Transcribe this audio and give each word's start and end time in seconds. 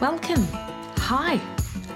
Welcome. 0.00 0.46
Hi, 0.98 1.40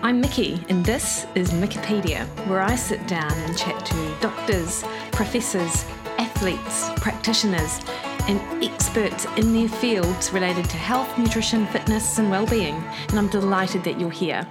I'm 0.03 0.21
Mikki, 0.21 0.61
and 0.69 0.85
this 0.85 1.25
is 1.37 1.53
Mikkipedia, 1.53 2.27
where 2.49 2.61
I 2.61 2.75
sit 2.75 3.07
down 3.07 3.33
and 3.33 3.57
chat 3.57 3.87
to 3.87 4.17
doctors, 4.21 4.83
professors, 5.13 5.85
athletes, 6.19 6.91
practitioners, 6.97 7.79
and 8.27 8.41
experts 8.61 9.27
in 9.37 9.53
their 9.53 9.69
fields 9.69 10.33
related 10.33 10.65
to 10.65 10.77
health, 10.77 11.17
nutrition, 11.17 11.65
fitness, 11.69 12.19
and 12.19 12.29
well-being. 12.29 12.75
And 13.11 13.21
I'm 13.21 13.29
delighted 13.29 13.85
that 13.85 14.01
you're 14.01 14.11
here. 14.11 14.45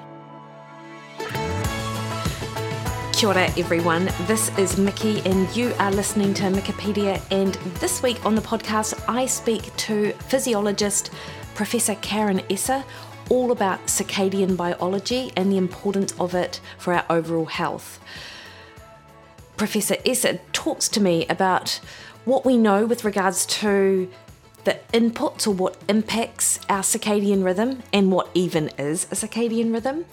Kia 3.11 3.27
ora, 3.27 3.51
everyone. 3.57 4.05
This 4.27 4.57
is 4.57 4.77
Mikki, 4.77 5.19
and 5.29 5.53
you 5.53 5.73
are 5.77 5.91
listening 5.91 6.33
to 6.35 6.43
Mikkipedia. 6.43 7.21
And 7.31 7.55
this 7.81 8.01
week 8.01 8.25
on 8.25 8.33
the 8.33 8.41
podcast, 8.41 9.03
I 9.09 9.25
speak 9.25 9.75
to 9.75 10.13
physiologist 10.29 11.11
Professor 11.53 11.95
Karen 11.95 12.41
Esser 12.49 12.85
all 13.31 13.49
about 13.49 13.87
circadian 13.87 14.57
biology 14.57 15.31
and 15.37 15.49
the 15.49 15.55
importance 15.57 16.13
of 16.19 16.35
it 16.35 16.59
for 16.77 16.93
our 16.93 17.05
overall 17.09 17.45
health. 17.45 17.97
Professor 19.55 19.95
Esser 20.05 20.41
talks 20.51 20.89
to 20.89 20.99
me 20.99 21.25
about 21.27 21.79
what 22.25 22.43
we 22.45 22.57
know 22.57 22.85
with 22.85 23.05
regards 23.05 23.45
to 23.45 24.11
the 24.65 24.77
inputs 24.93 25.47
or 25.47 25.51
what 25.51 25.77
impacts 25.87 26.59
our 26.67 26.81
circadian 26.81 27.41
rhythm 27.41 27.81
and 27.93 28.11
what 28.11 28.29
even 28.33 28.67
is 28.77 29.05
a 29.05 29.15
circadian 29.15 29.71
rhythm 29.73 30.03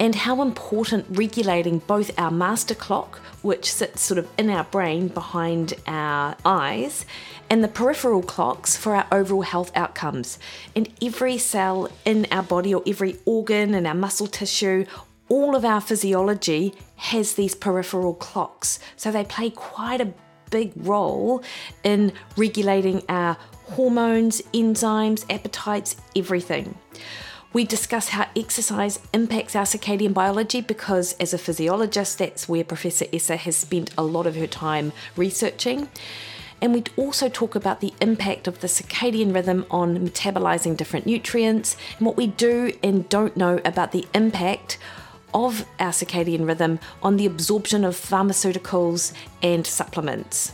and 0.00 0.14
how 0.14 0.40
important 0.40 1.04
regulating 1.10 1.78
both 1.80 2.10
our 2.18 2.30
master 2.30 2.74
clock, 2.74 3.18
which 3.42 3.70
sits 3.70 4.02
sort 4.02 4.16
of 4.16 4.26
in 4.38 4.48
our 4.48 4.64
brain 4.64 5.08
behind 5.08 5.74
our 5.86 6.34
eyes, 6.44 7.04
and 7.50 7.62
the 7.62 7.68
peripheral 7.68 8.22
clocks 8.22 8.76
for 8.76 8.96
our 8.96 9.06
overall 9.12 9.42
health 9.42 9.70
outcomes. 9.76 10.38
And 10.74 10.88
every 11.02 11.36
cell 11.36 11.88
in 12.06 12.26
our 12.32 12.42
body, 12.42 12.72
or 12.72 12.82
every 12.86 13.18
organ 13.26 13.74
in 13.74 13.84
our 13.86 13.94
muscle 13.94 14.26
tissue, 14.26 14.86
all 15.28 15.54
of 15.54 15.64
our 15.64 15.82
physiology 15.82 16.74
has 16.96 17.34
these 17.34 17.54
peripheral 17.54 18.14
clocks. 18.14 18.78
So 18.96 19.12
they 19.12 19.24
play 19.24 19.50
quite 19.50 20.00
a 20.00 20.12
big 20.50 20.72
role 20.76 21.44
in 21.84 22.12
regulating 22.36 23.02
our 23.08 23.36
hormones, 23.64 24.42
enzymes, 24.52 25.24
appetites, 25.32 25.96
everything. 26.16 26.74
We 27.52 27.64
discuss 27.64 28.10
how 28.10 28.28
exercise 28.36 29.00
impacts 29.12 29.56
our 29.56 29.64
circadian 29.64 30.14
biology 30.14 30.60
because, 30.60 31.14
as 31.14 31.34
a 31.34 31.38
physiologist, 31.38 32.18
that's 32.18 32.48
where 32.48 32.62
Professor 32.62 33.06
Esser 33.12 33.34
has 33.34 33.56
spent 33.56 33.90
a 33.98 34.04
lot 34.04 34.28
of 34.28 34.36
her 34.36 34.46
time 34.46 34.92
researching. 35.16 35.88
And 36.62 36.72
we 36.72 36.84
also 36.96 37.28
talk 37.28 37.56
about 37.56 37.80
the 37.80 37.92
impact 38.00 38.46
of 38.46 38.60
the 38.60 38.68
circadian 38.68 39.34
rhythm 39.34 39.66
on 39.68 39.98
metabolizing 39.98 40.76
different 40.76 41.06
nutrients 41.06 41.76
and 41.98 42.06
what 42.06 42.16
we 42.16 42.28
do 42.28 42.72
and 42.84 43.08
don't 43.08 43.36
know 43.36 43.60
about 43.64 43.90
the 43.90 44.06
impact 44.14 44.78
of 45.34 45.66
our 45.80 45.90
circadian 45.90 46.46
rhythm 46.46 46.78
on 47.02 47.16
the 47.16 47.26
absorption 47.26 47.84
of 47.84 47.96
pharmaceuticals 47.96 49.12
and 49.42 49.66
supplements. 49.66 50.52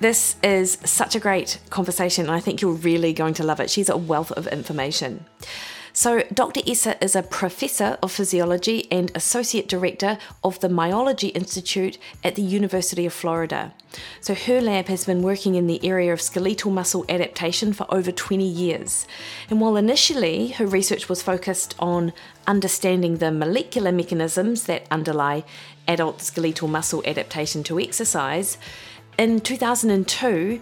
This 0.00 0.36
is 0.44 0.78
such 0.84 1.16
a 1.16 1.20
great 1.20 1.58
conversation, 1.70 2.26
and 2.26 2.34
I 2.34 2.38
think 2.38 2.60
you're 2.60 2.72
really 2.72 3.12
going 3.12 3.34
to 3.34 3.42
love 3.42 3.58
it. 3.58 3.68
She's 3.68 3.88
a 3.88 3.96
wealth 3.96 4.30
of 4.32 4.46
information. 4.46 5.24
So, 5.92 6.22
Dr. 6.32 6.60
Esser 6.64 6.94
is 7.00 7.16
a 7.16 7.24
professor 7.24 7.98
of 8.00 8.12
physiology 8.12 8.86
and 8.92 9.10
associate 9.16 9.66
director 9.66 10.16
of 10.44 10.60
the 10.60 10.68
Myology 10.68 11.34
Institute 11.34 11.98
at 12.22 12.36
the 12.36 12.42
University 12.42 13.06
of 13.06 13.12
Florida. 13.12 13.74
So, 14.20 14.36
her 14.36 14.60
lab 14.60 14.86
has 14.86 15.04
been 15.04 15.22
working 15.22 15.56
in 15.56 15.66
the 15.66 15.84
area 15.84 16.12
of 16.12 16.20
skeletal 16.20 16.70
muscle 16.70 17.04
adaptation 17.08 17.72
for 17.72 17.92
over 17.92 18.12
20 18.12 18.46
years. 18.46 19.08
And 19.50 19.60
while 19.60 19.74
initially 19.74 20.50
her 20.50 20.66
research 20.66 21.08
was 21.08 21.20
focused 21.20 21.74
on 21.80 22.12
understanding 22.46 23.16
the 23.16 23.32
molecular 23.32 23.90
mechanisms 23.90 24.64
that 24.64 24.86
underlie 24.92 25.42
adult 25.88 26.22
skeletal 26.22 26.68
muscle 26.68 27.02
adaptation 27.04 27.64
to 27.64 27.80
exercise, 27.80 28.58
in 29.18 29.40
2002, 29.40 30.60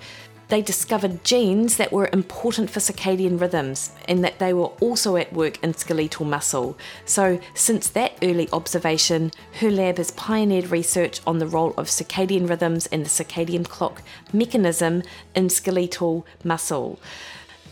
they 0.48 0.62
discovered 0.62 1.24
genes 1.24 1.76
that 1.76 1.92
were 1.92 2.08
important 2.12 2.70
for 2.70 2.80
circadian 2.80 3.40
rhythms 3.40 3.90
and 4.08 4.22
that 4.22 4.38
they 4.38 4.52
were 4.52 4.70
also 4.80 5.16
at 5.16 5.32
work 5.32 5.62
in 5.62 5.74
skeletal 5.74 6.24
muscle. 6.24 6.78
So, 7.04 7.40
since 7.54 7.88
that 7.90 8.16
early 8.22 8.48
observation, 8.52 9.32
her 9.54 9.70
lab 9.70 9.98
has 9.98 10.12
pioneered 10.12 10.70
research 10.70 11.20
on 11.26 11.38
the 11.38 11.48
role 11.48 11.74
of 11.76 11.88
circadian 11.88 12.48
rhythms 12.48 12.86
and 12.86 13.04
the 13.04 13.10
circadian 13.10 13.68
clock 13.68 14.02
mechanism 14.32 15.02
in 15.34 15.50
skeletal 15.50 16.24
muscle. 16.44 17.00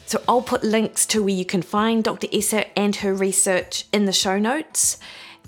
So, 0.06 0.22
I'll 0.28 0.42
put 0.42 0.64
links 0.64 1.06
to 1.06 1.22
where 1.22 1.34
you 1.34 1.44
can 1.44 1.62
find 1.62 2.02
Dr. 2.02 2.26
Esser 2.32 2.64
and 2.76 2.96
her 2.96 3.14
research 3.14 3.86
in 3.92 4.06
the 4.06 4.12
show 4.12 4.38
notes. 4.38 4.98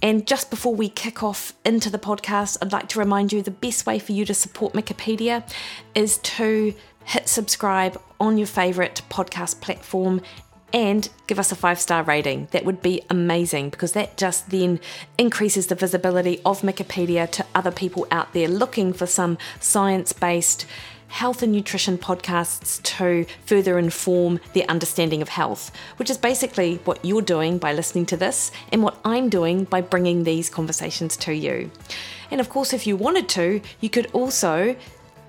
And 0.03 0.27
just 0.27 0.51
before 0.51 0.75
we 0.75 0.89
kick 0.89 1.23
off 1.23 1.53
into 1.65 1.91
the 1.91 1.99
podcast, 1.99 2.59
I'd 2.61 2.73
like 2.73 2.89
to 2.91 2.99
remind 2.99 3.33
you 3.33 3.43
the 3.43 3.51
best 3.51 3.87
way 3.87 3.99
for 3.99 4.13
you 4.13 4.25
to 4.27 4.35
support 4.35 4.75
Mikkipedia 4.75 5.49
is 5.95 6.19
to 6.19 6.75
hit 7.05 7.29
subscribe 7.29 8.01
on 8.21 8.37
your 8.37 8.47
favourite 8.47 9.01
podcast 9.09 9.61
platform 9.61 10.21
and 10.73 11.09
give 11.27 11.39
us 11.39 11.53
a 11.53 11.57
five 11.57 11.81
star 11.81 12.03
rating. 12.03 12.49
That 12.51 12.65
would 12.65 12.83
be 12.83 13.03
amazing 13.09 13.71
because 13.71 13.93
that 13.93 14.17
just 14.17 14.51
then 14.51 14.81
increases 15.17 15.69
the 15.69 15.75
visibility 15.75 16.41
of 16.45 16.61
Mikkipedia 16.61 17.31
to 17.31 17.47
other 17.55 17.71
people 17.71 18.07
out 18.11 18.33
there 18.33 18.49
looking 18.49 18.93
for 18.93 19.07
some 19.07 19.39
science 19.61 20.13
based 20.13 20.67
health 21.09 21.43
and 21.43 21.53
nutrition 21.53 21.99
podcasts 21.99 22.83
to 22.83 23.27
further 23.45 23.79
inform 23.79 24.41
their 24.55 24.65
understanding 24.69 25.23
of 25.23 25.29
health, 25.29 25.71
which 25.97 26.11
is 26.11 26.19
basically 26.19 26.77
what 26.85 27.05
you're 27.05 27.23
doing 27.23 27.59
by 27.59 27.73
listening 27.73 28.07
to 28.07 28.17
this 28.17 28.51
and 28.73 28.83
what 28.83 28.99
I'm 29.05 29.29
doing 29.29 29.65
by 29.65 29.81
bringing 29.81 30.25
these 30.25 30.51
conversations 30.51 31.17
to 31.19 31.35
you. 31.35 31.71
And 32.31 32.41
of 32.41 32.49
course, 32.49 32.73
if 32.73 32.87
you 32.87 32.97
wanted 32.97 33.29
to, 33.31 33.61
you 33.81 33.91
could 33.91 34.09
also 34.13 34.77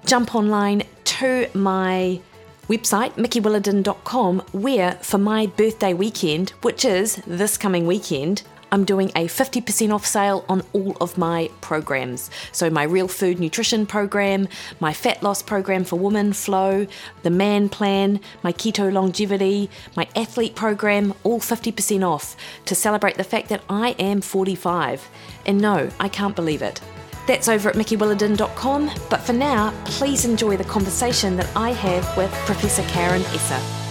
jump 0.06 0.36
online 0.36 0.84
to 1.04 1.50
my 1.54 2.22
website, 2.68 3.14
mikkiwilliden.com, 3.14 4.40
where 4.52 4.94
for 5.02 5.18
my 5.18 5.46
birthday 5.46 5.94
weekend, 5.94 6.50
which 6.62 6.84
is 6.84 7.16
this 7.28 7.58
coming 7.58 7.88
weekend, 7.88 8.44
I'm 8.72 8.86
doing 8.86 9.10
a 9.16 9.28
50% 9.28 9.94
off 9.94 10.06
sale 10.06 10.46
on 10.50 10.64
all 10.74 10.96
of 11.00 11.18
my 11.18 11.50
programs. 11.62 12.30
So, 12.52 12.70
my 12.70 12.84
Real 12.84 13.08
Food 13.08 13.40
Nutrition 13.40 13.86
program, 13.86 14.48
my 14.80 14.94
Fat 14.94 15.24
Loss 15.24 15.44
program 15.44 15.84
for 15.84 15.98
women, 15.98 16.34
Flow, 16.34 16.88
the 17.24 17.30
Man 17.30 17.70
Plan, 17.70 18.20
my 18.44 18.52
Keto 18.52 18.92
Longevity, 18.92 19.70
my 19.96 20.08
Athlete 20.16 20.56
program, 20.56 21.14
all 21.24 21.40
50% 21.40 22.08
off 22.08 22.36
to 22.66 22.76
celebrate 22.76 23.16
the 23.16 23.24
fact 23.24 23.50
that 23.50 23.64
I 23.70 23.90
am 24.00 24.22
45. 24.22 25.10
And 25.46 25.62
no, 25.62 25.90
I 26.00 26.10
can't 26.10 26.36
believe 26.36 26.62
it. 26.62 26.82
That's 27.28 27.50
over 27.50 27.70
at 27.70 27.76
mikkiwilliden.com, 27.76 28.92
but 29.10 29.20
for 29.20 29.34
now, 29.34 29.74
please 29.86 30.24
enjoy 30.24 30.56
the 30.56 30.64
conversation 30.64 31.36
that 31.36 31.50
I 31.56 31.72
have 31.72 32.16
with 32.16 32.32
Professor 32.46 32.84
Karen 32.84 33.22
Esser. 33.34 33.87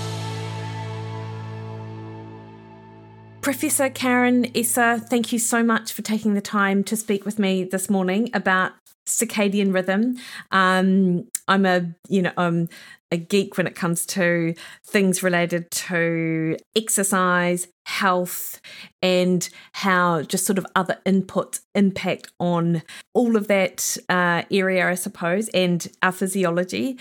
Professor 3.47 3.89
Karen 3.89 4.51
Esser, 4.57 4.99
thank 4.99 5.33
you 5.33 5.39
so 5.39 5.63
much 5.63 5.93
for 5.93 6.03
taking 6.03 6.35
the 6.35 6.41
time 6.41 6.83
to 6.83 6.97
speak 6.97 7.25
with 7.25 7.39
me 7.39 7.63
this 7.63 7.89
morning 7.89 8.29
about 8.35 8.73
circadian 9.07 9.73
rhythm. 9.73 10.17
Um, 10.51 11.29
I'm 11.47 11.65
a, 11.65 11.95
you 12.09 12.23
know, 12.23 12.33
I'm 12.37 12.69
a 13.13 13.17
geek 13.17 13.57
when 13.57 13.69
it 13.69 13.77
comes 13.77 14.05
to 14.07 14.53
things 14.85 15.23
related 15.23 15.71
to 15.71 16.57
exercise, 16.75 17.69
health, 17.85 18.61
and 19.01 19.49
how 19.75 20.23
just 20.23 20.45
sort 20.45 20.59
of 20.59 20.67
other 20.75 20.99
inputs 21.07 21.61
impact 21.77 22.33
on 22.41 22.83
all 23.15 23.37
of 23.37 23.47
that 23.47 23.97
uh, 24.09 24.43
area, 24.51 24.91
I 24.91 24.97
suppose, 24.97 25.49
and 25.51 25.87
our 26.03 26.11
physiology. 26.11 26.99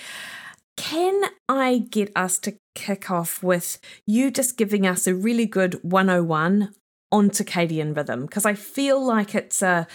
Can 0.78 1.24
I 1.50 1.88
get 1.90 2.12
us 2.16 2.38
to 2.40 2.56
kick 2.76 3.10
off 3.10 3.42
with 3.42 3.80
you 4.06 4.30
just 4.30 4.58
giving 4.58 4.86
us 4.86 5.08
a 5.08 5.16
really 5.16 5.46
good 5.46 5.80
101 5.84 6.74
on 7.12 7.30
circadian 7.30 7.96
rhythm? 7.96 8.26
Because 8.26 8.46
I 8.46 8.54
feel 8.54 9.04
like 9.04 9.34
it's 9.34 9.62
a 9.62 9.88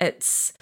it's 0.00 0.52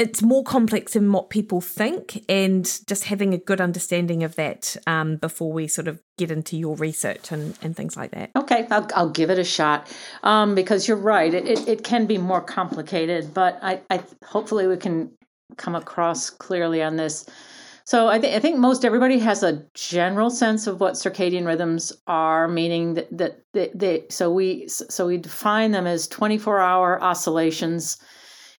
it's 0.00 0.22
more 0.22 0.42
complex 0.42 0.94
than 0.94 1.12
what 1.12 1.28
people 1.28 1.60
think, 1.60 2.24
and 2.26 2.64
just 2.86 3.04
having 3.04 3.34
a 3.34 3.38
good 3.38 3.60
understanding 3.60 4.24
of 4.24 4.34
that 4.36 4.74
um, 4.86 5.16
before 5.16 5.52
we 5.52 5.68
sort 5.68 5.88
of 5.88 6.00
get 6.16 6.30
into 6.30 6.56
your 6.56 6.74
research 6.76 7.30
and, 7.30 7.58
and 7.60 7.76
things 7.76 7.98
like 7.98 8.12
that. 8.12 8.30
Okay, 8.34 8.66
I'll, 8.70 8.88
I'll 8.94 9.10
give 9.10 9.28
it 9.28 9.38
a 9.38 9.44
shot 9.44 9.94
um, 10.22 10.54
because 10.54 10.88
you're 10.88 10.96
right. 10.96 11.34
It, 11.34 11.46
it, 11.46 11.68
it, 11.68 11.84
can 11.84 12.06
be 12.06 12.16
more 12.16 12.40
complicated, 12.40 13.34
but 13.34 13.58
I, 13.60 13.82
I 13.90 14.02
hopefully 14.24 14.66
we 14.66 14.78
can 14.78 15.10
come 15.58 15.74
across 15.74 16.30
clearly 16.30 16.82
on 16.82 16.96
this. 16.96 17.26
So 17.90 18.06
I, 18.06 18.20
th- 18.20 18.36
I 18.36 18.38
think 18.38 18.56
most 18.56 18.84
everybody 18.84 19.18
has 19.18 19.42
a 19.42 19.64
general 19.74 20.30
sense 20.30 20.68
of 20.68 20.78
what 20.78 20.94
circadian 20.94 21.44
rhythms 21.44 21.92
are, 22.06 22.46
meaning 22.46 22.94
that, 22.94 23.18
that 23.18 23.42
they, 23.52 23.72
they 23.74 24.04
so 24.08 24.30
we 24.30 24.68
so 24.68 25.08
we 25.08 25.18
define 25.18 25.72
them 25.72 25.88
as 25.88 26.06
24 26.06 26.60
hour 26.60 27.02
oscillations. 27.02 27.96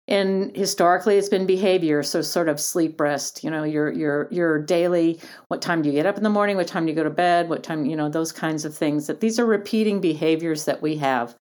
And 0.09 0.53
historically 0.53 1.15
it's 1.15 1.29
been 1.29 1.45
behavior 1.45 2.03
so 2.03 2.21
sort 2.21 2.49
of 2.49 2.59
sleep 2.59 2.99
rest 2.99 3.41
you 3.41 3.49
know 3.49 3.63
your 3.63 3.89
your 3.93 4.27
your 4.31 4.61
daily 4.61 5.21
what 5.47 5.61
time 5.61 5.81
do 5.81 5.87
you 5.87 5.95
get 5.95 6.05
up 6.05 6.17
in 6.17 6.23
the 6.23 6.29
morning 6.29 6.57
what 6.57 6.67
time 6.67 6.85
do 6.85 6.89
you 6.89 6.95
go 6.95 7.03
to 7.03 7.09
bed 7.09 7.47
what 7.47 7.63
time 7.63 7.85
you 7.85 7.95
know 7.95 8.09
those 8.09 8.33
kinds 8.33 8.65
of 8.65 8.75
things 8.75 9.07
that 9.07 9.21
these 9.21 9.39
are 9.39 9.45
repeating 9.45 10.01
behaviors 10.01 10.65
that 10.65 10.81
we 10.81 10.97
have. 10.97 11.37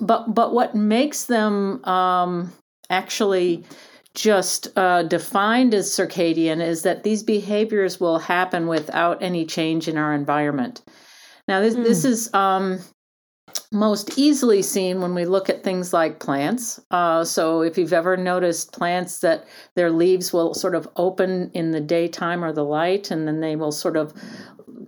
But 0.00 0.34
but 0.34 0.54
what 0.54 0.74
makes 0.74 1.24
them 1.24 1.84
um, 1.84 2.54
actually 2.88 3.66
just 4.14 4.68
uh, 4.76 5.02
defined 5.04 5.74
as 5.74 5.90
circadian 5.90 6.60
is 6.60 6.82
that 6.82 7.04
these 7.04 7.22
behaviors 7.22 8.00
will 8.00 8.18
happen 8.18 8.66
without 8.66 9.22
any 9.22 9.44
change 9.46 9.86
in 9.86 9.96
our 9.96 10.12
environment 10.12 10.82
now 11.46 11.60
this, 11.60 11.74
mm. 11.74 11.84
this 11.84 12.02
hmm. 12.02 12.08
is 12.08 12.34
um, 12.34 12.78
most 13.72 14.18
easily 14.18 14.62
seen 14.62 15.00
when 15.00 15.14
we 15.14 15.24
look 15.24 15.48
at 15.48 15.62
things 15.62 15.92
like 15.92 16.20
plants. 16.20 16.80
Uh, 16.90 17.24
so, 17.24 17.62
if 17.62 17.76
you've 17.76 17.92
ever 17.92 18.16
noticed 18.16 18.72
plants 18.72 19.20
that 19.20 19.46
their 19.74 19.90
leaves 19.90 20.32
will 20.32 20.54
sort 20.54 20.74
of 20.74 20.88
open 20.96 21.50
in 21.54 21.70
the 21.70 21.80
daytime 21.80 22.44
or 22.44 22.52
the 22.52 22.64
light, 22.64 23.10
and 23.10 23.26
then 23.26 23.40
they 23.40 23.56
will 23.56 23.72
sort 23.72 23.96
of 23.96 24.12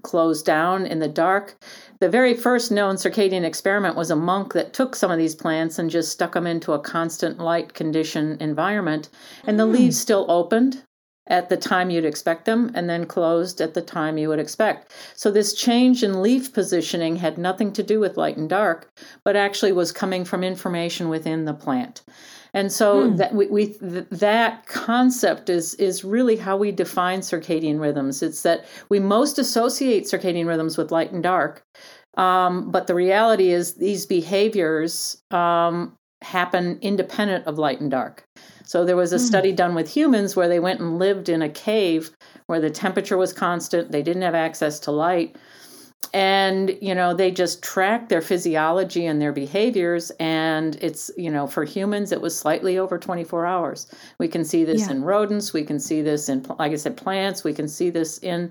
close 0.03 0.43
down 0.43 0.87
in 0.87 0.99
the 0.99 1.09
dark. 1.09 1.57
The 2.01 2.09
very 2.09 2.33
first 2.33 2.73
known 2.73 2.97
circadian 2.97 3.45
experiment 3.45 3.95
was 3.95 4.11
a 4.11 4.17
monk 4.17 4.55
that 4.55 4.73
took 4.73 4.97
some 4.97 5.11
of 5.11 5.19
these 5.19 5.35
plants 5.35 5.79
and 5.79 5.91
just 5.91 6.11
stuck 6.11 6.33
them 6.33 6.47
into 6.47 6.73
a 6.73 6.79
constant 6.79 7.39
light 7.39 7.75
condition 7.75 8.39
environment, 8.41 9.11
and 9.45 9.61
the 9.61 9.67
mm. 9.67 9.73
leaves 9.73 10.01
still 10.01 10.25
opened 10.31 10.83
at 11.27 11.51
the 11.51 11.59
time 11.59 11.91
you'd 11.91 12.07
expect 12.07 12.47
them 12.47 12.73
and 12.75 12.89
then 12.89 13.05
closed 13.05 13.61
at 13.61 13.75
the 13.75 13.83
time 13.83 14.17
you 14.17 14.29
would 14.29 14.39
expect. 14.39 14.93
So 15.15 15.31
this 15.31 15.53
change 15.53 16.03
in 16.03 16.23
leaf 16.23 16.55
positioning 16.55 17.17
had 17.17 17.37
nothing 17.37 17.71
to 17.75 17.83
do 17.83 18.01
with 18.01 18.17
light 18.17 18.39
and 18.39 18.49
dark, 18.49 18.91
but 19.23 19.37
actually 19.37 19.73
was 19.73 19.93
coming 19.93 20.25
from 20.25 20.43
information 20.43 21.11
within 21.11 21.45
the 21.45 21.55
plant. 21.55 22.03
And 22.53 22.73
so 22.73 23.09
hmm. 23.09 23.17
that 23.17 23.35
we, 23.35 23.47
we 23.47 23.67
th- 23.67 24.07
that 24.11 24.67
concept 24.67 25.49
is 25.49 25.75
is 25.75 26.05
really 26.05 26.37
how 26.37 26.57
we 26.57 26.73
define 26.73 27.21
circadian 27.21 27.81
rhythms. 27.81 28.23
It's 28.23 28.43
that 28.43 28.65
we 28.89 28.99
most 28.99 29.39
associate 29.39 30.05
circadian 30.05 30.47
rhythms 30.47 30.77
with 30.77 30.91
light 30.91 31.13
and 31.13 31.23
dark, 31.23 31.63
um, 32.17 32.71
but 32.71 32.87
the 32.87 32.95
reality 32.95 33.51
is 33.51 33.75
these 33.75 34.07
behaviors 34.07 35.23
um, 35.31 35.97
happen 36.23 36.79
independent 36.83 37.47
of 37.47 37.59
light 37.59 37.81
and 37.81 37.91
dark. 37.91 38.25
So 38.65 38.85
there 38.85 38.97
was 38.97 39.13
a 39.13 39.17
mm. 39.17 39.21
study 39.21 39.53
done 39.53 39.75
with 39.75 39.89
humans 39.89 40.37
where 40.37 40.49
they 40.49 40.61
went 40.61 40.81
and 40.81 40.99
lived 40.99 41.29
in 41.29 41.43
a 41.43 41.49
cave 41.49 42.11
where 42.47 42.61
the 42.61 42.71
temperature 42.71 43.17
was 43.17 43.33
constant, 43.33 43.91
they 43.91 44.03
didn't 44.03 44.23
have 44.23 44.35
access 44.35 44.79
to 44.81 44.91
light. 44.91 45.37
And, 46.13 46.77
you 46.81 46.95
know, 46.95 47.15
they 47.15 47.31
just 47.31 47.63
track 47.63 48.09
their 48.09 48.21
physiology 48.21 49.07
and 49.07 49.23
their 49.23 49.33
behaviors. 49.33 50.11
And 50.19 50.77
it's, 50.83 51.11
you 51.17 51.31
know, 51.31 51.47
for 51.47 51.65
humans, 51.65 52.11
it 52.11 52.21
was 52.21 52.37
slightly 52.37 52.79
over 52.79 52.99
24 52.99 53.47
hours. 53.47 53.87
We 54.19 54.27
can 54.27 54.45
see 54.45 54.65
this 54.65 54.83
yeah. 54.83 54.93
in 54.93 55.05
rodents. 55.05 55.53
We 55.53 55.63
can 55.63 55.79
see 55.79 56.03
this 56.03 56.29
in, 56.29 56.45
like 56.59 56.73
I 56.73 56.77
said, 56.77 56.97
plants. 56.97 57.45
We 57.45 57.53
can 57.53 57.69
see 57.69 57.91
this 57.91 58.19
in 58.19 58.51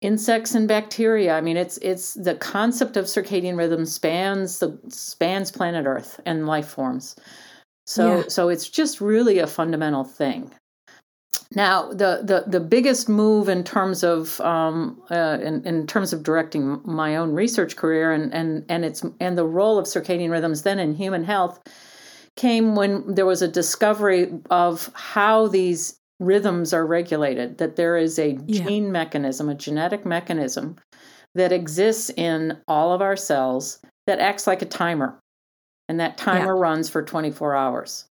insects 0.00 0.54
and 0.54 0.68
bacteria 0.68 1.36
i 1.36 1.40
mean 1.40 1.56
it's 1.56 1.76
it's 1.78 2.14
the 2.14 2.36
concept 2.36 2.96
of 2.96 3.06
circadian 3.06 3.58
rhythm 3.58 3.84
spans 3.84 4.60
the 4.60 4.78
spans 4.88 5.50
planet 5.50 5.86
earth 5.86 6.20
and 6.24 6.46
life 6.46 6.68
forms 6.68 7.16
so 7.88 8.18
yeah. 8.18 8.22
so 8.28 8.50
it's 8.50 8.68
just 8.68 9.00
really 9.00 9.38
a 9.38 9.46
fundamental 9.46 10.04
thing. 10.04 10.52
Now, 11.54 11.88
the, 11.88 12.20
the, 12.22 12.44
the 12.46 12.60
biggest 12.60 13.08
move 13.08 13.48
in 13.48 13.64
terms 13.64 14.04
of 14.04 14.38
um, 14.42 15.02
uh, 15.10 15.38
in, 15.40 15.64
in 15.66 15.86
terms 15.86 16.12
of 16.12 16.22
directing 16.22 16.80
my 16.84 17.16
own 17.16 17.32
research 17.32 17.76
career 17.76 18.12
and, 18.12 18.32
and, 18.34 18.64
and 18.68 18.84
its 18.84 19.02
and 19.18 19.38
the 19.38 19.46
role 19.46 19.78
of 19.78 19.86
circadian 19.86 20.30
rhythms 20.30 20.62
then 20.62 20.78
in 20.78 20.94
human 20.94 21.24
health 21.24 21.58
came 22.36 22.76
when 22.76 23.14
there 23.14 23.24
was 23.24 23.40
a 23.40 23.48
discovery 23.48 24.30
of 24.50 24.90
how 24.94 25.48
these 25.48 25.98
rhythms 26.20 26.74
are 26.74 26.86
regulated. 26.86 27.56
That 27.58 27.76
there 27.76 27.96
is 27.96 28.18
a 28.18 28.38
yeah. 28.46 28.64
gene 28.64 28.92
mechanism, 28.92 29.48
a 29.48 29.54
genetic 29.54 30.04
mechanism 30.04 30.76
that 31.34 31.52
exists 31.52 32.10
in 32.10 32.58
all 32.68 32.92
of 32.92 33.00
our 33.00 33.16
cells 33.16 33.80
that 34.06 34.18
acts 34.18 34.46
like 34.46 34.60
a 34.60 34.66
timer 34.66 35.18
and 35.88 35.98
that 36.00 36.18
timer 36.18 36.54
yeah. 36.54 36.60
runs 36.60 36.90
for 36.90 37.02
24 37.02 37.54
hours. 37.54 38.04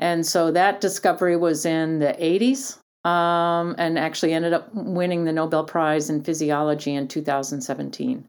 And 0.00 0.26
so 0.26 0.50
that 0.50 0.80
discovery 0.80 1.36
was 1.36 1.64
in 1.64 1.98
the 1.98 2.14
80s 2.14 2.78
um, 3.08 3.76
and 3.78 3.98
actually 3.98 4.32
ended 4.32 4.54
up 4.54 4.74
winning 4.74 5.24
the 5.24 5.32
Nobel 5.32 5.64
Prize 5.64 6.10
in 6.10 6.24
Physiology 6.24 6.94
in 6.94 7.06
2017. 7.06 8.26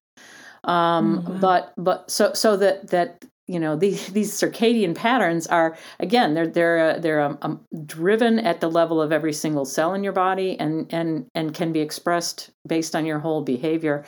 Um, 0.66 1.24
mm-hmm. 1.24 1.40
But 1.40 1.74
but 1.76 2.12
so 2.12 2.34
so 2.34 2.56
that 2.58 2.90
that 2.90 3.26
you 3.48 3.60
know 3.60 3.76
these 3.76 4.08
these 4.14 4.32
circadian 4.32 4.94
patterns 4.94 5.48
are 5.48 5.78
again 6.00 6.34
they're 6.34 6.48
they're 6.48 6.80
uh, 6.80 7.00
they're 7.00 7.22
um, 7.22 7.38
um, 7.42 7.66
driven 7.86 8.38
at 8.40 8.62
the 8.62 8.70
level 8.70 9.02
of 9.02 9.12
every 9.12 9.34
single 9.34 9.66
cell 9.66 9.94
in 9.94 10.04
your 10.04 10.14
body 10.14 10.60
and 10.60 10.94
and 10.94 11.26
and 11.34 11.54
can 11.54 11.72
be 11.72 11.80
expressed 11.80 12.52
based 12.68 12.96
on 12.96 13.06
your 13.06 13.18
whole 13.18 13.42
behavior 13.42 14.06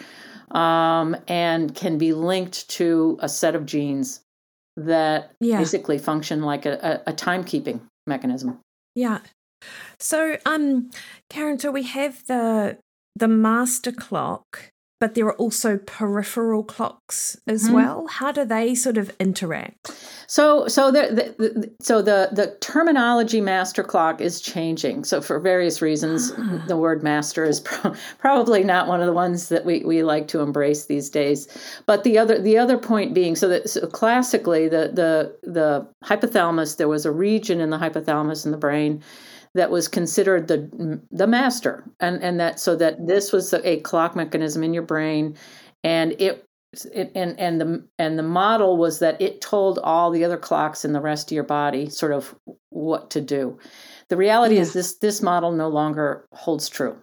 um, 0.52 1.16
and 1.28 1.74
can 1.74 1.98
be 1.98 2.14
linked 2.14 2.70
to 2.70 3.18
a 3.22 3.30
set 3.30 3.56
of 3.56 3.66
genes 3.66 4.23
that 4.78 5.32
yeah. 5.40 5.58
basically 5.58 5.98
function 5.98 6.42
like 6.42 6.66
a, 6.66 7.02
a, 7.06 7.12
a 7.12 7.14
timekeeping 7.14 7.82
mechanism. 8.08 8.60
Yeah. 8.96 9.20
So, 10.00 10.38
um, 10.46 10.90
Karen, 11.30 11.60
so 11.60 11.72
we 11.72 11.84
have 11.84 12.26
the 12.28 12.78
the 13.16 13.28
master 13.28 13.92
clock, 13.92 14.72
but 15.04 15.16
there 15.16 15.26
are 15.26 15.36
also 15.36 15.80
peripheral 15.80 16.64
clocks 16.64 17.36
as 17.46 17.66
mm-hmm. 17.66 17.74
well. 17.74 18.08
How 18.08 18.32
do 18.32 18.46
they 18.46 18.74
sort 18.74 18.98
of 18.98 19.12
interact? 19.20 19.92
So, 20.28 20.70
so 20.70 20.92
the, 20.92 21.34
the, 21.38 21.50
the, 21.50 21.74
so 21.82 22.02
the 22.02 22.30
the 22.32 22.56
terminology 22.62 23.42
master 23.42 23.84
clock 23.84 24.22
is 24.22 24.40
changing. 24.40 25.04
So, 25.04 25.20
for 25.20 25.42
various 25.42 25.82
reasons, 25.82 26.32
ah. 26.38 26.64
the 26.70 26.78
word 26.78 27.04
master 27.04 27.44
is 27.44 27.60
pro- 27.68 27.94
probably 28.18 28.64
not 28.64 28.88
one 28.88 29.02
of 29.02 29.06
the 29.06 29.12
ones 29.12 29.50
that 29.50 29.66
we, 29.66 29.84
we 29.84 30.04
like 30.04 30.30
to 30.30 30.40
embrace 30.40 30.86
these 30.86 31.10
days. 31.10 31.50
But 31.86 32.06
the 32.06 32.18
other 32.18 32.40
the 32.40 32.58
other 32.58 32.78
point 32.78 33.14
being, 33.14 33.36
so 33.36 33.50
that 33.50 33.70
so 33.70 33.86
classically, 33.88 34.70
the 34.70 34.90
the 34.94 35.36
the 35.44 35.86
hypothalamus, 36.06 36.78
there 36.78 36.88
was 36.88 37.06
a 37.06 37.12
region 37.12 37.60
in 37.60 37.72
the 37.72 37.78
hypothalamus 37.78 38.46
in 38.46 38.52
the 38.52 38.58
brain 38.58 39.04
that 39.56 39.72
was 39.72 39.88
considered 39.88 40.48
the 40.48 41.02
the 41.12 41.28
master, 41.28 41.84
and 42.00 42.22
and 42.24 42.40
that 42.40 42.60
so 42.60 42.76
that 42.76 43.06
this 43.06 43.32
was 43.32 43.54
a 43.54 43.80
clock 43.82 44.16
mechanism 44.16 44.64
in 44.64 44.74
your 44.74 44.84
brain, 44.84 45.36
and 45.84 46.14
it. 46.20 46.46
It, 46.92 47.12
and 47.14 47.40
and 47.40 47.62
the 47.62 47.88
and 48.00 48.18
the 48.18 48.24
model 48.24 48.78
was 48.78 48.98
that 48.98 49.22
it 49.22 49.42
told 49.42 49.78
all 49.84 50.10
the 50.10 50.26
other 50.26 50.38
clocks 50.38 50.84
in 50.84 50.92
the 50.92 51.02
rest 51.02 51.30
of 51.32 51.36
your 51.36 51.44
body 51.44 51.88
sort 51.88 52.12
of 52.12 52.34
what 52.70 53.12
to 53.12 53.22
do. 53.22 53.60
The 54.10 54.18
reality 54.18 54.56
yeah. 54.56 54.62
is 54.62 54.74
this 54.74 54.96
this 54.96 55.22
model 55.22 55.52
no 55.52 55.68
longer 55.68 56.26
holds 56.32 56.68
true, 56.70 56.98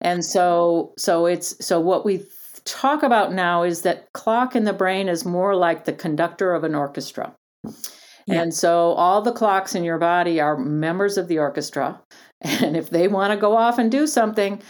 and 0.00 0.24
so 0.24 0.94
so 0.96 1.26
it's 1.26 1.66
so 1.66 1.80
what 1.80 2.04
we 2.04 2.24
talk 2.64 3.02
about 3.02 3.32
now 3.32 3.64
is 3.64 3.82
that 3.82 4.12
clock 4.12 4.54
in 4.54 4.62
the 4.62 4.72
brain 4.72 5.08
is 5.08 5.24
more 5.24 5.56
like 5.56 5.84
the 5.84 5.92
conductor 5.92 6.54
of 6.54 6.62
an 6.62 6.76
orchestra. 6.76 7.34
Yeah. 8.26 8.42
And 8.42 8.54
so 8.54 8.92
all 8.92 9.22
the 9.22 9.32
clocks 9.32 9.74
in 9.74 9.84
your 9.84 9.98
body 9.98 10.40
are 10.40 10.56
members 10.56 11.18
of 11.18 11.28
the 11.28 11.38
orchestra. 11.38 12.00
And 12.44 12.76
if 12.76 12.90
they 12.90 13.06
want 13.06 13.32
to 13.32 13.36
go 13.36 13.56
off 13.56 13.78
and 13.78 13.88
do 13.88 14.04
something, 14.04 14.60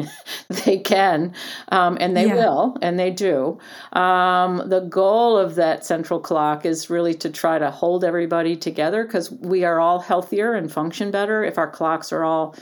they 0.64 0.78
can, 0.78 1.34
um, 1.70 1.98
and 2.00 2.16
they 2.16 2.26
yeah. 2.26 2.36
will, 2.36 2.78
and 2.80 2.98
they 2.98 3.10
do. 3.10 3.58
Um, 3.92 4.62
the 4.64 4.80
goal 4.80 5.36
of 5.36 5.54
that 5.56 5.84
central 5.84 6.20
clock 6.20 6.64
is 6.64 6.88
really 6.88 7.12
to 7.16 7.28
try 7.28 7.58
to 7.58 7.70
hold 7.70 8.02
everybody 8.02 8.56
together 8.56 9.04
because 9.04 9.30
we 9.30 9.62
are 9.62 9.78
all 9.78 10.00
healthier 10.00 10.54
and 10.54 10.72
function 10.72 11.10
better 11.10 11.44
if 11.44 11.58
our 11.58 11.70
clocks 11.70 12.12
are 12.12 12.24
all 12.24 12.56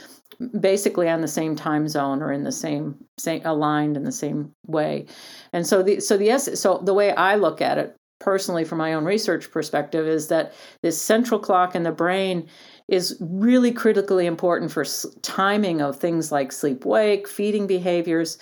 basically 0.59 1.09
on 1.09 1.21
the 1.21 1.27
same 1.27 1.55
time 1.55 1.87
zone 1.87 2.21
or 2.21 2.31
in 2.31 2.43
the 2.43 2.51
same, 2.51 2.95
same 3.17 3.41
aligned 3.45 3.97
in 3.97 4.03
the 4.03 4.11
same 4.11 4.53
way. 4.65 5.05
And 5.53 5.65
so 5.65 5.81
the 5.81 5.99
so 5.99 6.17
the 6.17 6.37
so 6.37 6.79
the 6.83 6.93
way 6.93 7.11
I 7.13 7.35
look 7.35 7.61
at 7.61 7.77
it 7.77 7.96
personally 8.19 8.63
from 8.63 8.79
my 8.79 8.93
own 8.93 9.05
research 9.05 9.51
perspective 9.51 10.07
is 10.07 10.27
that 10.27 10.53
this 10.81 10.99
central 11.01 11.39
clock 11.39 11.75
in 11.75 11.83
the 11.83 11.91
brain 11.91 12.47
is 12.87 13.17
really 13.19 13.71
critically 13.71 14.25
important 14.25 14.71
for 14.71 14.85
timing 15.21 15.81
of 15.81 15.97
things 15.97 16.31
like 16.31 16.51
sleep 16.51 16.85
wake 16.85 17.27
feeding 17.27 17.67
behaviors 17.67 18.37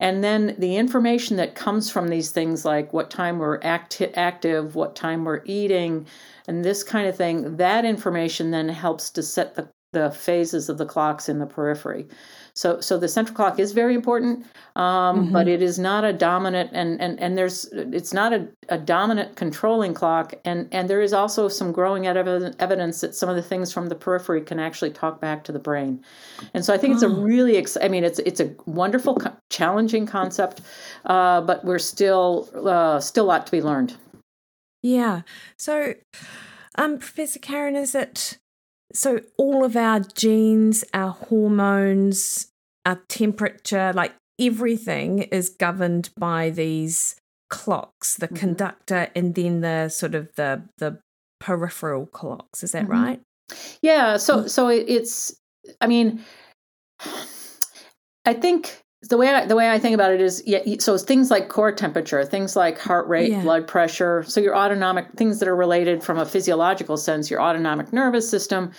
and 0.00 0.24
then 0.24 0.56
the 0.58 0.76
information 0.76 1.36
that 1.36 1.54
comes 1.54 1.90
from 1.90 2.08
these 2.08 2.30
things 2.30 2.64
like 2.64 2.92
what 2.92 3.10
time 3.10 3.38
we're 3.38 3.60
acti- 3.62 4.14
active 4.14 4.74
what 4.74 4.96
time 4.96 5.24
we're 5.24 5.42
eating 5.44 6.06
and 6.48 6.64
this 6.64 6.82
kind 6.82 7.06
of 7.06 7.16
thing 7.16 7.56
that 7.56 7.84
information 7.84 8.50
then 8.50 8.68
helps 8.68 9.10
to 9.10 9.22
set 9.22 9.54
the, 9.54 9.68
the 9.92 10.10
phases 10.10 10.68
of 10.68 10.78
the 10.78 10.86
clocks 10.86 11.28
in 11.28 11.38
the 11.38 11.46
periphery 11.46 12.08
so, 12.54 12.80
so 12.80 12.98
the 12.98 13.08
central 13.08 13.34
clock 13.34 13.58
is 13.58 13.72
very 13.72 13.94
important, 13.94 14.46
um, 14.76 15.24
mm-hmm. 15.24 15.32
but 15.32 15.48
it 15.48 15.62
is 15.62 15.78
not 15.78 16.04
a 16.04 16.12
dominant, 16.12 16.70
and 16.72 17.00
and 17.00 17.18
and 17.20 17.38
there's 17.38 17.66
it's 17.72 18.12
not 18.12 18.32
a, 18.32 18.48
a 18.68 18.78
dominant 18.78 19.36
controlling 19.36 19.94
clock, 19.94 20.34
and 20.44 20.68
and 20.72 20.90
there 20.90 21.00
is 21.00 21.12
also 21.12 21.48
some 21.48 21.72
growing 21.72 22.06
evidence 22.06 23.00
that 23.00 23.14
some 23.14 23.28
of 23.28 23.36
the 23.36 23.42
things 23.42 23.72
from 23.72 23.88
the 23.88 23.94
periphery 23.94 24.40
can 24.40 24.58
actually 24.58 24.90
talk 24.90 25.20
back 25.20 25.44
to 25.44 25.52
the 25.52 25.58
brain, 25.58 26.02
and 26.54 26.64
so 26.64 26.74
I 26.74 26.78
think 26.78 26.92
oh. 26.92 26.94
it's 26.94 27.02
a 27.02 27.08
oh. 27.08 27.22
really, 27.22 27.56
ex- 27.56 27.78
I 27.80 27.88
mean, 27.88 28.04
it's 28.04 28.18
it's 28.20 28.40
a 28.40 28.54
wonderful, 28.66 29.18
challenging 29.50 30.06
concept, 30.06 30.60
uh, 31.06 31.40
but 31.40 31.64
we're 31.64 31.78
still 31.78 32.48
uh, 32.66 33.00
still 33.00 33.24
a 33.24 33.28
lot 33.28 33.46
to 33.46 33.52
be 33.52 33.62
learned. 33.62 33.96
Yeah. 34.82 35.22
So, 35.56 35.94
um, 36.76 36.98
Professor 36.98 37.38
Karen, 37.38 37.76
is 37.76 37.94
it 37.94 38.38
so 38.92 39.20
all 39.36 39.64
of 39.64 39.76
our 39.76 40.00
genes, 40.00 40.84
our 40.92 41.12
hormones, 41.12 42.48
our 42.84 43.00
temperature, 43.08 43.92
like 43.94 44.14
everything 44.40 45.20
is 45.22 45.48
governed 45.48 46.10
by 46.16 46.50
these 46.50 47.16
clocks, 47.50 48.16
the 48.16 48.26
mm-hmm. 48.26 48.36
conductor 48.36 49.08
and 49.14 49.34
then 49.34 49.60
the 49.60 49.88
sort 49.88 50.14
of 50.14 50.34
the 50.36 50.62
the 50.78 50.98
peripheral 51.38 52.06
clocks. 52.06 52.62
Is 52.62 52.72
that 52.72 52.84
mm-hmm. 52.84 52.92
right? 52.92 53.20
Yeah. 53.82 54.16
So 54.16 54.46
so 54.46 54.68
it's 54.68 55.34
I 55.80 55.86
mean 55.86 56.24
I 58.24 58.34
think 58.34 58.82
the 59.08 59.16
way 59.16 59.28
I, 59.28 59.46
the 59.46 59.56
way 59.56 59.70
I 59.70 59.78
think 59.78 59.94
about 59.94 60.12
it 60.12 60.20
is 60.20 60.42
yeah 60.46 60.60
so 60.78 60.98
things 60.98 61.30
like 61.30 61.48
core 61.48 61.72
temperature 61.72 62.24
things 62.24 62.54
like 62.54 62.78
heart 62.78 63.08
rate 63.08 63.30
yeah. 63.30 63.42
blood 63.42 63.66
pressure 63.66 64.22
so 64.24 64.40
your 64.40 64.56
autonomic 64.56 65.12
things 65.16 65.38
that 65.38 65.48
are 65.48 65.56
related 65.56 66.02
from 66.02 66.18
a 66.18 66.26
physiological 66.26 66.96
sense 66.96 67.30
your 67.30 67.40
autonomic 67.40 67.92
nervous 67.92 68.28
system 68.28 68.72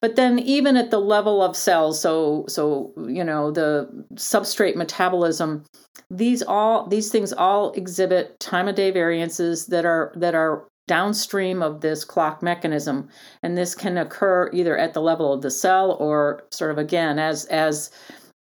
but 0.00 0.16
then 0.16 0.38
even 0.40 0.76
at 0.76 0.90
the 0.90 1.00
level 1.00 1.42
of 1.42 1.56
cells 1.56 2.00
so 2.00 2.44
so 2.48 2.92
you 3.08 3.22
know 3.22 3.52
the 3.52 3.88
substrate 4.14 4.74
metabolism 4.74 5.64
these 6.10 6.42
all 6.42 6.86
these 6.88 7.10
things 7.10 7.32
all 7.32 7.72
exhibit 7.72 8.38
time 8.40 8.66
of 8.66 8.74
day 8.74 8.90
variances 8.90 9.66
that 9.66 9.84
are 9.84 10.12
that 10.16 10.34
are 10.34 10.66
downstream 10.88 11.62
of 11.62 11.82
this 11.82 12.02
clock 12.02 12.42
mechanism 12.42 13.08
and 13.42 13.56
this 13.56 13.74
can 13.74 13.98
occur 13.98 14.50
either 14.52 14.76
at 14.76 14.94
the 14.94 15.02
level 15.02 15.32
of 15.32 15.42
the 15.42 15.50
cell 15.50 15.92
or 16.00 16.42
sort 16.50 16.70
of 16.70 16.78
again 16.78 17.18
as 17.18 17.44
as 17.46 17.90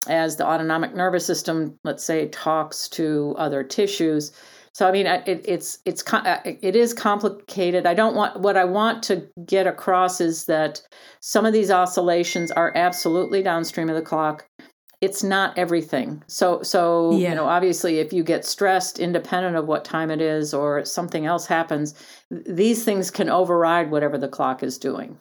as 0.07 0.35
the 0.35 0.45
autonomic 0.45 0.95
nervous 0.95 1.25
system, 1.25 1.77
let's 1.83 2.03
say, 2.03 2.27
talks 2.29 2.87
to 2.89 3.35
other 3.37 3.63
tissues. 3.63 4.31
So 4.73 4.87
I 4.87 4.91
mean, 4.91 5.05
it, 5.05 5.45
it's 5.47 5.77
it's 5.85 6.03
uh, 6.11 6.39
it 6.43 6.75
is 6.75 6.93
complicated. 6.93 7.85
I 7.85 7.93
don't 7.93 8.15
want 8.15 8.39
what 8.39 8.57
I 8.57 8.65
want 8.65 9.03
to 9.03 9.27
get 9.45 9.67
across 9.67 10.19
is 10.19 10.45
that 10.45 10.81
some 11.19 11.45
of 11.45 11.53
these 11.53 11.69
oscillations 11.69 12.49
are 12.51 12.71
absolutely 12.75 13.43
downstream 13.43 13.89
of 13.89 13.95
the 13.95 14.01
clock. 14.01 14.47
It's 14.99 15.21
not 15.21 15.55
everything. 15.59 16.23
So 16.27 16.63
so 16.63 17.11
yeah. 17.11 17.29
you 17.29 17.35
know, 17.35 17.45
obviously, 17.45 17.99
if 17.99 18.11
you 18.11 18.23
get 18.23 18.45
stressed, 18.45 18.97
independent 18.97 19.55
of 19.57 19.67
what 19.67 19.85
time 19.85 20.09
it 20.09 20.21
is, 20.21 20.55
or 20.55 20.83
something 20.85 21.27
else 21.27 21.45
happens, 21.45 21.93
these 22.31 22.83
things 22.83 23.11
can 23.11 23.29
override 23.29 23.91
whatever 23.91 24.17
the 24.17 24.27
clock 24.27 24.63
is 24.63 24.79
doing. 24.79 25.19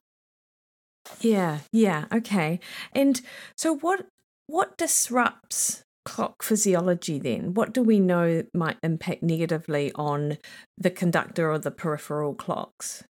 Yeah, 1.21 1.59
yeah, 1.73 2.07
okay. 2.13 2.61
And 2.95 3.21
so 3.57 3.77
what 3.77 4.07
what 4.47 4.77
disrupts 4.77 5.85
clock 6.05 6.43
physiology 6.43 7.19
then? 7.19 7.55
What 7.55 7.73
do 7.73 7.83
we 7.83 8.01
know 8.01 8.43
might 8.55 8.79
impact 8.83 9.23
negatively 9.23 9.93
on 9.95 10.39
the 10.77 10.91
conductor 10.91 11.51
or 11.51 11.59
the 11.59 11.71
peripheral 11.71 12.35
clocks? 12.35 13.05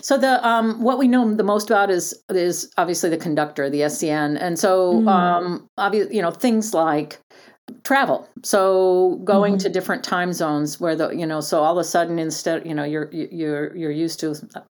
So 0.00 0.18
the 0.18 0.46
um, 0.46 0.82
what 0.82 0.98
we 0.98 1.08
know 1.08 1.34
the 1.34 1.42
most 1.42 1.70
about 1.70 1.90
is 1.90 2.22
is 2.28 2.70
obviously 2.76 3.10
the 3.10 3.16
conductor, 3.16 3.70
the 3.70 3.82
SCN, 3.82 4.36
and 4.40 4.58
so 4.58 5.00
mm. 5.00 5.08
um, 5.08 5.68
obviously 5.78 6.16
you 6.16 6.22
know 6.22 6.30
things 6.30 6.74
like 6.74 7.18
travel 7.82 8.28
so 8.42 9.20
going 9.24 9.54
mm-hmm. 9.54 9.58
to 9.58 9.68
different 9.68 10.04
time 10.04 10.32
zones 10.32 10.78
where 10.80 10.94
the 10.94 11.10
you 11.10 11.26
know 11.26 11.40
so 11.40 11.62
all 11.62 11.76
of 11.76 11.78
a 11.78 11.84
sudden 11.84 12.18
instead 12.18 12.64
you 12.66 12.74
know 12.74 12.84
you're 12.84 13.10
you're 13.12 13.76
you're 13.76 13.90
used 13.90 14.20
to 14.20 14.34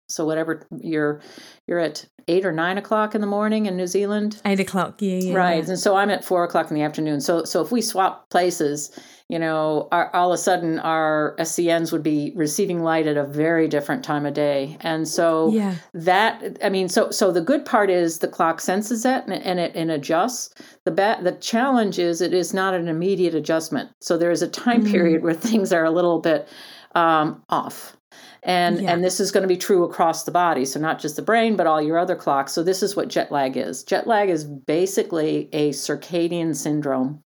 so 0.09 0.25
whatever 0.25 0.67
you're 0.81 1.21
you're 1.67 1.79
at 1.79 2.05
eight 2.29 2.45
or 2.45 2.53
nine 2.53 2.79
o'clock 2.79 3.15
in 3.15 3.21
the 3.21 3.27
morning 3.27 3.67
in 3.67 3.77
New 3.77 3.87
Zealand. 3.87 4.41
Eight 4.45 4.61
o'clock, 4.61 5.01
yeah, 5.01 5.17
yeah. 5.17 5.35
Right, 5.35 5.67
and 5.67 5.79
so 5.79 5.97
I'm 5.97 6.11
at 6.11 6.25
four 6.25 6.45
o'clock 6.45 6.71
in 6.71 6.77
the 6.77 6.83
afternoon. 6.83 7.21
So 7.21 7.45
so 7.45 7.63
if 7.63 7.73
we 7.73 7.81
swap 7.81 8.29
places, 8.31 8.91
you 9.31 9.39
know, 9.39 9.89
our, 9.93 10.15
all 10.15 10.33
of 10.33 10.35
a 10.35 10.39
sudden 10.39 10.79
our 10.79 11.35
SCNs 11.39 11.93
would 11.93 12.03
be 12.03 12.33
receiving 12.35 12.83
light 12.83 13.07
at 13.07 13.17
a 13.17 13.25
very 13.25 13.69
different 13.69 14.05
time 14.05 14.27
of 14.27 14.35
day, 14.35 14.77
and 14.81 15.07
so 15.07 15.51
yeah. 15.53 15.77
that 15.95 16.59
I 16.63 16.69
mean, 16.69 16.89
so 16.89 17.11
so 17.11 17.31
the 17.31 17.41
good 17.41 17.65
part 17.65 17.91
is 17.91 18.19
the 18.19 18.29
clock 18.29 18.61
senses 18.61 19.03
that 19.03 19.27
and, 19.27 19.35
and 19.35 19.61
it 19.61 19.73
and 19.75 19.91
adjusts. 19.91 20.55
The 20.85 20.91
ba- 20.91 21.21
the 21.23 21.33
challenge 21.33 21.99
is 21.99 22.21
it 22.21 22.35
is 22.35 22.55
not 22.55 22.75
an 22.75 22.89
immediate 22.89 23.35
adjustment. 23.35 23.91
So 24.01 24.17
there 24.17 24.31
is 24.31 24.43
a 24.43 24.49
time 24.49 24.85
mm. 24.85 24.91
period 24.91 25.23
where 25.23 25.35
things 25.35 25.73
are 25.73 25.85
a 25.85 25.91
little 25.91 26.21
bit 26.21 26.49
um, 26.95 27.43
off 27.49 27.97
and 28.43 28.81
yeah. 28.81 28.93
and 28.93 29.05
this 29.05 29.21
is 29.21 29.31
going 29.31 29.43
to 29.43 29.49
be 29.49 29.57
true 29.57 29.85
across 29.85 30.25
the 30.25 30.31
body 30.31 30.65
so 30.65 30.81
not 30.81 30.99
just 30.99 31.17
the 31.17 31.23
brain 31.23 31.57
but 31.57 31.67
all 31.67 31.81
your 31.81 31.99
other 31.99 32.17
clocks 32.17 32.53
so 32.53 32.63
this 32.63 32.83
is 32.83 32.97
what 32.97 33.09
jet 33.09 33.31
lag 33.31 33.57
is 33.57 33.83
jet 33.85 34.07
lag 34.07 34.29
is 34.29 34.45
basically 34.45 35.49
a 35.53 35.71
circadian 35.71 36.55
syndrome 36.55 37.23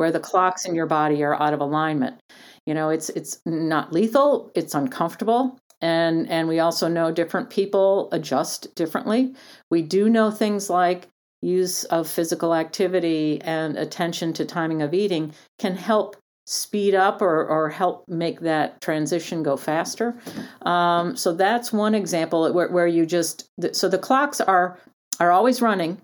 where 0.00 0.10
the 0.10 0.18
clocks 0.18 0.64
in 0.64 0.74
your 0.74 0.86
body 0.86 1.22
are 1.22 1.40
out 1.40 1.52
of 1.52 1.60
alignment 1.60 2.16
you 2.64 2.72
know 2.72 2.88
it's 2.88 3.10
it's 3.10 3.38
not 3.44 3.92
lethal 3.92 4.50
it's 4.54 4.74
uncomfortable 4.74 5.58
and 5.82 6.26
and 6.30 6.48
we 6.48 6.58
also 6.58 6.88
know 6.88 7.12
different 7.12 7.50
people 7.50 8.08
adjust 8.10 8.74
differently 8.74 9.34
we 9.70 9.82
do 9.82 10.08
know 10.08 10.30
things 10.30 10.70
like 10.70 11.06
use 11.42 11.84
of 11.84 12.08
physical 12.08 12.54
activity 12.54 13.40
and 13.42 13.76
attention 13.76 14.32
to 14.32 14.44
timing 14.44 14.80
of 14.80 14.94
eating 14.94 15.32
can 15.58 15.76
help 15.76 16.16
speed 16.46 16.94
up 16.94 17.22
or, 17.22 17.46
or 17.46 17.68
help 17.68 18.04
make 18.08 18.40
that 18.40 18.80
transition 18.80 19.42
go 19.42 19.56
faster. 19.56 20.16
Um, 20.62 21.16
so 21.16 21.32
that's 21.32 21.72
one 21.72 21.94
example 21.94 22.52
where, 22.52 22.68
where 22.68 22.88
you 22.88 23.06
just 23.06 23.48
so 23.72 23.88
the 23.88 23.98
clocks 23.98 24.40
are 24.40 24.78
are 25.20 25.30
always 25.30 25.62
running, 25.62 26.00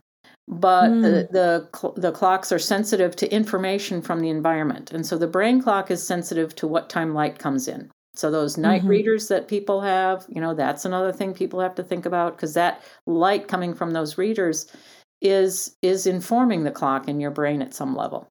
but 0.49 0.91
mm. 0.91 1.03
the, 1.03 1.29
the 1.33 2.01
the 2.01 2.13
clocks 2.13 2.53
are 2.53 2.59
sensitive 2.59 3.17
to 3.17 3.33
information 3.33 4.01
from 4.01 4.21
the 4.21 4.31
environment, 4.31 4.93
and 4.93 5.05
so 5.05 5.19
the 5.19 5.27
brain 5.27 5.61
clock 5.61 5.91
is 5.91 6.07
sensitive 6.07 6.55
to 6.57 6.67
what 6.67 6.89
time 6.89 7.15
light 7.15 7.39
comes 7.39 7.69
in. 7.69 7.91
So 8.15 8.31
those 8.31 8.57
night 8.57 8.81
mm-hmm. 8.81 8.89
readers 8.89 9.29
that 9.29 9.47
people 9.47 9.83
have, 9.83 10.25
you 10.29 10.41
know, 10.41 10.55
that's 10.55 10.87
another 10.87 11.13
thing 11.13 11.35
people 11.35 11.61
have 11.61 11.75
to 11.75 11.83
think 11.83 12.07
about 12.07 12.37
because 12.37 12.55
that 12.55 12.83
light 13.05 13.47
coming 13.47 13.75
from 13.75 13.91
those 13.91 14.17
readers 14.17 14.67
is 15.21 15.77
is 15.83 16.07
informing 16.07 16.65
the 16.65 16.71
clock 16.71 17.09
in 17.09 17.21
your 17.21 17.31
brain 17.31 17.61
at 17.61 17.75
some 17.75 17.95
level. 17.95 18.29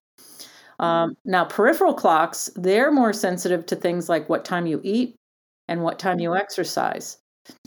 Um, 0.78 1.16
now, 1.24 1.44
peripheral 1.44 1.94
clocks, 1.94 2.50
they're 2.56 2.92
more 2.92 3.12
sensitive 3.12 3.64
to 3.66 3.76
things 3.76 4.08
like 4.08 4.28
what 4.28 4.44
time 4.44 4.66
you 4.66 4.80
eat 4.82 5.16
and 5.68 5.82
what 5.82 5.98
time 5.98 6.20
you 6.20 6.34
exercise. 6.34 7.18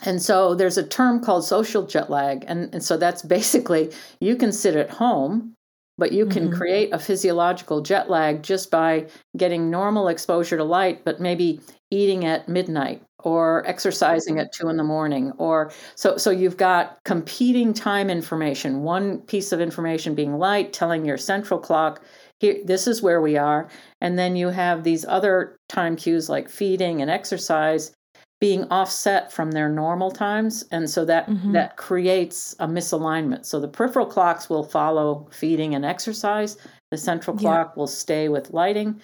And 0.06 0.22
so 0.22 0.56
there's 0.56 0.78
a 0.78 0.88
term 0.88 1.22
called 1.22 1.46
social 1.46 1.86
jet 1.86 2.10
lag. 2.10 2.46
And, 2.48 2.74
and 2.74 2.84
so 2.84 2.98
that's 2.98 3.22
basically 3.22 3.92
you 4.20 4.36
can 4.36 4.52
sit 4.52 4.76
at 4.76 4.90
home, 4.90 5.54
but 5.98 6.12
you 6.12 6.26
can 6.26 6.48
mm-hmm. 6.48 6.58
create 6.58 6.94
a 6.94 7.00
physiological 7.00 7.82
jet 7.82 8.10
lag 8.10 8.42
just 8.44 8.72
by 8.72 9.08
getting 9.36 9.70
normal 9.70 10.08
exposure 10.08 10.58
to 10.58 10.64
light, 10.64 11.04
but 11.04 11.20
maybe 11.20 11.60
eating 11.92 12.26
at 12.26 12.48
midnight 12.48 13.02
or 13.24 13.68
exercising 13.68 14.40
at 14.40 14.54
two 14.54 14.70
in 14.70 14.78
the 14.78 14.84
morning 14.84 15.32
or 15.38 15.72
so 15.96 16.18
so 16.18 16.30
you've 16.30 16.58
got 16.58 16.98
competing 17.04 17.74
time 17.74 18.10
information 18.10 18.84
one 18.84 19.20
piece 19.20 19.52
of 19.52 19.60
information 19.60 20.16
being 20.16 20.38
light 20.38 20.72
telling 20.72 21.06
your 21.06 21.18
central 21.18 21.60
clock 21.60 22.02
here 22.40 22.58
this 22.64 22.88
is 22.88 23.02
where 23.02 23.22
we 23.22 23.36
are 23.38 23.68
and 24.00 24.18
then 24.18 24.36
you 24.36 24.50
have 24.50 24.84
these 24.84 25.04
other 25.06 25.58
time 25.68 25.96
cues 25.96 26.30
like 26.30 26.48
feeding 26.48 27.02
and 27.02 27.12
exercise 27.12 27.92
being 28.40 28.64
offset 28.72 29.32
from 29.32 29.52
their 29.52 29.68
normal 29.68 30.12
times 30.12 30.64
and 30.72 30.90
so 30.90 31.04
that 31.06 31.28
mm-hmm. 31.28 31.52
that 31.52 31.76
creates 31.76 32.56
a 32.60 32.68
misalignment. 32.68 33.46
So 33.46 33.60
the 33.60 33.68
peripheral 33.68 34.06
clocks 34.06 34.50
will 34.50 34.64
follow 34.64 35.28
feeding 35.32 35.76
and 35.76 35.84
exercise. 35.84 36.58
The 36.92 36.98
central 36.98 37.36
clock 37.36 37.72
yeah. 37.72 37.80
will 37.80 37.88
stay 37.88 38.30
with 38.30 38.52
lighting. 38.52 39.02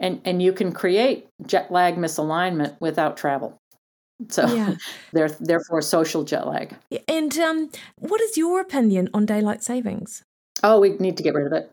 And 0.00 0.20
and 0.24 0.42
you 0.42 0.52
can 0.52 0.72
create 0.72 1.28
jet 1.46 1.70
lag 1.70 1.96
misalignment 1.96 2.76
without 2.80 3.16
travel. 3.16 3.56
So 4.28 4.46
yeah. 4.46 4.74
therefore 5.40 5.80
social 5.80 6.24
jet 6.24 6.46
lag. 6.46 6.76
And 7.08 7.36
um, 7.38 7.70
what 7.96 8.20
is 8.20 8.36
your 8.36 8.60
opinion 8.60 9.08
on 9.14 9.24
daylight 9.24 9.62
savings? 9.62 10.22
Oh 10.62 10.78
we 10.78 10.90
need 10.98 11.16
to 11.16 11.22
get 11.22 11.34
rid 11.34 11.46
of 11.46 11.52
it 11.52 11.70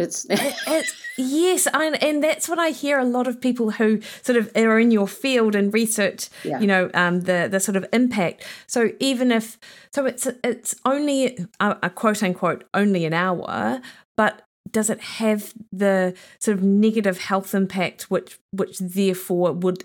it's, 0.00 0.26
it's 0.30 0.94
yes, 1.16 1.66
and, 1.72 2.02
and 2.02 2.22
that's 2.22 2.48
what 2.48 2.58
I 2.58 2.70
hear 2.70 2.98
a 2.98 3.04
lot 3.04 3.26
of 3.26 3.40
people 3.40 3.72
who 3.72 4.00
sort 4.22 4.36
of 4.36 4.50
are 4.56 4.78
in 4.78 4.90
your 4.90 5.08
field 5.08 5.54
and 5.54 5.72
research, 5.72 6.28
yeah. 6.44 6.60
you 6.60 6.66
know, 6.66 6.90
um, 6.94 7.20
the 7.22 7.48
the 7.50 7.60
sort 7.60 7.76
of 7.76 7.86
impact. 7.92 8.44
So 8.66 8.90
even 9.00 9.30
if 9.30 9.58
so, 9.92 10.06
it's 10.06 10.26
it's 10.44 10.74
only 10.84 11.38
a, 11.60 11.76
a 11.82 11.90
quote 11.90 12.22
unquote 12.22 12.64
only 12.74 13.04
an 13.04 13.12
hour, 13.12 13.80
but 14.16 14.42
does 14.70 14.90
it 14.90 15.00
have 15.00 15.52
the 15.72 16.14
sort 16.38 16.56
of 16.56 16.62
negative 16.62 17.18
health 17.18 17.54
impact 17.54 18.10
which 18.10 18.38
which 18.52 18.78
therefore 18.78 19.52
would 19.52 19.84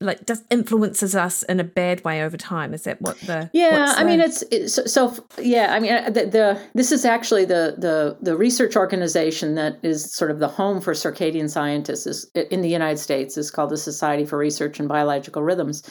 like 0.00 0.26
just 0.26 0.44
influences 0.50 1.14
us 1.14 1.42
in 1.44 1.60
a 1.60 1.64
bad 1.64 2.04
way 2.04 2.22
over 2.22 2.36
time? 2.36 2.74
Is 2.74 2.82
that 2.82 3.00
what 3.00 3.18
the 3.20 3.50
yeah 3.52 3.94
i 3.96 4.04
mean 4.04 4.20
it's, 4.20 4.42
it's 4.50 4.92
so, 4.92 5.14
yeah 5.40 5.74
i 5.74 5.80
mean 5.80 5.92
uh, 5.92 6.10
the, 6.10 6.26
the, 6.26 6.62
this 6.74 6.92
is 6.92 7.04
actually 7.04 7.44
the 7.44 7.74
the 7.78 8.16
the 8.20 8.36
research 8.36 8.76
organization 8.76 9.54
that 9.54 9.78
is 9.82 10.12
sort 10.12 10.30
of 10.30 10.38
the 10.38 10.48
home 10.48 10.80
for 10.80 10.92
circadian 10.92 11.50
scientists 11.50 12.06
is 12.06 12.30
in 12.50 12.62
the 12.62 12.68
united 12.68 12.98
states 12.98 13.36
is 13.36 13.50
called 13.50 13.70
the 13.70 13.76
society 13.76 14.24
for 14.24 14.38
research 14.38 14.80
in 14.80 14.86
biological 14.86 15.42
rhythms 15.42 15.82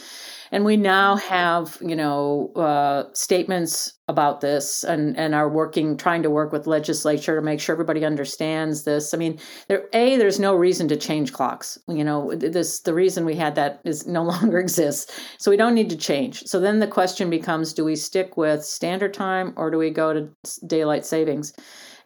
and 0.51 0.65
we 0.65 0.77
now 0.77 1.15
have 1.15 1.77
you 1.81 1.95
know 1.95 2.51
uh, 2.55 3.03
statements 3.13 3.93
about 4.07 4.41
this 4.41 4.83
and 4.83 5.17
and 5.17 5.33
are 5.33 5.49
working 5.49 5.97
trying 5.97 6.21
to 6.23 6.29
work 6.29 6.51
with 6.51 6.67
legislature 6.67 7.35
to 7.35 7.41
make 7.41 7.59
sure 7.59 7.73
everybody 7.73 8.05
understands 8.05 8.83
this. 8.83 9.13
I 9.13 9.17
mean 9.17 9.39
there 9.67 9.85
a 9.93 10.17
there's 10.17 10.39
no 10.39 10.55
reason 10.55 10.87
to 10.89 10.95
change 10.95 11.33
clocks. 11.33 11.77
You 11.87 12.03
know 12.03 12.33
this 12.35 12.81
the 12.81 12.93
reason 12.93 13.25
we 13.25 13.35
had 13.35 13.55
that 13.55 13.81
is 13.83 14.05
no 14.05 14.23
longer 14.33 14.59
exists. 14.59 15.19
So 15.37 15.49
we 15.49 15.57
don't 15.57 15.75
need 15.75 15.89
to 15.89 15.97
change. 15.97 16.43
So 16.43 16.59
then 16.59 16.79
the 16.79 16.87
question 16.87 17.29
becomes 17.29 17.73
do 17.73 17.83
we 17.83 17.95
stick 17.95 18.37
with 18.37 18.63
standard 18.63 19.13
time 19.13 19.53
or 19.55 19.71
do 19.71 19.77
we 19.77 19.89
go 19.89 20.13
to 20.13 20.29
daylight 20.67 21.05
savings? 21.05 21.53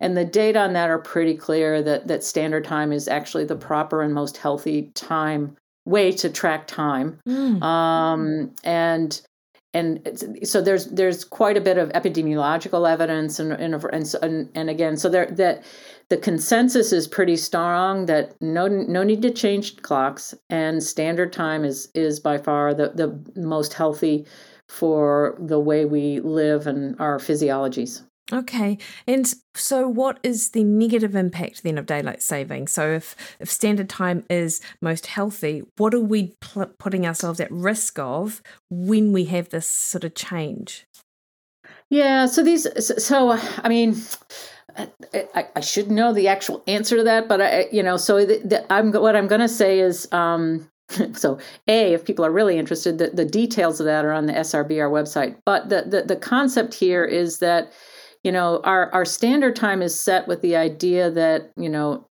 And 0.02 0.16
the 0.16 0.26
data 0.26 0.60
on 0.60 0.74
that 0.74 0.90
are 0.90 1.00
pretty 1.00 1.36
clear 1.36 1.82
that 1.84 2.08
that 2.08 2.24
standard 2.24 2.64
time 2.64 2.94
is 2.94 3.08
actually 3.08 3.44
the 3.46 3.58
proper 3.58 4.02
and 4.02 4.14
most 4.14 4.38
healthy 4.38 4.92
time 4.96 5.58
way 5.90 6.12
to 6.12 6.30
track 6.30 6.68
time 6.68 7.20
mm. 7.28 7.62
um, 7.64 8.54
and 8.64 9.22
and 9.74 10.40
so 10.44 10.62
there's 10.62 10.88
there's 10.88 11.24
quite 11.24 11.56
a 11.56 11.62
bit 11.62 11.78
of 11.78 11.90
epidemiological 11.90 12.90
evidence 12.90 13.40
and 13.40 13.54
and 13.54 13.76
and, 14.22 14.50
and 14.56 14.70
again 14.70 14.98
so 14.98 15.10
there 15.10 15.28
that 15.28 15.64
the 16.10 16.18
consensus 16.18 16.92
is 16.92 17.08
pretty 17.08 17.36
strong 17.36 18.08
that 18.08 18.34
no 18.42 18.68
no 18.68 19.04
need 19.04 19.22
to 19.22 19.30
change 19.30 19.80
clocks 19.82 20.34
and 20.50 20.82
standard 20.82 21.32
time 21.32 21.64
is 21.64 21.90
is 21.94 22.20
by 22.20 22.38
far 22.38 22.74
the 22.74 22.90
the 22.90 23.40
most 23.40 23.74
healthy 23.74 24.26
for 24.68 25.38
the 25.40 25.60
way 25.60 25.86
we 25.86 26.20
live 26.20 26.66
and 26.66 27.00
our 27.00 27.20
physiologies 27.20 28.04
Okay. 28.32 28.78
And 29.08 29.34
so 29.56 29.88
what 29.88 30.20
is 30.22 30.52
the 30.52 30.64
negative 30.64 31.16
impact 31.16 31.64
then 31.64 31.78
of 31.78 31.86
daylight 31.86 32.22
saving? 32.22 32.68
So 32.68 32.92
if 32.92 33.16
if 33.40 33.50
standard 33.50 33.90
time 33.90 34.24
is 34.30 34.62
most 34.82 35.08
healthy, 35.08 35.64
what 35.78 35.94
are 35.94 36.00
we 36.00 36.36
pl- 36.40 36.72
putting 36.78 37.08
ourselves 37.08 37.40
at 37.40 37.52
risk 37.52 37.98
of 37.98 38.42
when 38.70 39.12
we 39.12 39.26
have 39.26 39.50
this 39.50 39.68
sort 39.68 40.04
of 40.04 40.14
change? 40.14 40.86
Yeah, 41.90 42.28
so 42.28 42.44
these 42.44 42.68
so 43.04 43.32
I 43.32 43.68
mean 43.68 43.96
I, 44.78 45.48
I 45.56 45.60
should 45.60 45.90
know 45.90 46.14
the 46.14 46.28
actual 46.28 46.64
answer 46.68 46.98
to 46.98 47.04
that, 47.04 47.28
but 47.28 47.42
I, 47.42 47.68
you 47.72 47.84
know, 47.84 47.98
so 47.98 48.26
the, 48.26 48.40
the, 48.40 48.74
I'm 48.74 48.92
what 48.92 49.16
I'm 49.16 49.28
going 49.28 49.42
to 49.42 49.50
say 49.50 49.80
is, 49.80 50.08
um, 50.12 50.70
so 51.14 51.40
a 51.68 51.94
if 51.94 52.06
people 52.06 52.26
are 52.26 52.32
really 52.32 52.58
interested, 52.58 52.98
the, 52.98 53.10
the 53.10 53.26
details 53.26 53.80
of 53.80 53.86
that 53.88 54.06
are 54.06 54.12
on 54.12 54.28
the 54.28 54.34
SRBR 54.34 54.90
website. 54.92 55.38
But 55.46 55.70
the, 55.70 55.84
the 55.84 56.04
the 56.04 56.16
concept 56.16 56.74
here 56.74 57.04
is 57.04 57.40
that 57.40 57.72
you 58.24 58.32
know 58.32 58.62
our 58.64 58.92
our 58.94 59.06
standard 59.06 59.56
time 59.56 59.82
is 59.82 59.98
set 59.98 60.28
with 60.28 60.42
the 60.42 60.56
idea 60.56 61.10
that 61.12 61.52
you 61.56 61.70
know 61.70 62.08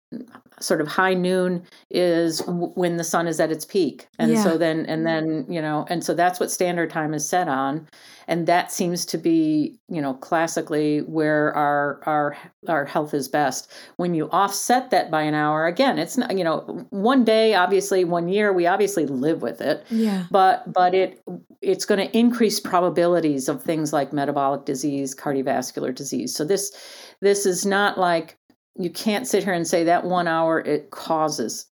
sort 0.60 0.80
of 0.80 0.88
high 0.88 1.14
noon 1.14 1.62
is 1.90 2.42
when 2.46 2.96
the 2.96 3.04
sun 3.04 3.26
is 3.26 3.40
at 3.40 3.50
its 3.50 3.64
peak. 3.64 4.08
And 4.18 4.32
yeah. 4.32 4.42
so 4.42 4.58
then 4.58 4.86
and 4.86 5.04
mm-hmm. 5.04 5.26
then 5.26 5.46
you 5.48 5.60
know 5.60 5.86
and 5.88 6.02
so 6.02 6.14
that's 6.14 6.40
what 6.40 6.50
standard 6.50 6.90
time 6.90 7.14
is 7.14 7.28
set 7.28 7.48
on. 7.48 7.88
And 8.26 8.46
that 8.46 8.70
seems 8.70 9.06
to 9.06 9.18
be 9.18 9.78
you 9.88 10.00
know 10.00 10.14
classically 10.14 11.00
where 11.00 11.54
our 11.54 12.00
our 12.04 12.36
our 12.68 12.84
health 12.84 13.14
is 13.14 13.28
best. 13.28 13.70
When 13.96 14.14
you 14.14 14.28
offset 14.30 14.90
that 14.90 15.10
by 15.10 15.22
an 15.22 15.34
hour 15.34 15.66
again 15.66 15.98
it's 15.98 16.16
not 16.16 16.36
you 16.36 16.44
know 16.44 16.86
one 16.90 17.24
day 17.24 17.54
obviously 17.54 18.04
one 18.04 18.28
year 18.28 18.52
we 18.52 18.66
obviously 18.66 19.06
live 19.06 19.42
with 19.42 19.60
it. 19.60 19.84
Yeah. 19.90 20.24
But 20.30 20.72
but 20.72 20.94
it 20.94 21.22
it's 21.60 21.84
going 21.84 22.06
to 22.06 22.16
increase 22.16 22.60
probabilities 22.60 23.48
of 23.48 23.62
things 23.62 23.92
like 23.92 24.12
metabolic 24.12 24.64
disease 24.64 25.14
cardiovascular 25.14 25.94
disease. 25.94 26.34
So 26.34 26.44
this 26.44 26.72
this 27.20 27.46
is 27.46 27.66
not 27.66 27.98
like 27.98 28.37
you 28.78 28.90
can't 28.90 29.26
sit 29.26 29.44
here 29.44 29.52
and 29.52 29.66
say 29.66 29.84
that 29.84 30.04
one 30.04 30.28
hour 30.28 30.60
it 30.60 30.90
causes 30.90 31.66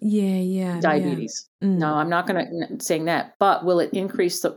yeah 0.00 0.36
yeah 0.36 0.80
diabetes 0.80 1.48
yeah. 1.60 1.68
Mm. 1.68 1.78
no 1.78 1.94
i'm 1.94 2.10
not 2.10 2.26
going 2.26 2.44
to 2.44 2.84
saying 2.84 3.06
that 3.06 3.34
but 3.38 3.64
will 3.64 3.80
it 3.80 3.90
increase 3.92 4.40
the 4.40 4.50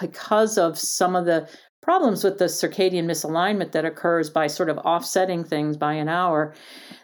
because 0.00 0.56
of 0.56 0.78
some 0.78 1.14
of 1.14 1.26
the 1.26 1.48
problems 1.82 2.24
with 2.24 2.38
the 2.38 2.46
circadian 2.46 3.04
misalignment 3.04 3.72
that 3.72 3.84
occurs 3.84 4.28
by 4.30 4.46
sort 4.46 4.68
of 4.68 4.78
offsetting 4.78 5.44
things 5.44 5.76
by 5.76 5.92
an 5.92 6.08
hour 6.08 6.54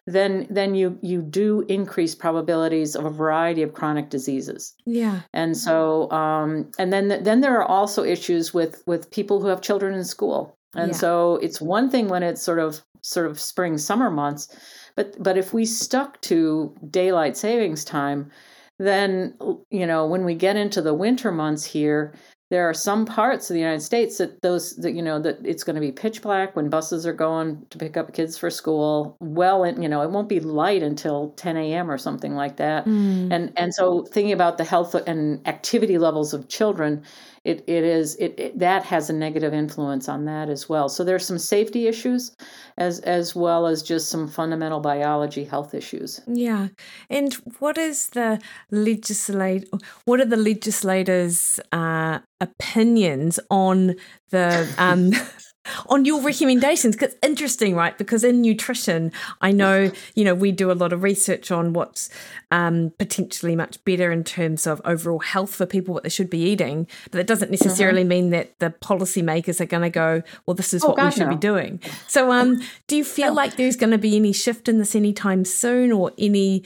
then 0.07 0.47
then 0.51 0.75
you 0.75 0.99
you 1.03 1.23
do 1.23 1.61
increase 1.69 2.15
probabilities 2.15 2.97
of 2.97 3.05
a 3.05 3.11
variety 3.11 3.63
of 3.63 3.75
chronic 3.75 4.09
diseases 4.09 4.75
yeah 4.87 5.21
and 5.35 5.57
so 5.57 6.11
um 6.11 6.71
and 6.79 6.93
then 6.93 7.23
then 7.23 7.41
there 7.43 7.57
are 7.61 7.65
also 7.65 8.03
issues 8.03 8.55
with 8.55 8.83
with 8.87 9.11
people 9.11 9.41
who 9.41 9.49
have 9.49 9.61
children 9.61 9.95
in 9.95 10.05
school 10.05 10.57
and 10.75 10.93
yeah. 10.93 10.97
so 10.97 11.37
it's 11.37 11.61
one 11.61 11.91
thing 11.91 12.09
when 12.09 12.23
it's 12.23 12.43
sort 12.43 12.59
of 12.59 12.83
sort 13.03 13.27
of 13.27 13.41
spring 13.41 13.79
summer 13.79 14.11
months 14.11 14.49
but 14.97 15.15
but 15.23 15.37
if 15.37 15.53
we 15.53 15.65
stuck 15.65 16.21
to 16.21 16.75
daylight 16.91 17.37
savings 17.37 17.85
time 17.85 18.31
then 18.79 19.35
you 19.71 19.87
know 19.87 20.07
when 20.07 20.25
we 20.25 20.35
get 20.35 20.57
into 20.57 20.81
the 20.81 20.95
winter 20.95 21.33
months 21.33 21.65
here 21.65 22.15
there 22.53 22.69
are 22.69 22.75
some 22.75 23.07
parts 23.07 23.49
of 23.49 23.55
the 23.55 23.61
United 23.61 23.81
States 23.81 24.19
that 24.19 24.43
those 24.43 24.77
that 24.77 24.93
you 24.93 25.01
know 25.01 25.19
that 25.19 25.39
it's 25.43 25.65
going 25.65 25.75
to 25.75 25.81
be 25.81 25.91
pitch 25.91 26.21
black 26.21 26.55
when 26.55 26.69
buses 26.69 27.07
are 27.07 27.15
going 27.15 27.65
to 27.71 27.79
pick 27.79 27.97
up 27.97 28.13
kids 28.13 28.37
for 28.37 28.51
school. 28.51 29.17
Well, 29.21 29.65
and 29.65 29.83
you 29.83 29.89
know 29.89 30.03
it 30.03 30.11
won't 30.11 30.29
be 30.29 30.39
light 30.39 30.83
until 30.83 31.31
10 31.39 31.57
a.m. 31.57 31.91
or 31.91 31.97
something 31.97 32.35
like 32.35 32.59
that. 32.59 32.85
Mm. 32.85 33.33
And 33.33 33.53
and 33.57 33.75
so 33.75 34.05
thinking 34.05 34.35
about 34.35 34.59
the 34.59 34.65
health 34.65 34.95
and 34.95 35.41
activity 35.49 35.97
levels 35.97 36.35
of 36.35 36.49
children, 36.49 37.03
it, 37.45 37.65
it 37.67 37.85
is 37.85 38.15
it, 38.17 38.35
it, 38.39 38.59
that 38.59 38.85
has 38.85 39.11
a 39.11 39.13
negative 39.13 39.53
influence 39.53 40.09
on 40.09 40.25
that 40.27 40.49
as 40.49 40.69
well. 40.69 40.89
So 40.89 41.03
there's 41.03 41.27
some 41.27 41.39
safety 41.39 41.89
issues 41.89 42.37
as 42.79 43.01
as 43.01 43.35
well 43.35 43.67
as 43.67 43.83
just 43.83 44.11
some 44.11 44.29
fundamental 44.29 44.81
biology 44.81 45.45
health 45.45 45.75
issues. 45.75 46.21
Yeah. 46.27 46.69
And 47.11 47.35
what 47.59 47.79
is 47.79 48.09
the 48.09 48.41
legislate 48.71 49.69
what 50.05 50.21
are 50.21 50.25
the 50.25 50.37
legislators 50.37 51.59
uh, 51.73 52.21
opinions 52.41 53.41
on 53.51 53.97
the 54.31 54.73
um 54.79 55.11
on 55.89 56.05
your 56.05 56.21
recommendations 56.23 56.97
because 56.97 57.15
it's 57.15 57.27
interesting 57.27 57.75
right 57.75 57.97
because 57.97 58.25
in 58.25 58.43
nutrition 58.43 59.13
i 59.41 59.53
know 59.53 59.91
you 60.15 60.25
know 60.25 60.35
we 60.35 60.51
do 60.51 60.71
a 60.71 60.75
lot 60.75 60.93
of 60.93 61.03
research 61.03 61.51
on 61.51 61.73
what's 61.73 62.11
um, 62.51 62.93
potentially 62.99 63.57
much 63.57 63.83
better 63.85 64.11
in 64.11 64.25
terms 64.25 64.67
of 64.67 64.83
overall 64.85 65.21
health 65.21 65.55
for 65.55 65.65
people 65.65 65.95
what 65.95 66.03
they 66.03 66.09
should 66.09 66.29
be 66.29 66.43
eating 66.43 66.87
but 67.05 67.13
that 67.13 67.27
doesn't 67.27 67.51
necessarily 67.51 68.03
mm-hmm. 68.03 68.09
mean 68.09 68.31
that 68.31 68.59
the 68.59 68.71
policymakers 68.71 69.61
are 69.61 69.67
going 69.67 69.83
to 69.83 69.91
go 69.91 70.23
well 70.47 70.55
this 70.55 70.75
is 70.75 70.85
oh, 70.85 70.89
what 70.89 70.97
God, 70.97 71.07
we 71.07 71.11
should 71.13 71.29
no. 71.29 71.31
be 71.31 71.37
doing 71.37 71.81
so 72.09 72.33
um, 72.33 72.61
do 72.89 72.97
you 72.97 73.05
feel 73.05 73.29
no. 73.29 73.35
like 73.35 73.57
there's 73.57 73.77
going 73.77 73.93
to 73.93 73.99
be 73.99 74.17
any 74.17 74.33
shift 74.33 74.69
in 74.69 74.79
this 74.79 74.95
anytime 74.95 75.45
soon 75.45 75.93
or 75.93 76.11
any 76.19 76.65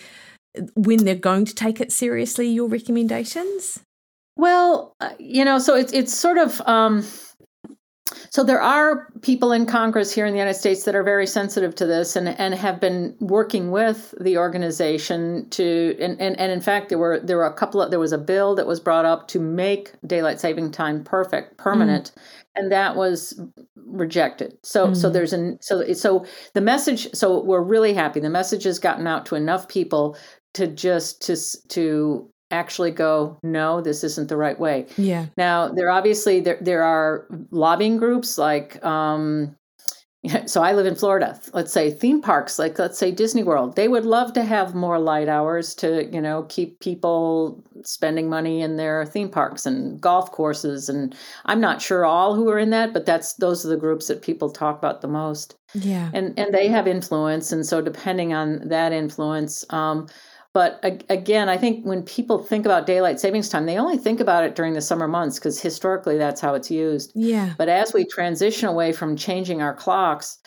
when 0.75 1.05
they're 1.05 1.15
going 1.15 1.45
to 1.45 1.55
take 1.55 1.81
it 1.81 1.93
seriously 1.93 2.49
your 2.49 2.69
recommendations 2.69 3.81
well 4.37 4.95
uh, 5.01 5.11
you 5.19 5.45
know 5.45 5.59
so 5.59 5.77
it's 5.77 5.93
it's 5.93 6.15
sort 6.15 6.39
of 6.39 6.61
um, 6.63 7.05
so 8.31 8.45
there 8.45 8.61
are 8.61 9.09
people 9.23 9.53
in 9.53 9.67
Congress 9.67 10.13
here 10.13 10.27
in 10.27 10.33
the 10.33 10.39
United 10.39 10.59
States 10.59 10.85
that 10.85 10.95
are 10.95 11.03
very 11.03 11.27
sensitive 11.27 11.75
to 11.77 11.87
this 11.87 12.15
and, 12.15 12.29
and 12.29 12.55
have 12.55 12.81
been 12.81 13.17
working 13.21 13.71
with 13.71 14.15
the 14.21 14.39
organization 14.39 15.49
to 15.51 15.97
and, 16.01 16.21
and, 16.21 16.39
and 16.39 16.53
in 16.53 16.61
fact 16.61 16.89
there 16.89 16.99
were 16.99 17.19
there 17.19 17.37
were 17.37 17.47
a 17.47 17.53
couple 17.53 17.83
of 17.83 17.91
there 17.91 17.99
was 17.99 18.13
a 18.13 18.19
bill 18.19 18.55
that 18.55 18.67
was 18.67 18.79
brought 18.79 19.05
up 19.05 19.27
to 19.29 19.41
make 19.41 19.93
daylight 20.07 20.41
saving 20.41 20.71
time 20.71 21.03
perfect 21.03 21.57
permanent 21.57 22.13
mm. 22.15 22.23
and 22.55 22.71
that 22.71 22.95
was 22.95 23.41
rejected. 23.75 24.57
So 24.63 24.89
mm. 24.89 24.97
so 24.97 25.11
there's 25.11 25.33
an 25.33 25.59
so 25.61 25.93
so 25.95 26.25
the 26.55 26.61
message 26.61 27.09
so 27.13 27.43
we're 27.43 27.63
really 27.63 27.95
happy 27.95 28.21
the 28.21 28.31
message 28.31 28.65
has 28.65 28.79
gotten 28.79 29.07
out 29.07 29.27
to 29.27 29.35
enough 29.35 29.69
people 29.69 30.17
to 30.55 30.67
just 30.67 31.23
to 31.23 31.37
to 31.69 32.31
actually 32.51 32.91
go 32.91 33.39
no 33.43 33.81
this 33.81 34.05
isn't 34.05 34.29
the 34.29 34.37
right 34.37 34.59
way. 34.59 34.87
Yeah. 34.97 35.27
Now 35.37 35.69
there 35.69 35.91
obviously 35.91 36.41
there, 36.41 36.59
there 36.61 36.83
are 36.83 37.27
lobbying 37.51 37.97
groups 37.97 38.39
like 38.39 38.85
um 38.85 39.57
so 40.47 40.63
i 40.63 40.73
live 40.73 40.87
in 40.87 40.95
florida. 40.95 41.41
Let's 41.53 41.73
say 41.73 41.91
theme 41.91 42.23
parks 42.23 42.59
like 42.59 42.79
let's 42.79 42.99
say 42.99 43.11
disney 43.11 43.43
world. 43.43 43.75
They 43.75 43.89
would 43.89 44.05
love 44.05 44.33
to 44.35 44.45
have 44.45 44.75
more 44.75 44.99
light 44.99 45.29
hours 45.29 45.75
to 45.77 46.09
you 46.13 46.21
know 46.21 46.45
keep 46.45 46.79
people 46.81 47.65
spending 47.85 48.29
money 48.29 48.63
in 48.63 48.77
their 48.77 49.05
theme 49.05 49.29
parks 49.29 49.67
and 49.67 50.01
golf 50.01 50.33
courses 50.33 50.89
and 50.89 51.15
i'm 51.45 51.61
not 51.61 51.83
sure 51.83 52.07
all 52.07 52.35
who 52.35 52.49
are 52.49 52.59
in 52.59 52.71
that 52.71 52.93
but 52.95 53.05
that's 53.05 53.35
those 53.35 53.65
are 53.67 53.69
the 53.69 53.77
groups 53.77 54.09
that 54.09 54.23
people 54.23 54.51
talk 54.51 54.79
about 54.79 55.01
the 55.01 55.09
most. 55.09 55.57
Yeah. 55.75 56.11
And 56.15 56.39
and 56.39 56.55
they 56.55 56.69
have 56.69 56.87
influence 56.87 57.51
and 57.51 57.67
so 57.67 57.81
depending 57.81 58.33
on 58.33 58.69
that 58.69 58.93
influence 58.93 59.65
um 59.71 60.07
but 60.57 60.83
again, 61.11 61.51
I 61.51 61.59
think 61.59 61.85
when 61.85 62.03
people 62.03 62.43
think 62.43 62.65
about 62.65 62.87
daylight 62.87 63.21
savings 63.21 63.51
time, 63.51 63.67
they 63.67 63.77
only 63.77 63.99
think 63.99 64.21
about 64.21 64.43
it 64.43 64.55
during 64.55 64.73
the 64.73 64.81
summer 64.81 65.07
months 65.07 65.39
because 65.39 65.61
historically 65.61 66.17
that's 66.17 66.41
how 66.41 66.55
it's 66.55 66.71
used. 66.71 67.13
Yeah. 67.15 67.53
But 67.59 67.69
as 67.69 67.93
we 67.93 68.07
transition 68.07 68.67
away 68.67 68.93
from 68.93 69.17
changing 69.17 69.61
our 69.61 69.75
clocks, 69.75 70.39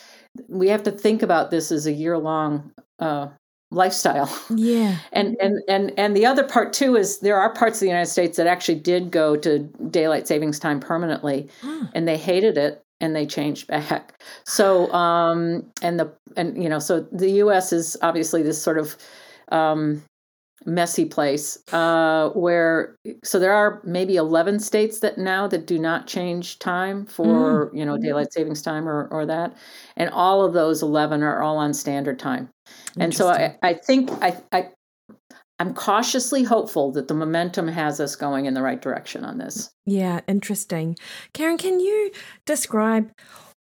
we 0.48 0.68
have 0.70 0.82
to 0.86 0.92
think 0.92 1.22
about 1.22 1.52
this 1.52 1.72
as 1.72 1.86
a 1.86 1.92
year 1.92 2.18
long 2.18 2.72
uh, 2.98 3.28
lifestyle. 3.70 4.36
Yeah. 4.50 4.98
And 5.14 5.38
and 5.40 5.60
and 5.70 5.94
and 5.96 6.18
the 6.18 6.26
other 6.26 6.44
part 6.44 6.74
too 6.74 6.96
is 6.96 7.20
there 7.20 7.40
are 7.40 7.54
parts 7.54 7.76
of 7.78 7.82
the 7.82 7.90
United 7.90 8.10
States 8.10 8.36
that 8.38 8.48
actually 8.48 8.80
did 8.80 9.12
go 9.12 9.36
to 9.36 9.60
daylight 9.92 10.28
savings 10.28 10.58
time 10.58 10.80
permanently, 10.80 11.50
and 11.94 12.08
they 12.08 12.18
hated 12.18 12.58
it 12.58 12.84
and 13.00 13.16
they 13.16 13.28
changed 13.28 13.68
back. 13.68 14.20
So 14.44 14.92
um 14.92 15.72
and 15.84 16.00
the 16.00 16.12
and 16.36 16.62
you 16.62 16.68
know 16.68 16.80
so 16.80 17.02
the 17.12 17.30
U.S. 17.44 17.72
is 17.72 17.96
obviously 18.02 18.42
this 18.42 18.60
sort 18.60 18.80
of 18.80 18.98
um, 19.52 20.04
messy 20.66 21.06
place 21.06 21.58
uh, 21.72 22.30
where 22.30 22.98
so 23.24 23.40
there 23.40 23.54
are 23.54 23.82
maybe 23.86 24.18
11 24.18 24.60
states 24.60 25.00
that 25.00 25.18
now 25.18 25.48
that 25.48 25.66
do 25.66 25.80
not 25.80 26.08
change 26.08 26.60
time 26.60 27.06
for 27.06 27.70
mm. 27.70 27.78
you 27.78 27.86
know 27.86 27.98
daylight 27.98 28.34
savings 28.34 28.62
time 28.62 28.88
or, 28.88 29.08
or 29.08 29.26
that. 29.26 29.56
And 29.96 30.10
all 30.10 30.44
of 30.44 30.54
those 30.54 30.82
11 30.82 31.24
are 31.24 31.42
all 31.42 31.58
on 31.58 31.74
standard 31.74 32.20
time. 32.20 32.50
And 32.98 33.14
so 33.14 33.30
I, 33.30 33.58
I 33.62 33.74
think 33.74 34.12
I, 34.22 34.38
I 34.52 34.70
i'm 35.60 35.74
cautiously 35.74 36.44
hopeful 36.44 36.92
that 36.92 37.08
the 37.08 37.14
momentum 37.14 37.68
has 37.68 38.00
us 38.00 38.16
going 38.16 38.46
in 38.46 38.54
the 38.54 38.62
right 38.62 38.82
direction 38.82 39.24
on 39.24 39.38
this. 39.38 39.70
Yeah 39.86 40.22
interesting. 40.28 40.98
Karen 41.34 41.58
can 41.58 41.80
you 41.80 42.12
describe 42.46 43.12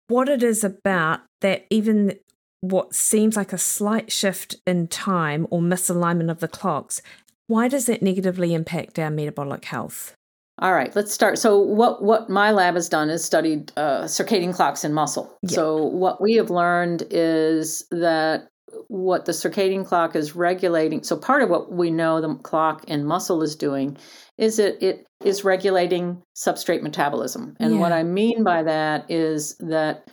what 0.09 0.29
it 0.29 0.43
is 0.43 0.65
about 0.65 1.21
that 1.41 1.67
even 1.71 2.19
what 2.61 2.95
seems 2.95 3.37
like 3.37 3.53
a 3.53 3.59
slight 3.59 4.13
shift 4.13 4.57
in 4.67 4.89
time 4.89 5.47
or 5.51 5.61
misalignment 5.61 6.31
of 6.31 6.41
the 6.41 6.49
clocks, 6.49 7.01
why 7.47 7.69
does 7.69 7.87
that 7.87 8.03
negatively 8.03 8.55
impact 8.55 8.99
our 8.99 9.11
metabolic 9.11 9.65
health? 9.65 10.15
All 10.61 10.75
right, 10.75 10.95
let's 10.95 11.13
start. 11.13 11.39
So, 11.39 11.59
what 11.59 12.03
what 12.03 12.29
my 12.29 12.51
lab 12.51 12.75
has 12.75 12.89
done 12.89 13.09
is 13.09 13.25
studied 13.25 13.73
uh, 13.79 14.03
circadian 14.03 14.55
clocks 14.55 14.85
in 14.85 14.93
muscle. 14.93 15.35
Yep. 15.43 15.53
So, 15.53 15.85
what 15.85 16.21
we 16.21 16.35
have 16.35 16.51
learned 16.51 17.05
is 17.11 17.87
that 17.91 18.49
what 18.89 19.25
the 19.25 19.33
circadian 19.33 19.87
clock 19.87 20.15
is 20.15 20.37
regulating. 20.37 21.03
So, 21.03 21.17
part 21.17 21.43
of 21.43 21.49
what 21.49 21.73
we 21.73 21.91
know 21.91 22.21
the 22.21 22.35
clock 22.35 22.85
in 22.85 23.07
muscle 23.07 23.43
is 23.43 23.57
doing 23.57 23.97
is 24.37 24.59
it 24.59 24.83
it 24.83 25.07
is 25.25 25.45
regulating 25.45 26.23
substrate 26.37 26.83
metabolism. 26.83 27.57
And 27.59 27.75
yeah. 27.75 27.81
what 27.81 27.93
I 27.93 28.03
mean 28.03 28.45
by 28.45 28.63
that 28.63 29.11
is 29.11 29.57
that 29.61 30.11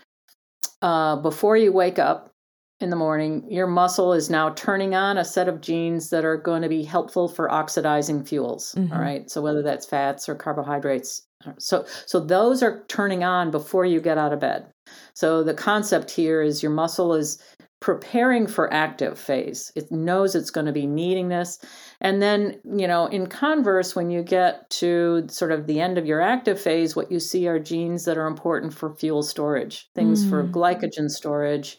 uh, 0.81 1.17
before 1.17 1.57
you 1.57 1.73
wake 1.73 1.99
up, 1.99 2.31
in 2.79 2.89
the 2.91 2.95
morning, 2.95 3.43
your 3.49 3.67
muscle 3.67 4.13
is 4.13 4.29
now 4.29 4.51
turning 4.51 4.93
on 4.93 5.17
a 5.17 5.25
set 5.25 5.47
of 5.47 5.61
genes 5.61 6.11
that 6.11 6.23
are 6.23 6.37
going 6.37 6.61
to 6.61 6.69
be 6.69 6.83
helpful 6.83 7.27
for 7.27 7.51
oxidizing 7.51 8.23
fuels. 8.23 8.75
Mm-hmm. 8.77 8.93
All 8.93 8.99
right. 8.99 9.29
So 9.29 9.41
whether 9.41 9.63
that's 9.63 9.85
fats 9.85 10.29
or 10.29 10.35
carbohydrates. 10.35 11.23
So 11.59 11.85
so 12.05 12.19
those 12.19 12.61
are 12.61 12.83
turning 12.87 13.23
on 13.23 13.51
before 13.51 13.85
you 13.85 14.01
get 14.01 14.17
out 14.17 14.33
of 14.33 14.39
bed. 14.39 14.67
So 15.13 15.43
the 15.43 15.53
concept 15.53 16.11
here 16.11 16.41
is 16.41 16.61
your 16.61 16.71
muscle 16.71 17.13
is 17.13 17.41
preparing 17.79 18.47
for 18.47 18.73
active 18.73 19.19
phase. 19.19 19.71
It 19.75 19.91
knows 19.91 20.33
it's 20.33 20.49
going 20.49 20.65
to 20.65 20.71
be 20.71 20.87
needing 20.87 21.29
this. 21.29 21.59
And 22.01 22.21
then, 22.21 22.59
you 22.63 22.87
know, 22.87 23.05
in 23.05 23.27
converse, 23.27 23.95
when 23.95 24.09
you 24.09 24.23
get 24.23 24.67
to 24.71 25.27
sort 25.29 25.51
of 25.51 25.67
the 25.67 25.79
end 25.79 25.99
of 25.99 26.05
your 26.05 26.19
active 26.19 26.59
phase, 26.59 26.95
what 26.95 27.11
you 27.11 27.19
see 27.19 27.47
are 27.47 27.59
genes 27.59 28.05
that 28.05 28.17
are 28.17 28.25
important 28.25 28.73
for 28.73 28.95
fuel 28.95 29.21
storage, 29.21 29.89
things 29.93 30.25
mm. 30.25 30.29
for 30.29 30.43
glycogen 30.47 31.09
storage, 31.09 31.77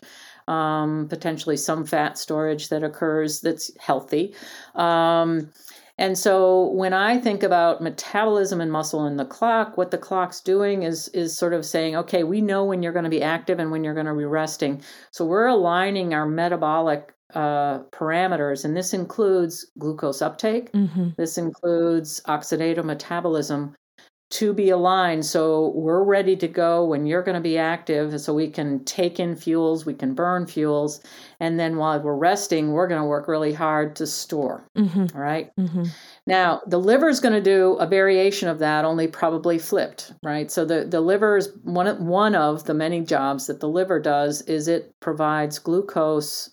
um, 0.48 1.06
potentially 1.08 1.56
some 1.56 1.84
fat 1.84 2.18
storage 2.18 2.68
that 2.70 2.82
occurs 2.82 3.40
that's 3.40 3.70
healthy. 3.78 4.34
Um, 4.74 5.50
and 5.98 6.16
so 6.16 6.68
when 6.68 6.92
I 6.92 7.18
think 7.18 7.42
about 7.42 7.82
metabolism 7.82 8.60
and 8.60 8.70
muscle 8.70 9.04
in 9.06 9.16
the 9.16 9.24
clock, 9.24 9.76
what 9.76 9.90
the 9.90 9.98
clock's 9.98 10.40
doing 10.40 10.84
is 10.84 11.08
is 11.08 11.36
sort 11.36 11.52
of 11.52 11.66
saying, 11.66 11.96
okay, 11.96 12.22
we 12.22 12.40
know 12.40 12.64
when 12.64 12.82
you're 12.82 12.92
going 12.92 13.04
to 13.04 13.10
be 13.10 13.22
active 13.22 13.58
and 13.58 13.70
when 13.72 13.82
you're 13.84 13.94
going 13.94 14.06
to 14.06 14.14
be 14.14 14.24
resting. 14.24 14.80
So 15.10 15.24
we're 15.24 15.48
aligning 15.48 16.14
our 16.14 16.24
metabolic 16.24 17.12
uh, 17.34 17.80
parameters, 17.90 18.64
and 18.64 18.76
this 18.76 18.94
includes 18.94 19.66
glucose 19.76 20.22
uptake. 20.22 20.72
Mm-hmm. 20.72 21.08
This 21.16 21.36
includes 21.36 22.20
oxidative 22.26 22.84
metabolism 22.84 23.74
to 24.30 24.52
be 24.52 24.68
aligned 24.68 25.24
so 25.24 25.68
we're 25.74 26.02
ready 26.02 26.36
to 26.36 26.46
go 26.46 26.84
when 26.84 27.06
you're 27.06 27.22
going 27.22 27.34
to 27.34 27.40
be 27.40 27.56
active 27.56 28.20
so 28.20 28.34
we 28.34 28.48
can 28.48 28.84
take 28.84 29.18
in 29.18 29.34
fuels 29.34 29.86
we 29.86 29.94
can 29.94 30.14
burn 30.14 30.46
fuels 30.46 31.00
and 31.40 31.58
then 31.58 31.78
while 31.78 31.98
we're 32.00 32.14
resting 32.14 32.72
we're 32.72 32.88
going 32.88 33.00
to 33.00 33.06
work 33.06 33.26
really 33.26 33.54
hard 33.54 33.96
to 33.96 34.06
store 34.06 34.68
mm-hmm. 34.76 35.06
all 35.14 35.20
right? 35.22 35.54
mm-hmm. 35.56 35.84
Now 36.28 36.60
the 36.66 36.78
liver 36.78 37.08
is 37.08 37.20
going 37.20 37.34
to 37.34 37.40
do 37.40 37.72
a 37.74 37.86
variation 37.86 38.48
of 38.48 38.58
that 38.58 38.84
only 38.84 39.08
probably 39.08 39.58
flipped 39.58 40.12
right 40.22 40.50
so 40.50 40.64
the, 40.64 40.84
the 40.84 41.00
liver 41.00 41.36
is 41.36 41.50
one, 41.64 42.06
one 42.06 42.34
of 42.34 42.64
the 42.64 42.74
many 42.74 43.00
jobs 43.00 43.46
that 43.46 43.60
the 43.60 43.68
liver 43.68 43.98
does 43.98 44.42
is 44.42 44.68
it 44.68 44.94
provides 45.00 45.58
glucose 45.58 46.50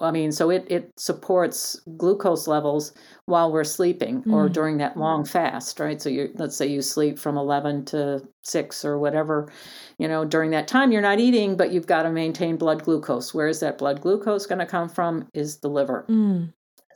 I 0.00 0.10
mean, 0.10 0.32
so 0.32 0.50
it, 0.50 0.66
it 0.68 0.92
supports 0.96 1.80
glucose 1.96 2.46
levels 2.46 2.92
while 3.26 3.52
we're 3.52 3.64
sleeping 3.64 4.22
mm. 4.22 4.32
or 4.32 4.48
during 4.48 4.78
that 4.78 4.96
long 4.96 5.24
fast, 5.24 5.78
right? 5.78 6.00
So 6.00 6.08
you 6.08 6.30
let's 6.34 6.56
say 6.56 6.66
you 6.66 6.82
sleep 6.82 7.18
from 7.18 7.36
11 7.36 7.84
to 7.86 8.26
6 8.42 8.84
or 8.84 8.98
whatever, 8.98 9.50
you 9.98 10.08
know, 10.08 10.24
during 10.24 10.50
that 10.50 10.68
time 10.68 10.92
you're 10.92 11.02
not 11.02 11.20
eating, 11.20 11.56
but 11.56 11.72
you've 11.72 11.86
got 11.86 12.02
to 12.02 12.10
maintain 12.10 12.56
blood 12.56 12.82
glucose. 12.82 13.32
Where 13.32 13.48
is 13.48 13.60
that 13.60 13.78
blood 13.78 14.00
glucose 14.00 14.46
going 14.46 14.58
to 14.58 14.66
come 14.66 14.88
from? 14.88 15.28
Is 15.34 15.58
the 15.58 15.68
liver. 15.68 16.06
Mm. 16.08 16.52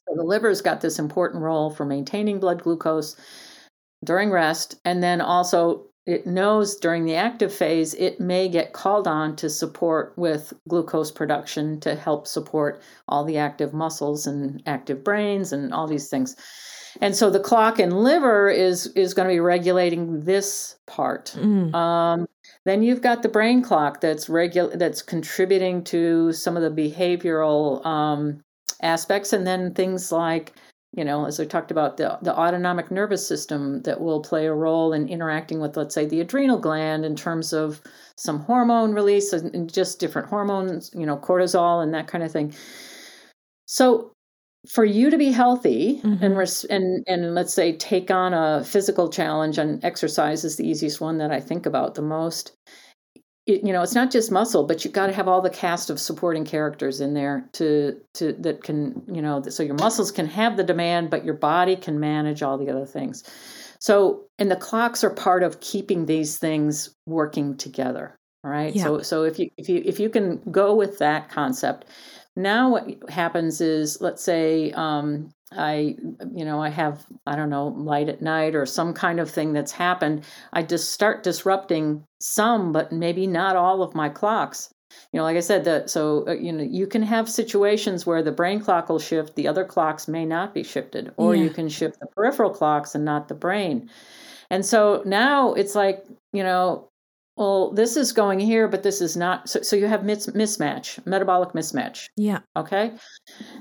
So 0.09 0.15
the 0.15 0.23
liver's 0.23 0.61
got 0.61 0.81
this 0.81 0.99
important 0.99 1.43
role 1.43 1.71
for 1.71 1.85
maintaining 1.85 2.41
blood 2.41 2.63
glucose 2.63 3.17
during 4.05 4.31
rest 4.31 4.77
and 4.85 5.03
then 5.03 5.21
also 5.21 5.87
it 6.07 6.27
knows 6.27 6.77
during 6.77 7.07
the 7.07 7.15
active 7.15 7.53
phase 7.53 7.95
it 7.95 8.21
may 8.21 8.49
get 8.49 8.75
called 8.75 9.09
on 9.09 9.35
to 9.37 9.49
support 9.49 10.13
with 10.17 10.53
glucose 10.69 11.11
production 11.11 11.81
to 11.81 11.95
help 11.95 12.27
support 12.27 12.83
all 13.09 13.25
the 13.25 13.39
active 13.39 13.73
muscles 13.73 14.27
and 14.27 14.63
active 14.67 15.03
brains 15.03 15.53
and 15.53 15.73
all 15.73 15.87
these 15.87 16.09
things 16.09 16.37
and 17.01 17.17
so 17.17 17.31
the 17.31 17.41
clock 17.41 17.81
in 17.81 17.91
liver 17.91 18.49
is 18.49 18.87
is 18.89 19.15
going 19.15 19.29
to 19.29 19.35
be 19.35 19.41
regulating 19.41 20.21
this 20.21 20.77
part 20.87 21.35
mm. 21.39 21.75
um, 21.75 22.27
then 22.67 22.83
you've 22.83 23.03
got 23.03 23.23
the 23.23 23.29
brain 23.29 23.63
clock 23.63 24.01
that's 24.01 24.29
regu- 24.29 24.79
that's 24.79 25.01
contributing 25.01 25.83
to 25.83 26.33
some 26.33 26.57
of 26.57 26.63
the 26.63 26.83
behavioral 26.83 27.85
um, 27.87 28.44
aspects 28.83 29.33
and 29.33 29.47
then 29.47 29.75
things 29.75 30.13
like 30.13 30.55
you 30.97 31.05
know, 31.05 31.27
as 31.27 31.41
I 31.41 31.45
talked 31.45 31.73
about, 31.73 31.97
the, 31.97 32.19
the 32.23 32.37
autonomic 32.37 32.91
nervous 32.91 33.27
system 33.27 33.83
that 33.83 34.01
will 34.01 34.21
play 34.21 34.47
a 34.47 34.55
role 34.55 34.93
in 34.93 35.09
interacting 35.09 35.59
with, 35.59 35.77
let's 35.77 35.95
say, 35.95 36.07
the 36.07 36.21
adrenal 36.21 36.59
gland 36.59 37.05
in 37.05 37.17
terms 37.17 37.53
of 37.53 37.81
some 38.17 38.39
hormone 38.39 38.95
release 38.95 39.33
and 39.33 39.73
just 39.73 39.99
different 39.99 40.29
hormones, 40.29 40.93
you 40.95 41.05
know, 41.05 41.17
cortisol 41.17 41.83
and 41.83 41.93
that 41.95 42.07
kind 42.07 42.23
of 42.23 42.31
thing. 42.31 42.55
So, 43.67 44.13
for 44.69 44.85
you 44.85 45.11
to 45.11 45.19
be 45.19 45.31
healthy 45.31 46.01
mm-hmm. 46.03 46.25
and 46.25 46.39
res- 46.39 46.65
and 46.65 47.05
and 47.07 47.35
let's 47.35 47.53
say 47.53 47.77
take 47.77 48.11
on 48.11 48.33
a 48.33 48.65
physical 48.65 49.11
challenge, 49.11 49.59
and 49.59 49.85
exercise 49.85 50.45
is 50.45 50.57
the 50.57 50.67
easiest 50.67 51.01
one 51.01 51.19
that 51.19 51.31
I 51.31 51.41
think 51.41 51.67
about 51.67 51.97
the 51.97 52.03
most 52.03 52.53
it, 53.47 53.65
you 53.65 53.73
know 53.73 53.83
it's 53.83 53.95
not 53.95 54.11
just 54.11 54.31
muscle 54.31 54.65
but 54.65 54.85
you've 54.85 54.95
got 54.95 55.07
to 55.07 55.13
have 55.13 55.29
all 55.29 55.43
the 55.43 55.51
cast 55.51 55.91
of 55.91 56.01
supporting 56.01 56.45
characters 56.45 57.01
in 57.01 57.15
there 57.15 57.49
to 57.53 58.01
to 58.15 58.33
that 58.33 58.63
can 58.63 59.03
you 59.13 59.21
know 59.21 59.43
so 59.43 59.63
your 59.63 59.75
muscles 59.75 60.11
can 60.11 60.27
have 60.27 60.57
the 60.57 60.65
demand 60.65 61.11
but 61.11 61.25
your 61.25 61.35
body 61.35 61.77
can 61.77 62.01
manage 62.01 62.43
all 62.43 62.57
the 62.57 62.71
other 62.71 62.87
things 62.87 63.23
so 63.79 64.25
and 64.39 64.51
the 64.51 64.57
clocks 64.57 65.05
are 65.05 65.11
part 65.11 65.43
of 65.43 65.61
keeping 65.61 66.07
these 66.07 66.39
things 66.39 66.95
working 67.07 67.57
together 67.57 68.17
all 68.45 68.51
right 68.51 68.75
yeah. 68.75 68.83
so 68.83 69.03
so 69.03 69.25
if 69.25 69.39
you 69.39 69.51
if 69.59 69.69
you 69.69 69.83
if 69.85 70.01
you 70.01 70.09
can 70.09 70.41
go 70.51 70.75
with 70.75 70.99
that 70.99 71.29
concept 71.29 71.85
now 72.37 72.71
what 72.71 73.11
happens 73.11 73.61
is 73.61 74.01
let's 74.01 74.23
say 74.23 74.73
um, 74.73 75.31
I, 75.57 75.97
you 76.35 76.45
know, 76.45 76.61
I 76.61 76.69
have, 76.69 77.07
I 77.27 77.37
don't 77.37 77.51
know, 77.51 77.69
light 77.69 78.09
at 78.09 78.23
night 78.23 78.55
or 78.55 78.67
some 78.67 78.93
kind 78.93 79.21
of 79.21 79.31
thing 79.31 79.53
that's 79.53 79.73
happened. 79.73 80.25
I 80.53 80.63
just 80.63 80.91
start 80.91 81.23
disrupting 81.23 82.05
some, 82.21 82.73
but 82.73 82.93
maybe 82.93 83.27
not 83.27 83.57
all 83.57 83.83
of 83.83 83.95
my 83.95 84.09
clocks. 84.09 84.73
You 85.13 85.19
know, 85.19 85.25
like 85.25 85.37
I 85.37 85.41
said, 85.41 85.65
that 85.65 85.91
so 85.91 86.25
uh, 86.29 86.33
you 86.35 86.53
know 86.53 86.63
you 86.63 86.87
can 86.87 87.03
have 87.03 87.29
situations 87.29 88.07
where 88.07 88.23
the 88.23 88.31
brain 88.31 88.61
clock 88.61 88.89
will 88.89 89.01
shift, 89.01 89.35
the 89.35 89.49
other 89.49 89.65
clocks 89.65 90.07
may 90.07 90.25
not 90.25 90.55
be 90.55 90.63
shifted, 90.63 91.13
or 91.17 91.35
yeah. 91.35 91.43
you 91.43 91.51
can 91.51 91.69
shift 91.69 91.99
the 91.99 92.07
peripheral 92.07 92.51
clocks 92.51 92.95
and 92.95 93.05
not 93.05 93.27
the 93.27 93.35
brain. 93.35 93.91
And 94.51 94.65
so 94.65 95.03
now 95.05 95.53
it's 95.55 95.75
like 95.75 96.05
you 96.33 96.45
know 96.45 96.91
well 97.37 97.73
this 97.73 97.97
is 97.97 98.13
going 98.13 98.39
here 98.39 98.69
but 98.69 98.83
this 98.83 99.01
is 99.01 99.17
not 99.17 99.49
so, 99.49 99.61
so 99.63 99.77
you 99.77 99.87
have 99.87 100.05
mis- 100.05 100.29
mismatch 100.29 101.05
metabolic 101.07 101.53
mismatch. 101.53 102.07
Yeah. 102.17 102.41
Okay? 102.57 102.93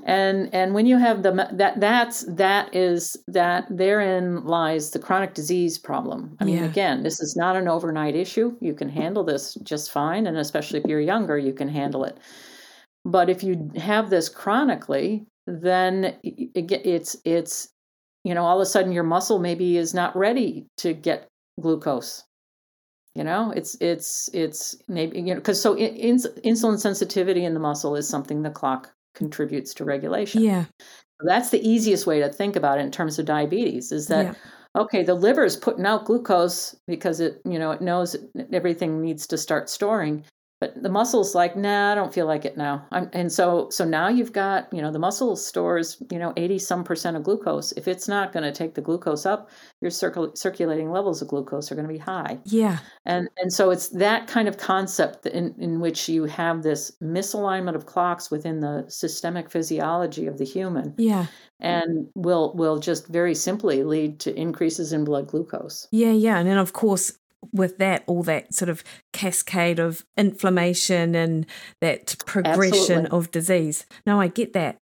And 0.06 0.54
and 0.54 0.74
when 0.74 0.86
you 0.86 0.98
have 0.98 1.24
the 1.24 1.50
that 1.54 1.80
that's 1.80 2.24
that 2.36 2.74
is 2.76 3.18
that 3.28 3.66
therein 3.70 4.44
lies 4.46 4.92
the 4.92 5.00
chronic 5.00 5.34
disease 5.34 5.78
problem. 5.78 6.38
I 6.40 6.46
mean 6.46 6.58
yeah. 6.58 6.66
again 6.66 7.04
this 7.04 7.20
is 7.20 7.36
not 7.36 7.56
an 7.56 7.68
overnight 7.68 8.16
issue. 8.16 8.56
You 8.62 8.74
can 8.74 8.90
mm. 8.90 8.94
handle 8.94 9.24
this 9.24 9.56
just 9.64 9.92
fine 9.92 10.28
and 10.28 10.38
especially 10.38 10.80
if 10.80 10.86
you're 10.86 11.02
younger 11.02 11.38
you 11.38 11.54
can 11.54 11.68
handle 11.68 12.04
it. 12.04 12.18
But 13.06 13.30
if 13.30 13.44
you 13.44 13.72
have 13.78 14.10
this 14.10 14.30
chronically 14.30 15.26
then 15.46 16.16
it's 16.24 17.16
it's 17.26 17.70
you 18.24 18.34
know 18.34 18.46
all 18.46 18.58
of 18.58 18.62
a 18.62 18.66
sudden 18.66 18.92
your 18.92 19.04
muscle 19.04 19.40
maybe 19.40 19.78
is 19.78 19.94
not 19.94 20.16
ready 20.16 20.68
to 20.78 20.94
get 20.94 21.28
glucose 21.60 22.24
you 23.16 23.24
know 23.24 23.52
it's 23.52 23.76
it's 23.80 24.30
it's 24.34 24.76
maybe 24.88 25.18
you 25.18 25.34
know 25.34 25.36
because 25.36 25.62
so 25.62 25.76
in, 25.76 26.18
insulin 26.18 26.80
sensitivity 26.80 27.46
in 27.46 27.54
the 27.54 27.60
muscle 27.60 27.96
is 27.96 28.08
something 28.08 28.42
the 28.42 28.50
clock 28.50 28.92
contributes 29.16 29.74
to 29.74 29.86
regulation 29.86 30.42
yeah 30.42 30.66
that's 31.26 31.52
the 31.52 31.68
easiest 31.68 32.08
way 32.08 32.20
to 32.20 32.30
think 32.30 32.56
about 32.56 32.80
it 32.80 32.82
in 32.82 32.92
terms 32.92 33.20
of 33.20 33.26
diabetes 33.26 33.92
is 33.92 34.08
that 34.08 34.26
yeah. 34.26 34.82
okay 34.82 35.04
the 35.04 35.14
liver 35.14 35.44
is 35.44 35.56
putting 35.56 35.86
out 35.86 36.06
glucose 36.06 36.76
because 36.88 37.20
it 37.20 37.42
you 37.46 37.60
know 37.60 37.72
it 37.72 37.82
knows 37.82 38.16
everything 38.52 39.02
needs 39.02 39.28
to 39.28 39.38
start 39.38 39.70
storing 39.70 40.24
but 40.64 40.82
the 40.82 40.90
muscle's 40.90 41.36
like 41.36 41.58
nah 41.58 41.92
i 41.92 41.96
don't 41.96 42.14
feel 42.14 42.26
like 42.26 42.46
it 42.46 42.56
now. 42.56 42.86
I'm, 42.92 43.10
and 43.14 43.32
so 43.32 43.70
so 43.70 43.84
now 43.84 44.08
you've 44.08 44.32
got 44.32 44.72
you 44.72 44.82
know 44.82 44.92
the 44.92 45.00
muscle 45.00 45.36
stores 45.36 46.02
you 46.12 46.20
know 46.20 46.32
80 46.38 46.60
some 46.60 46.84
percent 46.84 47.18
of 47.18 47.24
glucose. 47.24 47.74
If 47.74 47.88
it's 47.88 48.08
not 48.08 48.32
going 48.32 48.44
to 48.44 48.52
take 48.52 48.76
the 48.76 48.82
glucose 48.82 49.26
up 49.26 49.50
your 49.82 49.92
circul- 49.92 50.38
circulating 50.38 50.92
levels 50.92 51.22
of 51.22 51.28
glucose 51.28 51.72
are 51.72 51.76
going 51.76 51.88
to 51.88 51.94
be 51.94 52.00
high. 52.00 52.40
Yeah. 52.46 52.80
And 53.06 53.30
and 53.38 53.52
so 53.52 53.72
it's 53.72 53.90
that 53.90 54.28
kind 54.28 54.48
of 54.48 54.58
concept 54.58 55.26
in 55.26 55.56
in 55.58 55.80
which 55.80 56.08
you 56.08 56.26
have 56.26 56.64
this 56.64 56.92
misalignment 57.02 57.76
of 57.76 57.86
clocks 57.86 58.32
within 58.32 58.60
the 58.62 58.86
systemic 58.88 59.52
physiology 59.52 60.28
of 60.28 60.38
the 60.38 60.46
human 60.46 60.94
yeah. 60.98 61.26
and 61.60 62.08
will 62.16 62.54
will 62.56 62.80
just 62.80 63.08
very 63.08 63.36
simply 63.36 63.84
lead 63.84 64.20
to 64.22 64.34
increases 64.34 64.94
in 64.94 65.04
blood 65.04 65.28
glucose. 65.28 65.88
Yeah 65.92 66.12
yeah. 66.12 66.38
And 66.38 66.48
then 66.48 66.58
of 66.58 66.72
course 66.74 67.12
with 67.52 67.78
that 67.78 68.04
all 68.08 68.24
that 68.24 68.54
sort 68.54 68.70
of 68.70 68.84
cascade 69.12 69.80
of 69.80 70.06
inflammation 70.18 71.16
and 71.16 71.46
that 71.82 72.16
progression 72.26 73.06
Absolutely. 73.06 73.10
of 73.10 73.32
disease. 73.32 73.86
No, 74.06 74.20
I 74.20 74.28
get 74.28 74.54
that. 74.54 74.80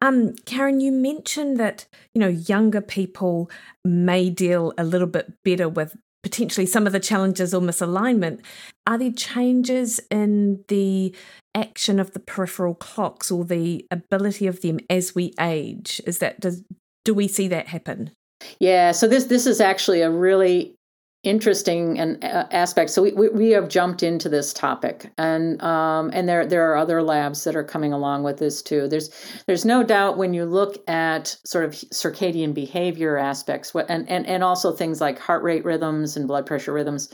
Um, 0.00 0.34
Karen, 0.46 0.80
you 0.80 0.90
mentioned 0.90 1.58
that 1.58 1.86
you 2.14 2.20
know 2.20 2.28
younger 2.28 2.80
people 2.80 3.50
may 3.84 4.30
deal 4.30 4.72
a 4.76 4.84
little 4.84 5.06
bit 5.06 5.32
better 5.44 5.68
with 5.68 5.96
potentially 6.22 6.66
some 6.66 6.86
of 6.86 6.92
the 6.92 7.00
challenges 7.00 7.52
or 7.52 7.60
misalignment. 7.60 8.40
Are 8.86 8.98
there 8.98 9.12
changes 9.12 10.00
in 10.10 10.64
the 10.68 11.14
action 11.54 12.00
of 12.00 12.12
the 12.12 12.20
peripheral 12.20 12.74
clocks 12.74 13.30
or 13.30 13.44
the 13.44 13.86
ability 13.90 14.46
of 14.46 14.60
them 14.60 14.80
as 14.88 15.14
we 15.14 15.34
age? 15.40 16.00
Is 16.06 16.18
that 16.18 16.40
does 16.40 16.62
do 17.04 17.14
we 17.14 17.28
see 17.28 17.48
that 17.48 17.68
happen? 17.68 18.10
Yeah, 18.58 18.92
so 18.92 19.06
this 19.08 19.24
this 19.24 19.46
is 19.46 19.60
actually 19.60 20.00
a 20.00 20.10
really 20.10 20.74
interesting 21.22 21.98
and 21.98 22.22
uh, 22.24 22.46
aspects. 22.50 22.92
So 22.92 23.02
we, 23.02 23.12
we, 23.12 23.28
we 23.28 23.50
have 23.50 23.68
jumped 23.68 24.02
into 24.02 24.28
this 24.28 24.52
topic, 24.52 25.12
and 25.18 25.60
um, 25.62 26.10
and 26.12 26.28
there 26.28 26.46
there 26.46 26.70
are 26.70 26.76
other 26.76 27.02
labs 27.02 27.44
that 27.44 27.54
are 27.54 27.64
coming 27.64 27.92
along 27.92 28.24
with 28.24 28.38
this 28.38 28.62
too. 28.62 28.88
There's 28.88 29.10
there's 29.46 29.64
no 29.64 29.82
doubt 29.82 30.18
when 30.18 30.34
you 30.34 30.44
look 30.44 30.82
at 30.88 31.36
sort 31.44 31.64
of 31.64 31.72
circadian 31.72 32.54
behavior 32.54 33.16
aspects, 33.16 33.72
and 33.74 34.08
and 34.08 34.26
and 34.26 34.42
also 34.42 34.72
things 34.72 35.00
like 35.00 35.18
heart 35.18 35.42
rate 35.42 35.64
rhythms 35.64 36.16
and 36.16 36.26
blood 36.26 36.46
pressure 36.46 36.72
rhythms 36.72 37.08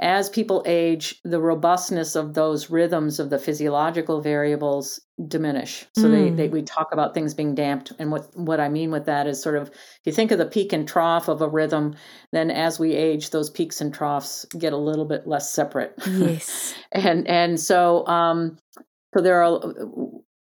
as 0.00 0.30
people 0.30 0.64
age, 0.66 1.20
the 1.24 1.40
robustness 1.40 2.16
of 2.16 2.32
those 2.32 2.70
rhythms 2.70 3.20
of 3.20 3.28
the 3.28 3.38
physiological 3.38 4.22
variables 4.22 4.98
diminish. 5.28 5.86
So 5.94 6.04
mm. 6.04 6.12
they, 6.12 6.30
they, 6.30 6.48
we 6.48 6.62
talk 6.62 6.88
about 6.92 7.12
things 7.12 7.34
being 7.34 7.54
damped, 7.54 7.92
and 7.98 8.10
what 8.10 8.30
what 8.34 8.60
I 8.60 8.70
mean 8.70 8.90
with 8.90 9.04
that 9.04 9.26
is 9.26 9.42
sort 9.42 9.56
of 9.56 9.68
if 9.68 10.00
you 10.06 10.12
think 10.12 10.30
of 10.30 10.38
the 10.38 10.46
peak 10.46 10.72
and 10.72 10.88
trough 10.88 11.28
of 11.28 11.42
a 11.42 11.48
rhythm, 11.48 11.94
then 12.32 12.50
as 12.50 12.78
we 12.80 12.94
age, 12.94 13.28
those 13.28 13.50
peaks 13.50 13.82
and 13.82 13.92
troughs 13.92 14.46
get 14.58 14.72
a 14.72 14.78
little 14.78 15.04
bit 15.04 15.26
less 15.26 15.52
separate. 15.52 15.92
Yes, 16.06 16.74
and 16.92 17.28
and 17.28 17.60
so 17.60 18.06
um, 18.06 18.58
so 19.14 19.22
there 19.22 19.42
are. 19.44 19.60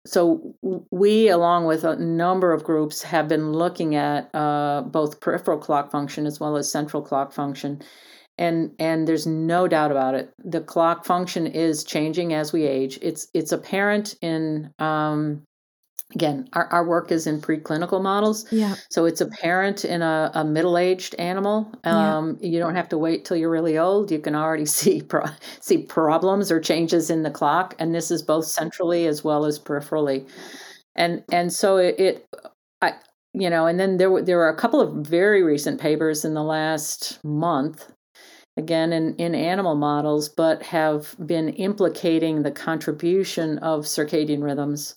So 0.06 0.54
we, 0.90 1.28
along 1.28 1.66
with 1.66 1.84
a 1.84 1.96
number 1.96 2.54
of 2.54 2.64
groups, 2.64 3.02
have 3.02 3.28
been 3.28 3.52
looking 3.52 3.94
at 3.94 4.34
uh, 4.34 4.82
both 4.82 5.20
peripheral 5.20 5.58
clock 5.58 5.90
function 5.90 6.24
as 6.24 6.40
well 6.40 6.56
as 6.56 6.70
central 6.70 7.02
clock 7.02 7.32
function 7.32 7.82
and 8.38 8.72
and 8.78 9.06
there's 9.06 9.26
no 9.26 9.68
doubt 9.68 9.90
about 9.90 10.14
it. 10.14 10.32
The 10.42 10.60
clock 10.60 11.04
function 11.04 11.46
is 11.46 11.84
changing 11.84 12.32
as 12.32 12.52
we 12.52 12.64
age. 12.64 12.98
It's 13.02 13.28
it's 13.34 13.52
apparent 13.52 14.14
in 14.22 14.72
um, 14.78 15.42
again 16.14 16.48
our, 16.52 16.66
our 16.68 16.86
work 16.86 17.10
is 17.10 17.26
in 17.26 17.40
preclinical 17.40 18.00
models. 18.00 18.50
Yeah. 18.52 18.76
So 18.90 19.04
it's 19.04 19.20
apparent 19.20 19.84
in 19.84 20.02
a, 20.02 20.30
a 20.34 20.44
middle-aged 20.44 21.16
animal. 21.16 21.72
Um, 21.84 22.38
yeah. 22.40 22.48
you 22.48 22.58
don't 22.58 22.76
have 22.76 22.88
to 22.90 22.98
wait 22.98 23.24
till 23.24 23.36
you're 23.36 23.50
really 23.50 23.76
old. 23.76 24.10
You 24.10 24.20
can 24.20 24.34
already 24.34 24.66
see 24.78 25.02
pro- 25.02 25.26
see 25.60 25.78
problems 25.78 26.52
or 26.52 26.60
changes 26.60 27.10
in 27.10 27.24
the 27.24 27.30
clock 27.30 27.74
and 27.78 27.94
this 27.94 28.10
is 28.10 28.22
both 28.22 28.46
centrally 28.46 29.06
as 29.06 29.24
well 29.24 29.44
as 29.44 29.58
peripherally. 29.58 30.28
And 30.94 31.24
and 31.30 31.52
so 31.52 31.76
it, 31.76 31.98
it 31.98 32.26
I, 32.80 32.94
you 33.34 33.50
know, 33.50 33.66
and 33.66 33.78
then 33.78 33.96
there 33.98 34.10
were 34.10 34.22
there 34.22 34.36
were 34.36 34.48
a 34.48 34.56
couple 34.56 34.80
of 34.80 35.06
very 35.06 35.42
recent 35.42 35.80
papers 35.80 36.24
in 36.24 36.34
the 36.34 36.42
last 36.42 37.22
month 37.24 37.92
again 38.58 38.92
in, 38.92 39.14
in 39.16 39.34
animal 39.34 39.76
models, 39.76 40.28
but 40.28 40.62
have 40.62 41.16
been 41.24 41.50
implicating 41.50 42.42
the 42.42 42.50
contribution 42.50 43.58
of 43.58 43.84
circadian 43.84 44.42
rhythms 44.42 44.96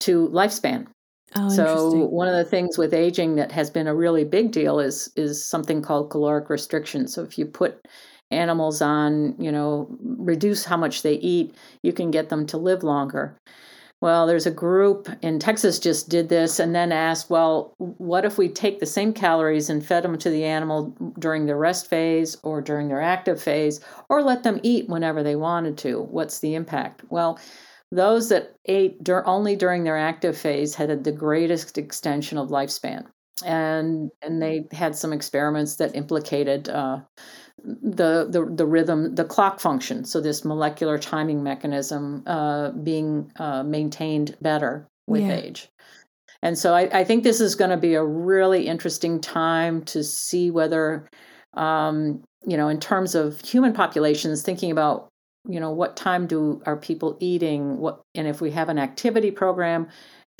to 0.00 0.28
lifespan. 0.28 0.88
Oh, 1.36 1.48
so 1.48 2.06
one 2.06 2.26
of 2.26 2.34
the 2.34 2.44
things 2.44 2.76
with 2.76 2.92
aging 2.92 3.36
that 3.36 3.52
has 3.52 3.70
been 3.70 3.86
a 3.86 3.94
really 3.94 4.24
big 4.24 4.50
deal 4.50 4.80
is 4.80 5.12
is 5.14 5.46
something 5.46 5.80
called 5.80 6.10
caloric 6.10 6.50
restriction. 6.50 7.06
So 7.06 7.22
if 7.22 7.38
you 7.38 7.46
put 7.46 7.86
animals 8.32 8.82
on, 8.82 9.36
you 9.38 9.52
know, 9.52 9.88
reduce 10.00 10.64
how 10.64 10.76
much 10.76 11.02
they 11.02 11.14
eat, 11.14 11.54
you 11.82 11.92
can 11.92 12.10
get 12.10 12.28
them 12.28 12.46
to 12.46 12.58
live 12.58 12.82
longer. 12.82 13.38
Well, 14.00 14.26
there's 14.26 14.46
a 14.46 14.50
group 14.50 15.10
in 15.20 15.38
Texas 15.38 15.78
just 15.78 16.08
did 16.08 16.30
this 16.30 16.58
and 16.58 16.74
then 16.74 16.90
asked, 16.90 17.28
well, 17.28 17.74
what 17.78 18.24
if 18.24 18.38
we 18.38 18.48
take 18.48 18.80
the 18.80 18.86
same 18.86 19.12
calories 19.12 19.68
and 19.68 19.84
fed 19.84 20.04
them 20.04 20.16
to 20.18 20.30
the 20.30 20.44
animal 20.44 20.96
during 21.18 21.44
their 21.44 21.58
rest 21.58 21.86
phase 21.86 22.36
or 22.42 22.62
during 22.62 22.88
their 22.88 23.02
active 23.02 23.42
phase 23.42 23.80
or 24.08 24.22
let 24.22 24.42
them 24.42 24.58
eat 24.62 24.88
whenever 24.88 25.22
they 25.22 25.36
wanted 25.36 25.76
to? 25.78 26.00
What's 26.00 26.40
the 26.40 26.54
impact? 26.54 27.02
Well, 27.10 27.38
those 27.92 28.30
that 28.30 28.54
ate 28.64 29.04
dur- 29.04 29.26
only 29.26 29.54
during 29.54 29.84
their 29.84 29.98
active 29.98 30.38
phase 30.38 30.74
had 30.74 31.04
the 31.04 31.12
greatest 31.12 31.76
extension 31.76 32.38
of 32.38 32.48
lifespan. 32.48 33.04
And 33.44 34.10
and 34.22 34.40
they 34.40 34.66
had 34.70 34.94
some 34.94 35.12
experiments 35.12 35.76
that 35.76 35.96
implicated 35.96 36.68
uh, 36.68 37.00
the, 37.64 38.26
the 38.28 38.44
the 38.54 38.66
rhythm, 38.66 39.14
the 39.14 39.24
clock 39.24 39.60
function. 39.60 40.04
So 40.04 40.20
this 40.20 40.44
molecular 40.44 40.98
timing 40.98 41.42
mechanism 41.42 42.22
uh, 42.26 42.70
being 42.70 43.30
uh, 43.36 43.62
maintained 43.62 44.36
better 44.40 44.86
with 45.06 45.22
yeah. 45.22 45.36
age. 45.36 45.68
And 46.42 46.56
so 46.56 46.74
I, 46.74 47.00
I 47.00 47.04
think 47.04 47.22
this 47.22 47.40
is 47.40 47.54
going 47.54 47.70
to 47.70 47.76
be 47.76 47.94
a 47.94 48.04
really 48.04 48.66
interesting 48.66 49.20
time 49.20 49.82
to 49.84 50.02
see 50.02 50.50
whether, 50.50 51.08
um, 51.54 52.22
you 52.46 52.56
know, 52.56 52.68
in 52.68 52.80
terms 52.80 53.14
of 53.14 53.40
human 53.42 53.74
populations, 53.74 54.42
thinking 54.42 54.70
about 54.70 55.10
you 55.48 55.58
know 55.58 55.70
what 55.70 55.96
time 55.96 56.26
do 56.26 56.62
are 56.66 56.76
people 56.76 57.16
eating 57.18 57.78
what 57.78 58.02
and 58.14 58.28
if 58.28 58.42
we 58.42 58.50
have 58.50 58.68
an 58.68 58.78
activity 58.78 59.30
program 59.30 59.88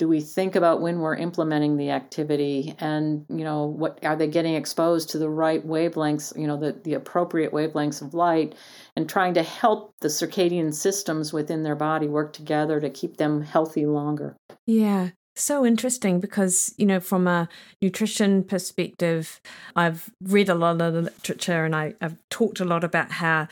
do 0.01 0.07
we 0.07 0.19
think 0.19 0.55
about 0.55 0.81
when 0.81 0.97
we're 0.97 1.15
implementing 1.15 1.77
the 1.77 1.91
activity 1.91 2.73
and 2.79 3.23
you 3.29 3.43
know 3.43 3.65
what 3.65 4.03
are 4.03 4.15
they 4.15 4.25
getting 4.25 4.55
exposed 4.55 5.11
to 5.11 5.19
the 5.19 5.29
right 5.29 5.67
wavelengths 5.67 6.35
you 6.35 6.47
know 6.47 6.57
the, 6.57 6.71
the 6.83 6.95
appropriate 6.95 7.51
wavelengths 7.51 8.01
of 8.01 8.15
light 8.15 8.55
and 8.95 9.07
trying 9.07 9.35
to 9.35 9.43
help 9.43 9.93
the 10.01 10.07
circadian 10.07 10.73
systems 10.73 11.31
within 11.31 11.61
their 11.61 11.75
body 11.75 12.07
work 12.07 12.33
together 12.33 12.79
to 12.79 12.89
keep 12.89 13.17
them 13.17 13.43
healthy 13.43 13.85
longer? 13.85 14.35
Yeah 14.65 15.11
so 15.35 15.65
interesting 15.65 16.19
because 16.19 16.73
you 16.77 16.85
know 16.85 16.99
from 16.99 17.25
a 17.25 17.47
nutrition 17.81 18.43
perspective 18.43 19.39
i've 19.77 20.11
read 20.21 20.49
a 20.49 20.53
lot 20.53 20.81
of 20.81 20.93
literature 20.93 21.63
and 21.63 21.73
I, 21.73 21.93
i've 22.01 22.17
talked 22.29 22.59
a 22.59 22.65
lot 22.65 22.83
about 22.83 23.11
how 23.11 23.47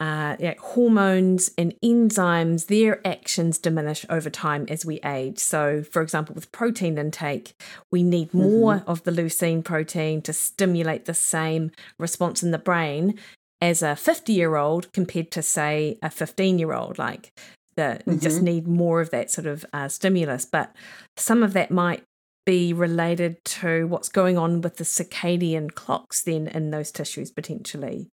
uh, 0.00 0.34
yeah, 0.38 0.54
hormones 0.58 1.50
and 1.58 1.74
enzymes, 1.84 2.68
their 2.68 3.06
actions 3.06 3.58
diminish 3.58 4.06
over 4.08 4.30
time 4.30 4.64
as 4.70 4.84
we 4.84 4.98
age. 5.04 5.38
So, 5.38 5.82
for 5.82 6.00
example, 6.00 6.34
with 6.34 6.50
protein 6.52 6.96
intake, 6.96 7.52
we 7.92 8.02
need 8.02 8.28
mm-hmm. 8.28 8.38
more 8.38 8.74
mm-hmm. 8.76 8.90
of 8.90 9.02
the 9.04 9.10
leucine 9.10 9.62
protein 9.62 10.22
to 10.22 10.32
stimulate 10.32 11.04
the 11.04 11.12
same 11.12 11.70
response 11.98 12.42
in 12.42 12.50
the 12.50 12.58
brain 12.58 13.18
as 13.60 13.82
a 13.82 13.94
50 13.94 14.32
year 14.32 14.56
old 14.56 14.90
compared 14.94 15.30
to, 15.32 15.42
say, 15.42 15.98
a 16.02 16.08
15 16.08 16.58
year 16.58 16.72
old. 16.72 16.98
Like, 16.98 17.30
the, 17.76 18.00
mm-hmm. 18.06 18.18
just 18.20 18.40
need 18.40 18.66
more 18.66 19.02
of 19.02 19.10
that 19.10 19.30
sort 19.30 19.46
of 19.46 19.66
uh, 19.74 19.88
stimulus. 19.88 20.46
But 20.46 20.74
some 21.18 21.42
of 21.42 21.52
that 21.52 21.70
might 21.70 22.04
be 22.46 22.72
related 22.72 23.44
to 23.44 23.86
what's 23.86 24.08
going 24.08 24.38
on 24.38 24.62
with 24.62 24.78
the 24.78 24.84
circadian 24.84 25.74
clocks 25.74 26.22
then 26.22 26.48
in 26.48 26.70
those 26.70 26.90
tissues 26.90 27.30
potentially. 27.30 28.08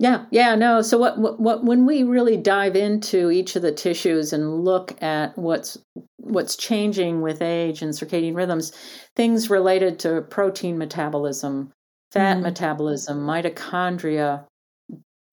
Yeah, 0.00 0.26
yeah, 0.30 0.56
no. 0.56 0.82
So 0.82 0.98
what, 0.98 1.18
what, 1.18 1.38
what, 1.38 1.64
when 1.64 1.86
we 1.86 2.02
really 2.02 2.36
dive 2.36 2.74
into 2.74 3.30
each 3.30 3.54
of 3.54 3.62
the 3.62 3.70
tissues 3.70 4.32
and 4.32 4.64
look 4.64 5.00
at 5.02 5.38
what's 5.38 5.78
what's 6.16 6.56
changing 6.56 7.20
with 7.20 7.40
age 7.40 7.80
and 7.80 7.92
circadian 7.92 8.34
rhythms, 8.34 8.72
things 9.14 9.50
related 9.50 10.00
to 10.00 10.22
protein 10.22 10.78
metabolism, 10.78 11.72
fat 12.10 12.38
mm. 12.38 12.42
metabolism, 12.42 13.20
mitochondria, 13.20 14.44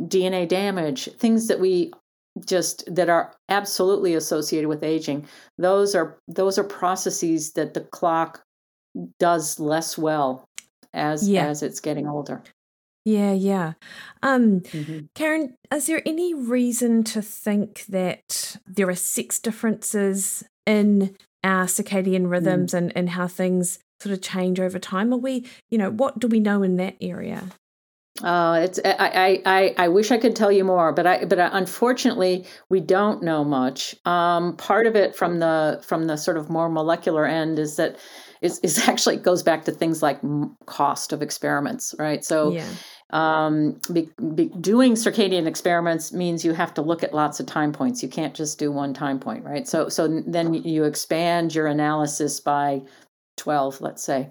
DNA 0.02 0.48
damage, 0.48 1.10
things 1.18 1.48
that 1.48 1.60
we 1.60 1.92
just 2.46 2.84
that 2.94 3.10
are 3.10 3.34
absolutely 3.50 4.14
associated 4.14 4.68
with 4.68 4.84
aging. 4.84 5.26
Those 5.58 5.96
are 5.96 6.18
those 6.28 6.60
are 6.60 6.64
processes 6.64 7.54
that 7.54 7.74
the 7.74 7.82
clock 7.82 8.44
does 9.20 9.60
less 9.60 9.98
well 9.98 10.46
as 10.94 11.28
yeah. 11.28 11.48
as 11.48 11.64
it's 11.64 11.80
getting 11.80 12.08
older. 12.08 12.44
Yeah, 13.04 13.34
yeah. 13.34 13.74
Um, 14.22 14.62
mm-hmm. 14.62 15.06
Karen, 15.16 15.56
is 15.74 15.88
there 15.88 16.02
any 16.06 16.34
reason 16.34 17.04
to 17.06 17.22
think 17.22 17.86
that 17.90 18.58
there 18.68 18.90
are 18.90 18.96
sex 18.96 19.40
differences 19.40 20.44
in 20.68 21.16
our 21.44 21.66
circadian 21.66 22.24
mm. 22.24 22.32
rhythms 22.32 22.74
mm. 22.74 22.78
and, 22.78 22.96
and 22.96 23.10
how 23.10 23.28
things 23.28 23.80
sort 24.00 24.14
of 24.14 24.22
change 24.22 24.60
over 24.60 24.78
time? 24.78 25.14
Are 25.14 25.18
we, 25.18 25.48
you 25.70 25.78
know, 25.78 25.90
what 25.90 26.20
do 26.20 26.28
we 26.28 26.40
know 26.40 26.62
in 26.62 26.78
that 26.78 26.96
area? 27.02 27.44
Uh, 28.22 28.60
it's 28.64 28.80
I, 28.84 29.42
I, 29.46 29.74
I 29.78 29.88
wish 29.88 30.12
I 30.12 30.18
could 30.18 30.36
tell 30.36 30.52
you 30.52 30.64
more, 30.64 30.92
but 30.92 31.08
I 31.08 31.26
but 31.26 31.40
unfortunately 31.40 32.46
we 32.70 32.80
don't 32.80 33.24
know 33.24 33.44
much. 33.44 33.96
Um, 34.06 34.58
part 34.58 34.86
of 34.86 34.96
it 34.96 35.16
from 35.16 35.40
the 35.40 35.82
from 35.84 36.06
the 36.06 36.18
sort 36.18 36.38
of 36.38 36.50
more 36.50 36.70
molecular 36.70 37.26
end 37.26 37.58
is 37.58 37.78
that 37.78 37.98
is, 38.42 38.60
is 38.60 38.78
actually 38.88 39.18
goes 39.18 39.44
back 39.44 39.66
to 39.66 39.72
things 39.72 40.02
like 40.02 40.20
cost 40.66 41.14
of 41.14 41.22
experiments, 41.22 41.96
right? 41.98 42.24
So. 42.24 42.52
Yeah. 42.52 42.68
Um, 43.14 43.82
be, 43.92 44.10
be 44.34 44.46
doing 44.62 44.94
circadian 44.94 45.46
experiments 45.46 46.14
means 46.14 46.46
you 46.46 46.54
have 46.54 46.74
to 46.76 46.82
look 46.82 47.04
at 47.04 47.14
lots 47.14 47.42
of 47.42 47.46
time 47.46 47.74
points. 47.74 48.02
You 48.02 48.08
can't 48.08 48.34
just 48.34 48.58
do 48.58 48.72
one 48.72 48.94
time 48.94 49.20
point, 49.20 49.44
right? 49.44 49.68
So, 49.68 49.90
so 49.90 50.22
then 50.26 50.54
you 50.54 50.86
expand 50.86 51.54
your 51.54 51.68
analysis 51.68 52.40
by 52.40 52.84
twelve, 53.36 53.82
let's 53.82 54.02
say. 54.02 54.30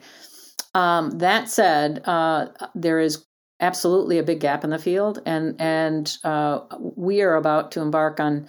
Um, 0.75 1.11
that 1.19 1.51
said, 1.51 2.03
uh, 2.07 2.47
there 2.75 3.01
is 3.01 3.27
absolutely 3.61 4.19
a 4.19 4.23
big 4.23 4.41
gap 4.41 4.65
in 4.65 4.71
the 4.71 4.79
field, 4.79 5.21
and 5.27 5.61
and 5.61 6.17
uh, 6.25 6.61
we 6.79 7.21
are 7.23 7.37
about 7.37 7.73
to 7.73 7.81
embark 7.81 8.21
on 8.21 8.49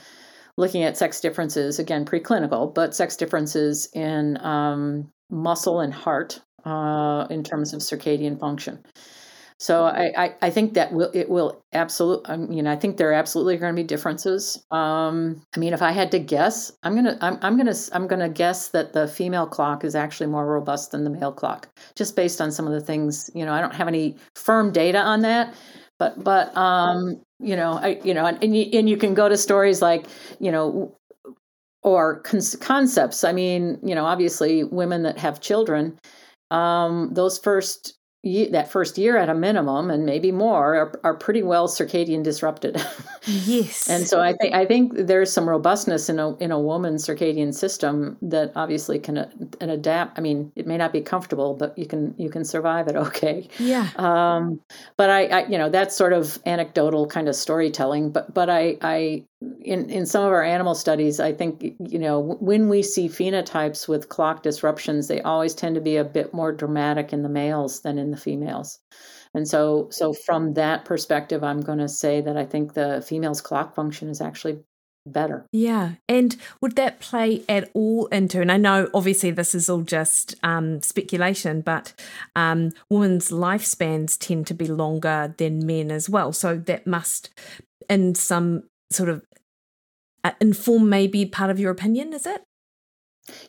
looking 0.58 0.84
at 0.84 0.98
sex 0.98 1.20
differences 1.20 1.80
again 1.80 2.06
preclinical, 2.06 2.74
but 2.74 2.96
sex 2.96 3.16
differences 3.16 3.90
in 3.94 4.38
um, 4.44 5.12
muscle 5.32 5.80
and 5.80 5.94
heart 5.94 6.42
uh, 6.66 7.26
in 7.30 7.44
terms 7.44 7.74
of 7.74 7.82
circadian 7.82 8.40
function. 8.40 8.84
So 9.62 9.86
I, 9.86 10.12
I, 10.18 10.36
I, 10.42 10.50
think 10.50 10.74
that 10.74 10.92
will 10.92 11.12
it 11.14 11.30
will 11.30 11.64
absolutely. 11.72 12.26
I 12.34 12.36
mean, 12.36 12.66
I 12.66 12.76
think 12.76 12.98
there 12.98 13.12
are 13.12 13.14
absolutely 13.14 13.58
going 13.58 13.76
to 13.76 13.80
be 13.80 13.86
differences. 13.86 14.58
Um, 14.72 15.46
I 15.56 15.60
mean, 15.60 15.74
if 15.74 15.84
I 15.84 15.92
had 15.92 16.10
to 16.12 16.20
guess, 16.20 16.72
I'm 16.82 16.96
gonna 16.96 17.16
I'm, 17.22 17.38
I'm 17.44 17.58
gonna 17.58 17.76
I'm 17.92 18.08
gonna 18.08 18.28
guess 18.28 18.70
that 18.70 18.94
the 18.94 19.08
female 19.08 19.46
clock 19.46 19.84
is 19.84 19.94
actually 19.94 20.32
more 20.32 20.48
robust 20.48 20.90
than 20.90 21.04
the 21.04 21.12
male 21.12 21.32
clock, 21.32 21.70
just 21.94 22.16
based 22.16 22.42
on 22.42 22.52
some 22.52 22.66
of 22.66 22.74
the 22.74 22.82
things. 22.82 23.30
You 23.36 23.46
know, 23.46 23.54
I 23.54 23.62
don't 23.62 23.76
have 23.76 23.88
any 23.88 24.18
firm 24.36 24.72
data 24.72 24.98
on 24.98 25.22
that, 25.22 25.54
but 26.00 26.24
but 26.24 26.58
um, 26.58 27.22
you 27.40 27.56
know, 27.56 27.74
I 27.74 28.00
you 28.04 28.16
know, 28.16 28.26
and 28.26 28.56
you, 28.56 28.66
and 28.74 28.90
you 28.90 28.98
can 28.98 29.14
go 29.14 29.30
to 29.30 29.38
stories 29.38 29.80
like 29.80 30.08
you 30.40 30.52
know 30.52 30.98
or 31.84 32.20
con- 32.22 32.42
concepts. 32.60 33.24
I 33.24 33.32
mean, 33.32 33.80
you 33.84 33.96
know, 33.96 34.06
obviously 34.06 34.64
women 34.64 35.04
that 35.04 35.18
have 35.18 35.42
children, 35.42 36.00
um, 36.52 37.10
those 37.14 37.38
first 37.38 37.98
that 38.24 38.70
first 38.70 39.00
year 39.00 39.18
at 39.18 39.30
a 39.30 39.34
minimum 39.34 39.90
and 39.90 40.06
maybe 40.06 40.32
more 40.32 40.76
are, 40.76 41.00
are 41.04 41.16
pretty 41.16 41.42
well 41.42 41.68
circadian 41.68 42.22
disrupted. 42.22 42.80
Yes. 43.26 43.88
And 43.90 44.08
so 44.08 44.20
i 44.20 44.34
think 44.34 44.54
i 44.56 44.66
think 44.66 44.94
there's 44.96 45.32
some 45.32 45.48
robustness 45.48 46.10
in 46.10 46.20
a 46.20 46.36
in 46.38 46.52
a 46.52 46.60
woman's 46.60 47.06
circadian 47.06 47.54
system 47.54 48.18
that 48.24 48.52
obviously 48.56 48.98
can, 48.98 49.20
uh, 49.20 49.30
can 49.60 49.70
adapt 49.70 50.18
i 50.18 50.22
mean 50.22 50.52
it 50.56 50.66
may 50.66 50.76
not 50.76 50.92
be 50.92 51.02
comfortable 51.02 51.54
but 51.54 51.78
you 51.78 51.86
can 51.86 52.16
you 52.18 52.30
can 52.30 52.44
survive 52.44 52.88
it 52.88 52.96
okay? 53.08 53.48
Yeah. 53.60 53.90
Um 53.96 54.60
but 54.98 55.12
I, 55.12 55.26
I 55.26 55.48
you 55.48 55.58
know 55.58 55.70
that's 55.70 55.96
sort 55.96 56.14
of 56.14 56.40
anecdotal 56.48 57.06
kind 57.08 57.30
of 57.30 57.36
storytelling 57.36 58.12
but 58.12 58.34
but 58.34 58.50
i 58.50 58.78
i 58.82 59.24
in 59.62 59.90
in 59.90 60.06
some 60.06 60.24
of 60.24 60.32
our 60.32 60.44
animal 60.44 60.76
studies 60.76 61.20
i 61.20 61.34
think 61.34 61.76
you 61.80 61.98
know 61.98 62.20
when 62.40 62.70
we 62.70 62.84
see 62.84 63.08
phenotypes 63.08 63.88
with 63.88 64.10
clock 64.10 64.44
disruptions 64.44 65.08
they 65.08 65.22
always 65.22 65.56
tend 65.56 65.76
to 65.76 65.82
be 65.82 65.98
a 65.98 66.04
bit 66.04 66.34
more 66.34 66.52
dramatic 66.52 67.12
in 67.12 67.24
the 67.24 67.30
males 67.30 67.82
than 67.82 67.98
in 67.98 68.12
the 68.12 68.18
females. 68.18 68.80
And 69.34 69.48
so 69.48 69.88
so 69.92 70.14
from 70.14 70.54
that 70.56 70.86
perspective 70.86 71.44
i'm 71.44 71.62
going 71.62 71.80
to 71.80 71.88
say 71.88 72.22
that 72.22 72.38
i 72.38 72.46
think 72.46 72.74
the 72.74 73.04
female's 73.08 73.42
clock 73.42 73.74
function 73.74 74.10
is 74.10 74.22
actually 74.22 74.60
better. 75.08 75.48
Yeah. 75.52 75.94
And 76.08 76.38
would 76.62 76.76
that 76.76 77.00
play 77.00 77.44
at 77.50 77.72
all 77.74 78.06
into 78.08 78.42
and 78.42 78.52
i 78.52 78.58
know 78.58 78.90
obviously 78.94 79.32
this 79.32 79.56
is 79.56 79.70
all 79.70 79.82
just 79.82 80.36
um, 80.44 80.82
speculation 80.84 81.62
but 81.62 81.94
um, 82.36 82.72
women's 82.90 83.32
lifespans 83.32 84.20
tend 84.20 84.46
to 84.48 84.54
be 84.54 84.68
longer 84.68 85.34
than 85.38 85.66
men 85.66 85.90
as 85.90 86.10
well. 86.10 86.34
So 86.34 86.58
that 86.58 86.86
must 86.86 87.32
in 87.90 88.14
some 88.14 88.64
sort 88.92 89.10
of 89.10 89.24
Uh, 90.24 90.32
inform 90.40 90.90
maybe 90.90 91.26
part 91.26 91.50
of 91.50 91.60
your 91.60 91.72
opinion 91.72 92.14
is 92.14 92.26
it? 92.26 92.44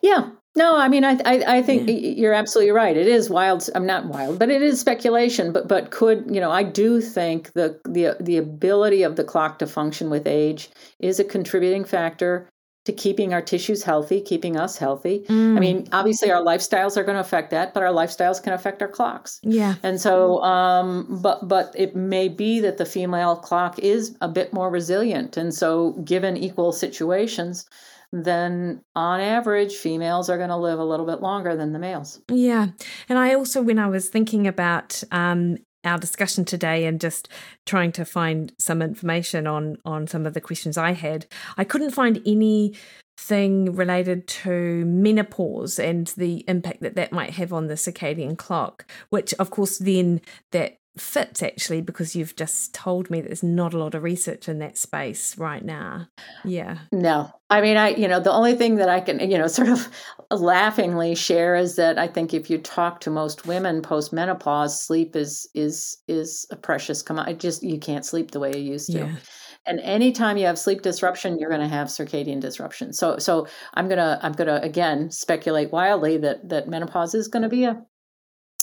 Yeah. 0.01 0.31
No 0.55 0.77
i 0.77 0.87
mean 0.89 1.03
i 1.03 1.19
i, 1.25 1.57
I 1.57 1.63
think 1.63 1.89
yeah. 1.89 1.95
you're 1.95 2.35
absolutely 2.35 2.73
right. 2.73 2.95
It 2.95 3.07
is 3.07 3.31
wild 3.31 3.69
i'm 3.75 3.87
not 3.87 4.07
wild 4.07 4.39
but 4.39 4.51
it 4.51 4.61
is 4.61 4.79
speculation 4.79 5.51
but 5.51 5.67
but 5.67 5.91
could 5.91 6.25
you 6.29 6.41
know 6.43 6.51
i 6.51 6.63
do 6.63 7.01
think 7.01 7.53
the 7.55 7.81
the 7.85 8.17
the 8.21 8.37
ability 8.37 9.03
of 9.03 9.17
the 9.17 9.25
clock 9.25 9.59
to 9.61 9.67
function 9.67 10.11
with 10.11 10.27
age 10.27 10.69
is 10.99 11.19
a 11.19 11.25
contributing 11.25 11.85
factor 11.85 12.51
to 12.85 12.92
keeping 12.92 13.33
our 13.33 13.42
tissues 13.42 13.85
healthy, 13.85 14.21
keeping 14.21 14.57
us 14.57 14.77
healthy. 14.77 15.25
Mm. 15.29 15.57
I 15.57 15.61
mean, 15.61 15.88
obviously 15.92 16.33
our 16.33 16.42
lifestyles 16.42 16.97
are 16.97 17.05
going 17.05 17.14
to 17.14 17.21
affect 17.21 17.51
that, 17.51 17.75
but 17.75 17.83
our 17.83 17.92
lifestyles 17.92 18.42
can 18.42 18.53
affect 18.53 18.83
our 18.83 18.88
clocks. 18.88 19.38
Yeah. 19.42 19.77
And 19.83 20.01
so 20.01 20.42
um 20.42 21.21
but 21.23 21.47
but 21.47 21.73
it 21.77 21.95
may 21.95 22.29
be 22.29 22.61
that 22.61 22.79
the 22.79 22.87
female 22.87 23.37
clock 23.37 23.79
is 23.79 24.16
a 24.21 24.29
bit 24.29 24.53
more 24.53 24.71
resilient 24.71 25.37
and 25.37 25.55
so 25.55 25.92
given 26.05 26.37
equal 26.37 26.73
situations 26.73 27.66
then 28.12 28.83
on 28.95 29.21
average 29.21 29.75
females 29.75 30.29
are 30.29 30.37
going 30.37 30.51
to 30.51 30.57
live 30.57 30.79
a 30.79 30.85
little 30.85 31.07
bit 31.07 31.23
longer 31.23 31.57
than 31.57 31.73
the 31.73 31.79
males. 31.79 32.21
Yeah. 32.31 32.66
And 33.09 33.18
I 33.18 33.35
also 33.35 33.62
when 33.62 33.79
I 33.79 33.87
was 33.87 34.09
thinking 34.09 34.47
about 34.47 35.03
um 35.12 35.59
our 35.85 35.99
discussion 35.99 36.45
today 36.45 36.85
and 36.85 37.01
just 37.01 37.29
trying 37.66 37.92
to 37.92 38.05
find 38.05 38.53
some 38.59 38.83
information 38.83 39.47
on 39.47 39.77
on 39.85 40.07
some 40.07 40.27
of 40.27 40.35
the 40.35 40.40
questions 40.40 40.77
I 40.77 40.92
had, 40.92 41.27
I 41.57 41.64
couldn't 41.64 41.90
find 41.90 42.21
anything 42.27 43.75
related 43.75 44.27
to 44.29 44.85
menopause 44.85 45.79
and 45.79 46.09
the 46.16 46.45
impact 46.49 46.81
that 46.83 46.97
that 46.97 47.12
might 47.12 47.31
have 47.31 47.53
on 47.53 47.66
the 47.66 47.75
circadian 47.75 48.37
clock, 48.37 48.90
which 49.11 49.35
of 49.35 49.51
course 49.51 49.79
then 49.79 50.21
that 50.51 50.79
fits 50.98 51.42
actually 51.42 51.81
because 51.81 52.14
you've 52.14 52.37
just 52.37 52.74
told 52.74 53.09
me 53.09 53.20
there's 53.20 53.42
not 53.42 53.72
a 53.72 53.78
lot 53.78 53.94
of 53.94 54.02
research 54.02 54.48
in 54.48 54.59
that 54.59 54.76
space 54.76 55.38
right 55.38 55.64
now. 55.64 56.07
Yeah. 56.44 56.78
No. 56.92 57.31
I 57.48 57.61
mean 57.62 57.76
I 57.76 57.90
you 57.90 58.09
know 58.09 58.20
the 58.20 58.33
only 58.33 58.55
thing 58.55 58.76
that 58.76 58.90
I 58.90 59.00
can 59.00 59.18
you 59.31 59.38
know 59.38 59.46
sort 59.48 59.68
of 59.68 59.88
laughingly 60.31 61.14
share 61.14 61.55
is 61.55 61.76
that 61.76 61.98
I 61.98 62.09
think 62.09 62.35
if 62.35 62.50
you 62.50 62.59
talk 62.59 63.00
to 63.00 63.11
most 63.11 63.46
women 63.46 63.81
post 63.81 64.12
menopause 64.12 64.83
sleep 64.83 65.16
is 65.16 65.48
is 65.55 65.98
is 66.09 66.46
a 66.50 66.57
precious 66.57 67.02
commodity 67.02 67.38
just 67.38 67.62
you 67.62 67.78
can't 67.78 68.05
sleep 68.05 68.31
the 68.31 68.40
way 68.40 68.52
you 68.55 68.72
used 68.72 68.92
to. 68.92 68.98
Yeah. 68.98 69.16
And 69.64 69.78
anytime 69.81 70.37
you 70.38 70.46
have 70.46 70.59
sleep 70.59 70.83
disruption, 70.83 71.38
you're 71.38 71.48
going 71.48 71.61
to 71.61 71.68
have 71.68 71.87
circadian 71.87 72.40
disruption. 72.40 72.92
So, 72.92 73.18
so 73.18 73.46
I'm 73.74 73.88
gonna, 73.88 74.18
I'm 74.20 74.33
gonna 74.33 74.59
again 74.61 75.12
speculate 75.12 75.70
wildly 75.70 76.16
that 76.18 76.48
that 76.48 76.66
menopause 76.66 77.14
is 77.14 77.28
going 77.28 77.44
to 77.44 77.48
be 77.48 77.64
a 77.64 77.81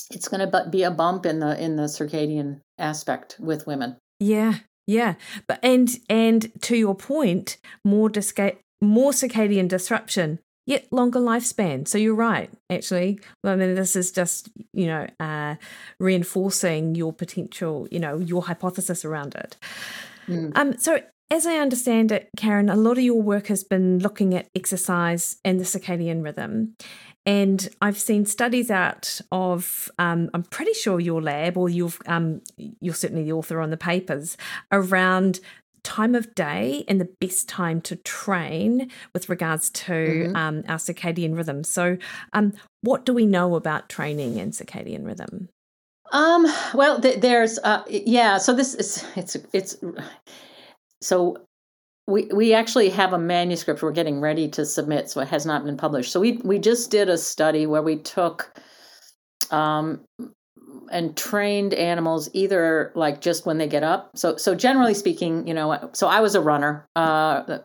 it's 0.10 0.28
going 0.28 0.50
to 0.50 0.69
be 0.69 0.84
a 0.84 0.91
bump 0.91 1.26
in 1.26 1.39
the 1.39 1.62
in 1.62 1.76
the 1.76 1.84
circadian 1.84 2.62
aspect 2.78 3.38
with 3.39 3.67
women. 3.67 3.98
Yeah, 4.19 4.56
yeah, 4.88 5.15
but 5.48 5.60
and 5.63 5.89
and 6.10 6.52
to 6.62 6.76
your 6.76 6.95
point, 6.95 7.58
more 7.86 8.10
disca- 8.10 8.58
more 8.82 9.12
circadian 9.12 9.67
disruption, 9.67 10.39
yet 10.65 10.88
longer 10.91 11.19
lifespan. 11.19 11.88
So 11.88 11.98
you're 11.98 12.15
right, 12.15 12.50
actually. 12.69 13.19
I 13.43 13.56
mean, 13.56 13.76
this 13.76 13.95
is 13.95 14.12
just 14.12 14.50
you 14.74 14.88
know 14.88 15.08
uh, 15.19 15.56
reinforcing 16.00 16.95
your 16.95 17.13
potential, 17.13 17.88
you 17.91 18.00
know, 18.00 18.17
your 18.17 18.43
hypothesis 18.43 19.06
around 19.06 19.36
it. 19.36 19.58
Mm. 20.28 20.52
Um, 20.56 20.78
so 20.78 21.02
as 21.32 21.45
I 21.45 21.58
understand 21.58 22.12
it, 22.12 22.30
Karen, 22.38 22.69
a 22.69 22.76
lot 22.76 22.98
of 22.98 23.04
your 23.04 23.22
work 23.22 23.48
has 23.48 23.63
been 23.63 24.00
looking 24.00 24.34
at 24.34 24.48
exercise 24.56 25.38
and 25.45 25.60
the 25.60 25.63
circadian 25.63 26.24
rhythm. 26.24 26.76
And 27.29 27.69
I've 27.79 27.99
seen 27.99 28.25
studies 28.25 28.71
out 28.71 29.21
of, 29.31 29.91
um, 29.99 30.31
I'm 30.33 30.41
pretty 30.41 30.73
sure 30.73 30.99
your 30.99 31.21
lab, 31.21 31.57
or 31.57 31.69
you've, 31.69 32.01
um, 32.07 32.41
you're 32.57 32.95
certainly 32.95 33.23
the 33.23 33.33
author 33.33 33.61
on 33.61 33.69
the 33.69 33.77
papers, 33.77 34.35
around 34.71 35.39
time 35.83 36.15
of 36.15 36.33
day 36.33 36.83
and 36.87 36.99
the 36.99 37.07
best 37.21 37.47
time 37.47 37.81
to 37.81 37.97
train 37.97 38.89
with 39.13 39.29
regards 39.29 39.69
to 39.69 39.91
mm-hmm. 39.91 40.35
um, 40.35 40.63
our 40.67 40.77
circadian 40.77 41.37
rhythm. 41.37 41.63
So, 41.63 41.99
um, 42.33 42.53
what 42.81 43.05
do 43.05 43.13
we 43.13 43.27
know 43.27 43.53
about 43.53 43.89
training 43.89 44.39
and 44.39 44.51
circadian 44.51 45.05
rhythm? 45.05 45.49
Um, 46.11 46.47
well, 46.73 46.99
th- 46.99 47.21
there's, 47.21 47.59
uh, 47.59 47.83
yeah. 47.87 48.39
So 48.39 48.55
this 48.55 48.73
is 48.73 49.05
it's 49.15 49.37
it's 49.53 49.77
so 50.99 51.37
we 52.10 52.26
we 52.34 52.54
actually 52.54 52.89
have 52.89 53.13
a 53.13 53.19
manuscript 53.19 53.82
we're 53.82 53.91
getting 53.91 54.19
ready 54.19 54.50
to 54.50 54.65
submit, 54.65 55.10
so 55.10 55.22
it 55.22 55.28
has 55.30 55.45
not 55.45 55.63
been 55.63 55.78
published. 55.78 56.12
So 56.12 56.19
we 56.19 56.34
we 56.43 56.60
just 56.60 56.91
did 56.91 57.08
a 57.10 57.17
study 57.17 57.65
where 57.65 57.82
we 57.82 57.98
took 57.98 58.52
um, 59.52 60.02
and 60.91 61.15
trained 61.15 61.74
animals 61.74 62.30
either 62.34 62.91
like 62.95 63.22
just 63.22 63.45
when 63.45 63.58
they 63.58 63.67
get 63.67 63.84
up. 63.84 64.17
So 64.17 64.38
so 64.38 64.56
generally 64.56 64.93
speaking, 64.93 65.48
you 65.48 65.54
know, 65.54 65.89
so 65.93 66.08
I 66.08 66.19
was 66.19 66.36
a 66.36 66.41
runner, 66.41 66.88
uh, 66.95 67.60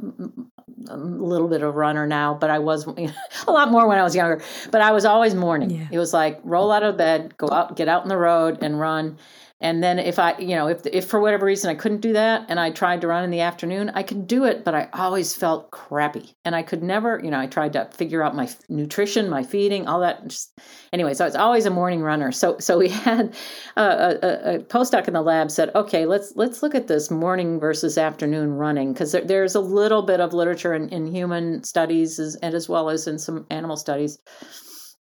a 0.89 0.97
little 0.97 1.49
bit 1.49 1.63
of 1.63 1.69
a 1.69 1.73
runner 1.73 2.07
now, 2.07 2.35
but 2.35 2.51
I 2.51 2.59
was 2.59 2.87
you 2.87 2.93
know, 3.07 3.13
a 3.49 3.53
lot 3.53 3.71
more 3.71 3.89
when 3.89 3.99
I 3.99 4.03
was 4.03 4.15
younger. 4.15 4.43
But 4.71 4.83
I 4.83 4.93
was 4.93 5.05
always 5.05 5.35
morning. 5.35 5.71
Yeah. 5.71 5.89
It 5.91 5.99
was 5.99 6.13
like 6.13 6.41
roll 6.45 6.71
out 6.71 6.83
of 6.83 6.97
bed, 6.97 7.37
go 7.37 7.49
out, 7.51 7.77
get 7.77 7.89
out 7.89 8.03
in 8.03 8.09
the 8.09 8.19
road, 8.19 8.59
and 8.61 8.79
run. 8.79 9.19
And 9.61 9.83
then 9.83 9.99
if 9.99 10.19
I, 10.19 10.37
you 10.39 10.57
know, 10.57 10.67
if 10.67 10.85
if 10.85 11.07
for 11.07 11.21
whatever 11.21 11.47
reason 11.47 11.71
I 11.71 11.75
couldn't 11.75 12.01
do 12.01 12.13
that 12.15 12.47
and 12.49 12.59
I 12.59 12.71
tried 12.71 13.01
to 13.03 13.07
run 13.07 13.23
in 13.25 13.31
the 13.31 13.41
afternoon, 13.41 13.91
I 13.95 14.03
could 14.03 14.27
do 14.27 14.45
it, 14.45 14.65
but 14.65 14.75
I 14.75 14.89
always 14.93 15.35
felt 15.35 15.71
crappy. 15.71 16.37
And 16.45 16.57
I 16.57 16.63
could 16.63 16.83
never, 16.83 17.21
you 17.23 17.31
know, 17.31 17.39
I 17.39 17.47
tried 17.47 17.73
to 17.75 17.89
figure 17.93 18.23
out 18.23 18.35
my 18.35 18.49
nutrition, 18.69 19.31
my 19.31 19.45
feeding, 19.45 19.87
all 19.87 20.01
that. 20.01 20.27
Just, 20.27 20.59
anyway, 20.93 21.15
so 21.15 21.25
I 21.25 21.29
was 21.29 21.37
always 21.37 21.67
a 21.67 21.71
morning 21.71 22.03
runner. 22.03 22.33
So 22.33 22.59
so 22.59 22.79
we 22.79 22.89
had 22.91 23.35
a, 23.77 23.83
a, 23.83 24.55
a 24.57 24.59
postdoc 24.59 25.07
in 25.07 25.15
the 25.15 25.23
lab 25.23 25.51
said, 25.53 25.71
okay, 25.75 26.05
let's 26.05 26.33
let's 26.35 26.63
look 26.63 26.75
at 26.75 26.89
this 26.89 27.11
morning 27.11 27.61
versus 27.61 27.97
afternoon 27.97 28.51
running 28.51 28.93
because 28.93 29.13
there, 29.13 29.25
there's 29.25 29.55
a 29.55 29.61
little 29.61 30.03
bit 30.03 30.21
of 30.21 30.35
literature 30.35 30.75
in, 30.75 30.89
in 30.89 31.07
human 31.07 31.63
studies 31.63 32.19
as, 32.19 32.35
and 32.37 32.55
as 32.55 32.69
well 32.69 32.91
as 32.91 33.07
in 33.07 33.19
some 33.19 33.47
animal 33.51 33.77
studies. 33.77 34.19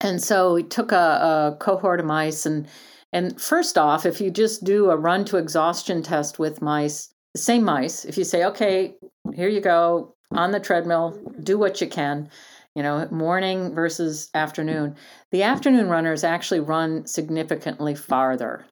And 0.01 0.21
so 0.21 0.53
we 0.53 0.63
took 0.63 0.91
a, 0.91 1.53
a 1.53 1.57
cohort 1.59 2.01
of 2.01 2.05
mice 2.05 2.45
and 2.45 2.67
and 3.13 3.39
first 3.39 3.77
off, 3.77 4.05
if 4.05 4.19
you 4.19 4.31
just 4.31 4.63
do 4.63 4.89
a 4.89 4.97
run 4.97 5.23
to 5.25 5.37
exhaustion 5.37 6.01
test 6.01 6.39
with 6.39 6.61
mice, 6.61 7.13
the 7.33 7.39
same 7.39 7.63
mice, 7.63 8.05
if 8.05 8.17
you 8.17 8.23
say, 8.23 8.43
okay, 8.45 8.95
here 9.33 9.47
you 9.47 9.61
go 9.61 10.15
on 10.31 10.51
the 10.51 10.59
treadmill, 10.59 11.17
do 11.43 11.57
what 11.57 11.79
you 11.79 11.87
can, 11.87 12.29
you 12.75 12.81
know, 12.81 13.07
morning 13.11 13.73
versus 13.75 14.29
afternoon, 14.33 14.95
the 15.31 15.43
afternoon 15.43 15.89
runners 15.89 16.23
actually 16.23 16.59
run 16.59 17.05
significantly 17.05 17.93
farther. 17.93 18.65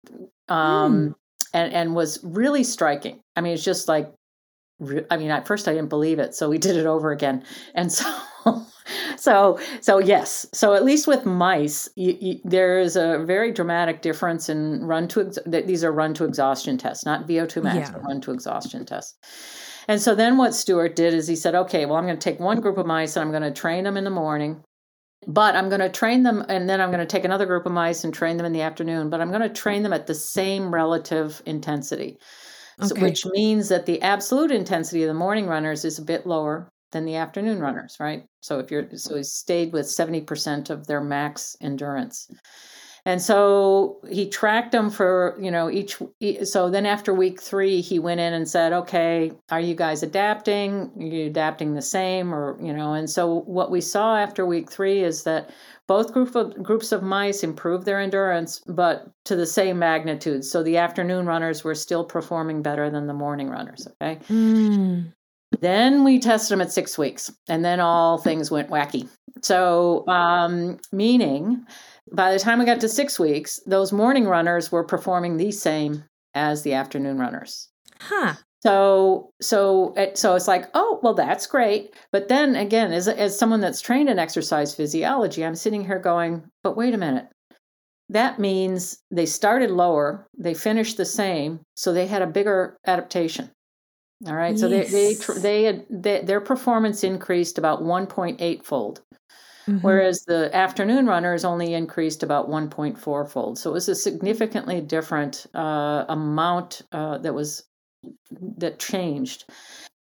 Um, 0.49 1.09
mm. 1.09 1.15
and, 1.53 1.73
and 1.73 1.95
was 1.95 2.19
really 2.23 2.63
striking. 2.63 3.21
I 3.35 3.41
mean, 3.41 3.53
it's 3.53 3.63
just 3.63 3.87
like, 3.87 4.11
I 5.11 5.17
mean, 5.17 5.29
at 5.29 5.45
first 5.47 5.67
I 5.67 5.73
didn't 5.73 5.89
believe 5.89 6.17
it. 6.17 6.33
So 6.33 6.49
we 6.49 6.57
did 6.57 6.75
it 6.75 6.87
over 6.87 7.11
again. 7.11 7.43
And 7.75 7.91
so 7.91 8.11
so 9.15 9.59
so 9.81 9.99
yes 9.99 10.45
so 10.53 10.73
at 10.73 10.83
least 10.83 11.07
with 11.07 11.25
mice 11.25 11.89
you, 11.95 12.17
you, 12.19 12.39
there 12.43 12.79
is 12.79 12.95
a 12.95 13.19
very 13.25 13.51
dramatic 13.51 14.01
difference 14.01 14.49
in 14.49 14.83
run 14.83 15.07
to 15.07 15.21
ex- 15.21 15.39
these 15.45 15.83
are 15.83 15.91
run 15.91 16.13
to 16.13 16.25
exhaustion 16.25 16.77
tests 16.77 17.05
not 17.05 17.27
vo2 17.27 17.63
max 17.63 17.89
yeah. 17.89 17.91
but 17.91 18.03
run 18.03 18.21
to 18.21 18.31
exhaustion 18.31 18.85
tests 18.85 19.17
and 19.87 20.01
so 20.01 20.15
then 20.15 20.37
what 20.37 20.53
stuart 20.53 20.95
did 20.95 21.13
is 21.13 21.27
he 21.27 21.35
said 21.35 21.55
okay 21.55 21.85
well 21.85 21.97
i'm 21.97 22.05
going 22.05 22.17
to 22.17 22.29
take 22.29 22.39
one 22.39 22.59
group 22.59 22.77
of 22.77 22.85
mice 22.85 23.15
and 23.15 23.23
i'm 23.23 23.31
going 23.31 23.41
to 23.41 23.59
train 23.59 23.83
them 23.83 23.97
in 23.97 24.03
the 24.03 24.09
morning 24.09 24.61
but 25.27 25.55
i'm 25.55 25.69
going 25.69 25.81
to 25.81 25.89
train 25.89 26.23
them 26.23 26.43
and 26.49 26.69
then 26.69 26.81
i'm 26.81 26.89
going 26.89 26.99
to 26.99 27.05
take 27.05 27.25
another 27.25 27.45
group 27.45 27.65
of 27.65 27.71
mice 27.71 28.03
and 28.03 28.13
train 28.13 28.37
them 28.37 28.45
in 28.45 28.53
the 28.53 28.61
afternoon 28.61 29.09
but 29.09 29.21
i'm 29.21 29.29
going 29.29 29.41
to 29.41 29.49
train 29.49 29.83
them 29.83 29.93
at 29.93 30.07
the 30.07 30.15
same 30.15 30.73
relative 30.73 31.41
intensity 31.45 32.17
okay. 32.79 32.87
so, 32.87 32.95
which 33.01 33.25
means 33.27 33.69
that 33.69 33.85
the 33.85 34.01
absolute 34.01 34.51
intensity 34.51 35.03
of 35.03 35.07
the 35.07 35.13
morning 35.13 35.47
runners 35.47 35.85
is 35.85 35.99
a 35.99 36.03
bit 36.03 36.25
lower 36.25 36.69
than 36.91 37.05
the 37.05 37.15
afternoon 37.15 37.59
runners, 37.59 37.97
right? 37.99 38.23
So 38.41 38.59
if 38.59 38.71
you're 38.71 38.87
so 38.95 39.15
he 39.17 39.23
stayed 39.23 39.73
with 39.73 39.85
70% 39.85 40.69
of 40.69 40.87
their 40.87 41.01
max 41.01 41.55
endurance. 41.61 42.29
And 43.03 43.19
so 43.19 43.99
he 44.11 44.29
tracked 44.29 44.73
them 44.73 44.91
for, 44.91 45.35
you 45.41 45.49
know, 45.49 45.71
each 45.71 45.97
so 46.43 46.69
then 46.69 46.85
after 46.85 47.13
week 47.13 47.41
3 47.41 47.81
he 47.81 47.97
went 47.97 48.19
in 48.19 48.33
and 48.33 48.47
said, 48.47 48.73
"Okay, 48.73 49.31
are 49.49 49.59
you 49.59 49.73
guys 49.73 50.03
adapting? 50.03 50.91
Are 50.95 51.03
you 51.03 51.25
adapting 51.25 51.73
the 51.73 51.81
same 51.81 52.33
or, 52.33 52.59
you 52.61 52.71
know?" 52.71 52.93
And 52.93 53.09
so 53.09 53.41
what 53.41 53.71
we 53.71 53.81
saw 53.81 54.17
after 54.17 54.45
week 54.45 54.69
3 54.69 55.03
is 55.03 55.23
that 55.23 55.49
both 55.87 56.13
group 56.13 56.35
of, 56.35 56.61
groups 56.61 56.91
of 56.91 57.01
mice 57.01 57.43
improved 57.43 57.85
their 57.85 57.99
endurance, 57.99 58.61
but 58.67 59.09
to 59.25 59.35
the 59.35 59.47
same 59.47 59.79
magnitude. 59.79 60.45
So 60.45 60.61
the 60.61 60.77
afternoon 60.77 61.25
runners 61.25 61.63
were 61.63 61.75
still 61.75 62.05
performing 62.05 62.61
better 62.61 62.89
than 62.91 63.07
the 63.07 63.13
morning 63.13 63.49
runners. 63.49 63.87
Okay. 64.01 64.19
Mm. 64.29 65.11
Then 65.59 66.03
we 66.03 66.19
tested 66.19 66.53
them 66.53 66.61
at 66.61 66.71
six 66.71 66.97
weeks, 66.97 67.31
and 67.47 67.63
then 67.63 67.79
all 67.79 68.17
things 68.23 68.49
went 68.49 68.69
wacky. 68.69 69.09
So, 69.41 70.07
um, 70.07 70.77
meaning 70.91 71.65
by 72.11 72.31
the 72.33 72.39
time 72.39 72.59
we 72.59 72.65
got 72.65 72.79
to 72.81 72.89
six 72.89 73.19
weeks, 73.19 73.59
those 73.65 73.91
morning 73.91 74.25
runners 74.25 74.71
were 74.71 74.83
performing 74.83 75.37
the 75.37 75.51
same 75.51 76.03
as 76.33 76.63
the 76.63 76.73
afternoon 76.73 77.17
runners. 77.17 77.69
Huh. 77.99 78.35
So, 78.63 79.31
so, 79.41 79.93
it, 79.97 80.17
so 80.17 80.35
it's 80.35 80.47
like, 80.47 80.65
oh, 80.75 80.99
well, 81.01 81.15
that's 81.15 81.47
great. 81.47 81.95
But 82.11 82.27
then 82.27 82.55
again, 82.55 82.93
as 82.93 83.07
as 83.07 83.37
someone 83.37 83.59
that's 83.59 83.81
trained 83.81 84.09
in 84.09 84.19
exercise 84.19 84.75
physiology, 84.75 85.43
I'm 85.43 85.55
sitting 85.55 85.83
here 85.83 85.99
going, 85.99 86.43
but 86.63 86.77
wait 86.77 86.93
a 86.93 86.97
minute. 86.97 87.27
That 88.09 88.39
means 88.39 88.99
they 89.09 89.25
started 89.25 89.71
lower, 89.71 90.27
they 90.37 90.53
finished 90.53 90.97
the 90.97 91.05
same, 91.05 91.61
so 91.75 91.93
they 91.93 92.07
had 92.07 92.21
a 92.21 92.27
bigger 92.27 92.77
adaptation. 92.85 93.49
All 94.27 94.35
right. 94.35 94.51
Yes. 94.51 94.59
So 94.59 94.67
they 94.69 94.83
they, 94.83 95.15
they, 95.39 95.85
they 95.89 96.21
their 96.21 96.41
performance 96.41 97.03
increased 97.03 97.57
about 97.57 97.81
1.8 97.81 98.63
fold. 98.63 99.01
Mm-hmm. 99.67 99.79
Whereas 99.85 100.23
the 100.27 100.55
afternoon 100.55 101.05
runners 101.05 101.45
only 101.45 101.73
increased 101.73 102.23
about 102.23 102.49
1.4 102.49 103.29
fold. 103.29 103.59
So 103.59 103.69
it 103.69 103.73
was 103.73 103.89
a 103.89 103.95
significantly 103.95 104.81
different 104.81 105.45
uh, 105.53 106.05
amount 106.09 106.81
uh, 106.91 107.19
that 107.19 107.33
was 107.33 107.63
that 108.57 108.79
changed. 108.79 109.45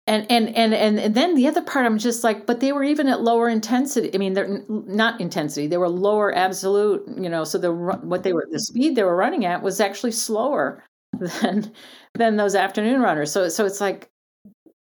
And, 0.06 0.26
And, 0.30 0.48
and 0.56 0.74
and 0.74 0.98
and 0.98 1.14
then 1.14 1.34
the 1.34 1.48
other 1.48 1.62
part, 1.62 1.84
I'm 1.84 1.98
just 1.98 2.24
like, 2.24 2.46
but 2.46 2.60
they 2.60 2.72
were 2.72 2.84
even 2.84 3.08
at 3.08 3.20
lower 3.22 3.48
intensity. 3.48 4.10
I 4.14 4.18
mean, 4.18 4.32
they're 4.32 4.64
not 4.68 5.20
intensity; 5.20 5.66
they 5.66 5.76
were 5.76 5.88
lower 5.88 6.34
absolute. 6.34 7.04
You 7.18 7.28
know, 7.28 7.44
so 7.44 7.58
the 7.58 7.72
what 7.72 8.22
they 8.22 8.32
were 8.32 8.46
the 8.50 8.58
speed 8.58 8.96
they 8.96 9.02
were 9.02 9.16
running 9.16 9.44
at 9.44 9.62
was 9.62 9.80
actually 9.80 10.12
slower 10.12 10.82
than 11.42 11.72
than 12.14 12.36
those 12.36 12.54
afternoon 12.54 13.00
runners. 13.00 13.32
So 13.32 13.48
so 13.48 13.64
it's 13.64 13.80
like 13.80 14.10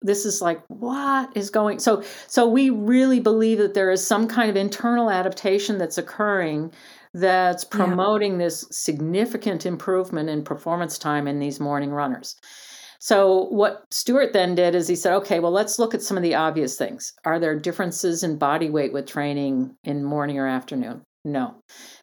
this 0.02 0.26
is 0.26 0.42
like 0.42 0.62
what 0.68 1.36
is 1.36 1.50
going 1.50 1.80
so 1.80 2.04
so 2.28 2.48
we 2.48 2.70
really 2.70 3.20
believe 3.20 3.58
that 3.58 3.74
there 3.74 3.92
is 3.92 4.06
some 4.06 4.28
kind 4.28 4.50
of 4.50 4.56
internal 4.56 5.10
adaptation 5.10 5.78
that's 5.78 5.98
occurring 5.98 6.72
that's 7.14 7.64
promoting 7.64 8.34
yeah. 8.34 8.46
this 8.46 8.66
significant 8.70 9.66
improvement 9.66 10.30
in 10.30 10.44
performance 10.44 10.98
time 10.98 11.28
in 11.28 11.40
these 11.40 11.60
morning 11.60 11.90
runners. 11.90 12.36
So 13.00 13.46
what 13.46 13.86
Stuart 13.92 14.34
then 14.34 14.56
did 14.56 14.76
is 14.76 14.88
he 14.88 14.96
said, 14.96 15.14
okay, 15.18 15.40
well 15.40 15.52
let's 15.52 15.80
look 15.80 15.96
at 15.96 16.02
some 16.04 16.18
of 16.18 16.24
the 16.24 16.36
obvious 16.36 16.78
things. 16.78 17.14
Are 17.26 17.40
there 17.40 17.60
differences 17.60 18.24
in 18.24 18.38
body 18.38 18.70
weight 18.70 18.94
with 18.94 19.08
training 19.08 19.76
in 19.84 20.04
morning 20.04 20.38
or 20.38 20.48
afternoon? 20.48 21.02
No. 21.26 21.56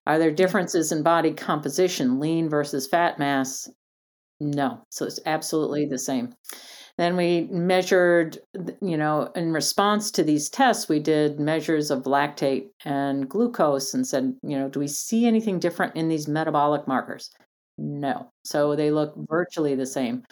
Are 0.07 0.19
there 0.19 0.31
differences 0.31 0.93
in 0.93 1.03
body 1.03 1.33
composition, 1.33 2.21
lean 2.21 2.49
versus 2.49 2.87
fat 2.87 3.19
mass? 3.19 3.69
No. 4.45 4.85
So 4.91 5.07
it's 5.07 5.21
absolutely 5.25 5.87
the 5.87 5.97
mm. 5.97 6.01
same. 6.01 6.35
Then 6.97 7.17
we 7.17 7.49
measured, 7.51 8.39
you 8.81 8.97
know, 8.97 9.33
in 9.35 9.53
response 9.53 10.13
to 10.13 10.23
these 10.23 10.49
tests, 10.49 10.89
we 10.89 11.01
did 11.01 11.41
measures 11.41 11.91
of 11.91 12.05
lactate 12.05 12.69
and 12.85 13.29
glucose 13.29 13.95
and 13.95 14.07
said, 14.07 14.35
you 14.45 14.57
know, 14.57 14.69
do 14.69 14.79
we 14.79 14.87
see 14.87 15.27
anything 15.27 15.59
different 15.59 15.97
in 15.97 16.09
these 16.09 16.29
metabolic 16.29 16.87
markers? 16.87 17.31
No. 17.79 18.31
So 18.45 18.77
they 18.77 18.93
look 18.93 19.15
virtually 19.29 19.75
the 19.75 19.87
same. 19.87 20.23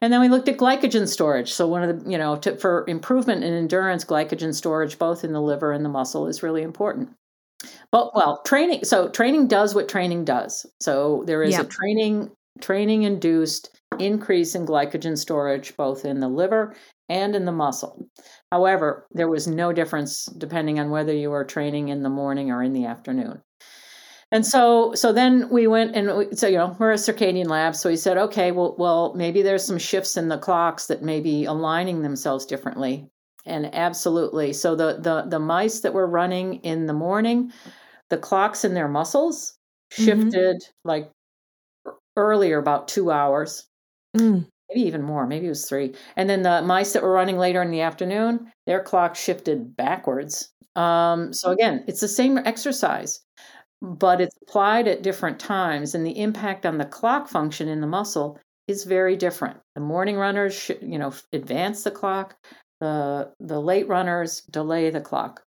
And 0.00 0.12
then 0.12 0.20
we 0.20 0.28
looked 0.28 0.48
at 0.48 0.56
glycogen 0.56 1.06
storage. 1.06 1.52
So 1.52 1.68
one 1.68 1.84
of 1.84 2.04
the, 2.04 2.10
you 2.10 2.18
know, 2.18 2.36
to, 2.38 2.56
for 2.56 2.84
improvement 2.88 3.44
in 3.44 3.52
endurance, 3.52 4.04
glycogen 4.04 4.52
storage 4.52 4.98
both 4.98 5.22
in 5.22 5.32
the 5.32 5.42
liver 5.42 5.70
and 5.70 5.84
the 5.84 5.90
muscle 5.90 6.26
is 6.26 6.42
really 6.42 6.62
important. 6.62 7.10
But 7.92 8.16
well, 8.16 8.42
training. 8.44 8.84
So 8.84 9.10
training 9.10 9.46
does 9.46 9.76
what 9.76 9.88
training 9.88 10.24
does. 10.24 10.66
So 10.80 11.22
there 11.26 11.42
is 11.42 11.56
a 11.58 11.64
training 11.64 12.30
training 12.60 13.02
induced 13.02 13.80
increase 13.98 14.54
in 14.54 14.66
glycogen 14.66 15.18
storage 15.18 15.76
both 15.76 16.04
in 16.04 16.20
the 16.20 16.28
liver 16.28 16.74
and 17.08 17.34
in 17.34 17.44
the 17.44 17.52
muscle. 17.52 18.06
However, 18.52 19.06
there 19.10 19.28
was 19.28 19.46
no 19.46 19.72
difference 19.72 20.26
depending 20.26 20.78
on 20.78 20.90
whether 20.90 21.12
you 21.12 21.30
were 21.30 21.44
training 21.44 21.88
in 21.88 22.02
the 22.02 22.08
morning 22.08 22.50
or 22.50 22.62
in 22.62 22.72
the 22.72 22.86
afternoon. 22.86 23.42
And 24.32 24.46
so, 24.46 24.94
so 24.94 25.12
then 25.12 25.48
we 25.50 25.66
went 25.66 25.96
and 25.96 26.16
we, 26.16 26.36
so 26.36 26.46
you 26.46 26.56
know 26.56 26.76
we're 26.78 26.92
a 26.92 26.96
circadian 26.96 27.48
lab, 27.48 27.74
so 27.74 27.88
we 27.88 27.96
said, 27.96 28.16
okay, 28.16 28.52
well, 28.52 28.76
well, 28.78 29.12
maybe 29.14 29.42
there's 29.42 29.64
some 29.64 29.78
shifts 29.78 30.16
in 30.16 30.28
the 30.28 30.38
clocks 30.38 30.86
that 30.86 31.02
may 31.02 31.20
be 31.20 31.46
aligning 31.46 32.02
themselves 32.02 32.46
differently. 32.46 33.08
And 33.44 33.74
absolutely, 33.74 34.52
so 34.52 34.76
the 34.76 34.98
the 35.00 35.24
the 35.28 35.40
mice 35.40 35.80
that 35.80 35.94
were 35.94 36.06
running 36.06 36.56
in 36.56 36.86
the 36.86 36.92
morning, 36.92 37.52
the 38.08 38.18
clocks 38.18 38.64
in 38.64 38.74
their 38.74 38.86
muscles 38.86 39.58
mm-hmm. 39.92 40.04
shifted 40.04 40.56
mm-hmm. 40.56 40.88
like 40.88 41.10
earlier 42.16 42.58
about 42.58 42.88
two 42.88 43.10
hours, 43.10 43.66
mm. 44.16 44.46
maybe 44.68 44.86
even 44.86 45.02
more. 45.02 45.26
Maybe 45.26 45.46
it 45.46 45.50
was 45.50 45.68
three. 45.68 45.94
And 46.16 46.28
then 46.28 46.42
the 46.42 46.62
mice 46.62 46.92
that 46.92 47.02
were 47.02 47.12
running 47.12 47.38
later 47.38 47.62
in 47.62 47.70
the 47.70 47.80
afternoon, 47.80 48.52
their 48.66 48.82
clock 48.82 49.16
shifted 49.16 49.76
backwards. 49.76 50.50
Um, 50.76 51.32
so 51.32 51.50
again, 51.50 51.84
it's 51.88 52.00
the 52.00 52.08
same 52.08 52.38
exercise, 52.38 53.20
but 53.82 54.20
it's 54.20 54.36
applied 54.42 54.86
at 54.88 55.02
different 55.02 55.40
times, 55.40 55.94
and 55.94 56.06
the 56.06 56.18
impact 56.18 56.64
on 56.64 56.78
the 56.78 56.84
clock 56.84 57.28
function 57.28 57.68
in 57.68 57.80
the 57.80 57.86
muscle 57.86 58.38
is 58.68 58.84
very 58.84 59.16
different. 59.16 59.58
The 59.74 59.80
morning 59.80 60.16
runners, 60.16 60.54
should, 60.54 60.78
you 60.80 60.98
know, 60.98 61.12
advance 61.32 61.82
the 61.82 61.90
clock. 61.90 62.36
The 62.80 63.32
the 63.40 63.60
late 63.60 63.88
runners 63.88 64.42
delay 64.50 64.90
the 64.90 65.00
clock. 65.00 65.42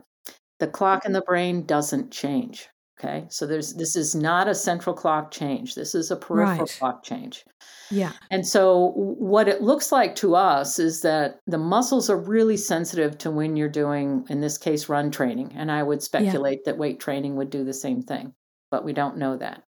The 0.59 0.67
clock 0.67 1.07
in 1.07 1.13
the 1.13 1.23
brain 1.23 1.65
doesn't 1.65 2.11
change. 2.11 2.69
Okay, 3.05 3.27
so 3.31 3.47
there's 3.47 3.75
this 3.75 3.97
is 3.97 4.15
not 4.15 4.47
a 4.47 4.55
central 4.55 4.95
clock 4.95 5.33
change. 5.33 5.75
This 5.75 5.93
is 5.95 6.13
a 6.13 6.17
peripheral 6.17 6.61
right. 6.61 6.77
clock 6.79 7.03
change. 7.03 7.45
Yeah. 7.91 8.13
And 8.31 8.47
so 8.47 8.93
what 8.95 9.49
it 9.49 9.61
looks 9.61 9.91
like 9.91 10.15
to 10.17 10.37
us 10.37 10.79
is 10.79 11.03
that 11.03 11.41
the 11.47 11.59
muscles 11.59 12.09
are 12.09 12.17
really 12.17 12.57
sensitive 12.57 13.19
to 13.19 13.31
when 13.31 13.57
you're 13.57 13.69
doing, 13.69 14.25
in 14.31 14.41
this 14.41 14.57
case, 14.57 14.89
run 14.89 15.11
training. 15.11 15.53
And 15.57 15.71
I 15.71 15.83
would 15.83 16.03
speculate 16.03 16.61
yeah. 16.61 16.73
that 16.73 16.79
weight 16.79 17.01
training 17.01 17.37
would 17.37 17.51
do 17.51 17.65
the 17.65 17.75
same 17.75 18.03
thing. 18.03 18.35
but 18.73 18.85
we 18.85 18.93
don't 18.93 19.19
know 19.19 19.37
that. 19.37 19.63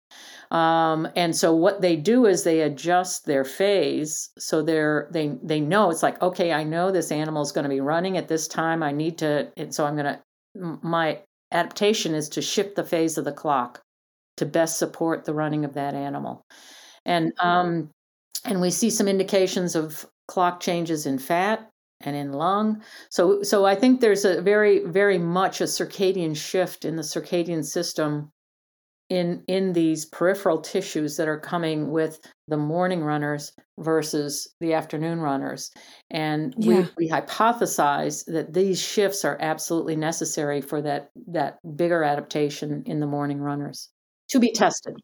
Um, 0.51 1.07
and 1.15 1.37
so 1.37 1.55
what 1.55 1.81
they 1.83 1.95
do 1.95 2.27
is 2.27 2.43
they 2.43 2.63
adjust 2.63 3.27
their 3.27 3.45
phase 3.45 4.31
so 4.39 4.63
they're 4.63 5.09
they 5.13 5.39
they 5.43 5.61
know 5.61 5.91
it's 5.91 6.03
like 6.03 6.21
okay 6.23 6.53
I 6.53 6.65
know 6.65 6.91
this 6.91 7.13
animal 7.13 7.43
is 7.43 7.53
going 7.53 7.65
to 7.65 7.69
be 7.69 7.81
running 7.81 8.17
at 8.17 8.29
this 8.29 8.49
time 8.49 8.83
I 8.83 8.93
need 8.93 9.19
to 9.19 9.53
and 9.57 9.75
so 9.75 9.85
I'm 9.85 9.97
going 9.97 10.17
to 10.17 10.79
my 10.83 11.21
adaptation 11.55 12.15
is 12.15 12.29
to 12.29 12.43
shift 12.43 12.77
the 12.77 12.85
phase 12.85 13.17
of 13.17 13.25
the 13.25 13.33
clock 13.33 13.81
to 14.37 14.45
best 14.45 14.79
support 14.79 15.25
the 15.25 15.35
running 15.35 15.65
of 15.65 15.75
that 15.75 15.95
animal 15.95 16.45
and 17.07 17.33
um, 17.41 17.91
and 18.45 18.61
we 18.61 18.71
see 18.71 18.91
some 18.91 19.09
indications 19.09 19.75
of 19.75 20.07
clock 20.29 20.61
changes 20.61 21.07
in 21.07 21.19
fat 21.19 21.71
and 22.01 22.17
in 22.17 22.33
lung. 22.33 22.83
So, 23.11 23.43
so 23.43 23.65
I 23.65 23.75
think 23.75 24.01
there's 24.01 24.25
a 24.25 24.43
very, 24.43 24.85
very 24.85 25.19
much 25.19 25.61
a 25.61 25.65
circadian 25.65 26.37
shift 26.37 26.85
in 26.85 26.97
the 26.97 27.03
circadian 27.03 27.65
system 27.65 28.31
in 29.11 29.43
in 29.47 29.73
these 29.73 30.07
peripheral 30.07 30.61
tissues 30.61 31.17
that 31.17 31.29
are 31.29 31.39
coming 31.39 31.91
with 31.91 32.19
the 32.49 32.57
morning 32.57 33.03
runners 33.03 33.53
versus 33.79 34.49
the 34.61 34.73
afternoon 34.75 35.21
runners 35.21 35.71
and 36.11 36.55
yeah. 36.57 36.87
we, 36.97 37.07
we 37.07 37.11
hypothesize 37.11 38.25
that 38.27 38.53
these 38.53 38.81
shifts 38.81 39.25
are 39.25 39.37
absolutely 39.41 39.97
necessary 39.97 40.61
for 40.61 40.81
that 40.81 41.11
that 41.27 41.59
bigger 41.77 42.03
adaptation 42.03 42.83
in 42.87 43.01
the 43.01 43.07
morning 43.07 43.41
runners 43.41 43.91
to 44.29 44.39
be 44.39 44.53
tested 44.53 44.95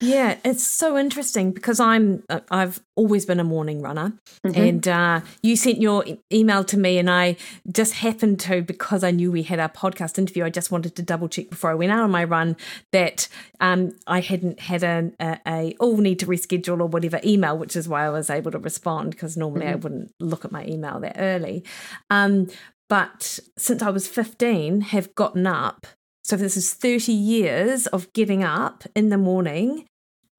yeah, 0.00 0.38
it's 0.44 0.64
so 0.64 0.96
interesting 0.96 1.50
because 1.50 1.80
I'm 1.80 2.22
uh, 2.28 2.40
I've 2.50 2.80
always 2.94 3.26
been 3.26 3.40
a 3.40 3.44
morning 3.44 3.82
runner, 3.82 4.12
mm-hmm. 4.46 4.60
and 4.60 4.88
uh, 4.88 5.20
you 5.42 5.56
sent 5.56 5.80
your 5.80 6.04
email 6.32 6.62
to 6.64 6.76
me, 6.76 6.98
and 6.98 7.10
I 7.10 7.36
just 7.70 7.94
happened 7.94 8.38
to 8.40 8.62
because 8.62 9.02
I 9.02 9.10
knew 9.10 9.32
we 9.32 9.42
had 9.42 9.58
our 9.58 9.68
podcast 9.68 10.18
interview. 10.18 10.44
I 10.44 10.50
just 10.50 10.70
wanted 10.70 10.94
to 10.96 11.02
double 11.02 11.28
check 11.28 11.50
before 11.50 11.70
I 11.70 11.74
went 11.74 11.90
out 11.90 12.02
on 12.02 12.10
my 12.10 12.24
run 12.24 12.56
that 12.92 13.28
um, 13.60 13.98
I 14.06 14.20
hadn't 14.20 14.60
had 14.60 14.84
a, 14.84 15.10
a, 15.18 15.38
a 15.46 15.76
oh 15.80 15.96
need 15.96 16.20
to 16.20 16.26
reschedule 16.26 16.80
or 16.80 16.86
whatever 16.86 17.20
email, 17.24 17.58
which 17.58 17.74
is 17.74 17.88
why 17.88 18.06
I 18.06 18.10
was 18.10 18.30
able 18.30 18.52
to 18.52 18.58
respond 18.58 19.10
because 19.10 19.36
normally 19.36 19.66
mm-hmm. 19.66 19.72
I 19.72 19.76
wouldn't 19.76 20.14
look 20.20 20.44
at 20.44 20.52
my 20.52 20.64
email 20.64 21.00
that 21.00 21.16
early. 21.18 21.64
Um, 22.08 22.48
but 22.88 23.38
since 23.56 23.82
I 23.82 23.90
was 23.90 24.08
15, 24.08 24.80
have 24.80 25.14
gotten 25.14 25.46
up 25.46 25.86
so 26.30 26.36
this 26.36 26.56
is 26.56 26.72
30 26.72 27.10
years 27.10 27.88
of 27.88 28.12
getting 28.12 28.44
up 28.44 28.84
in 28.94 29.08
the 29.08 29.18
morning 29.18 29.84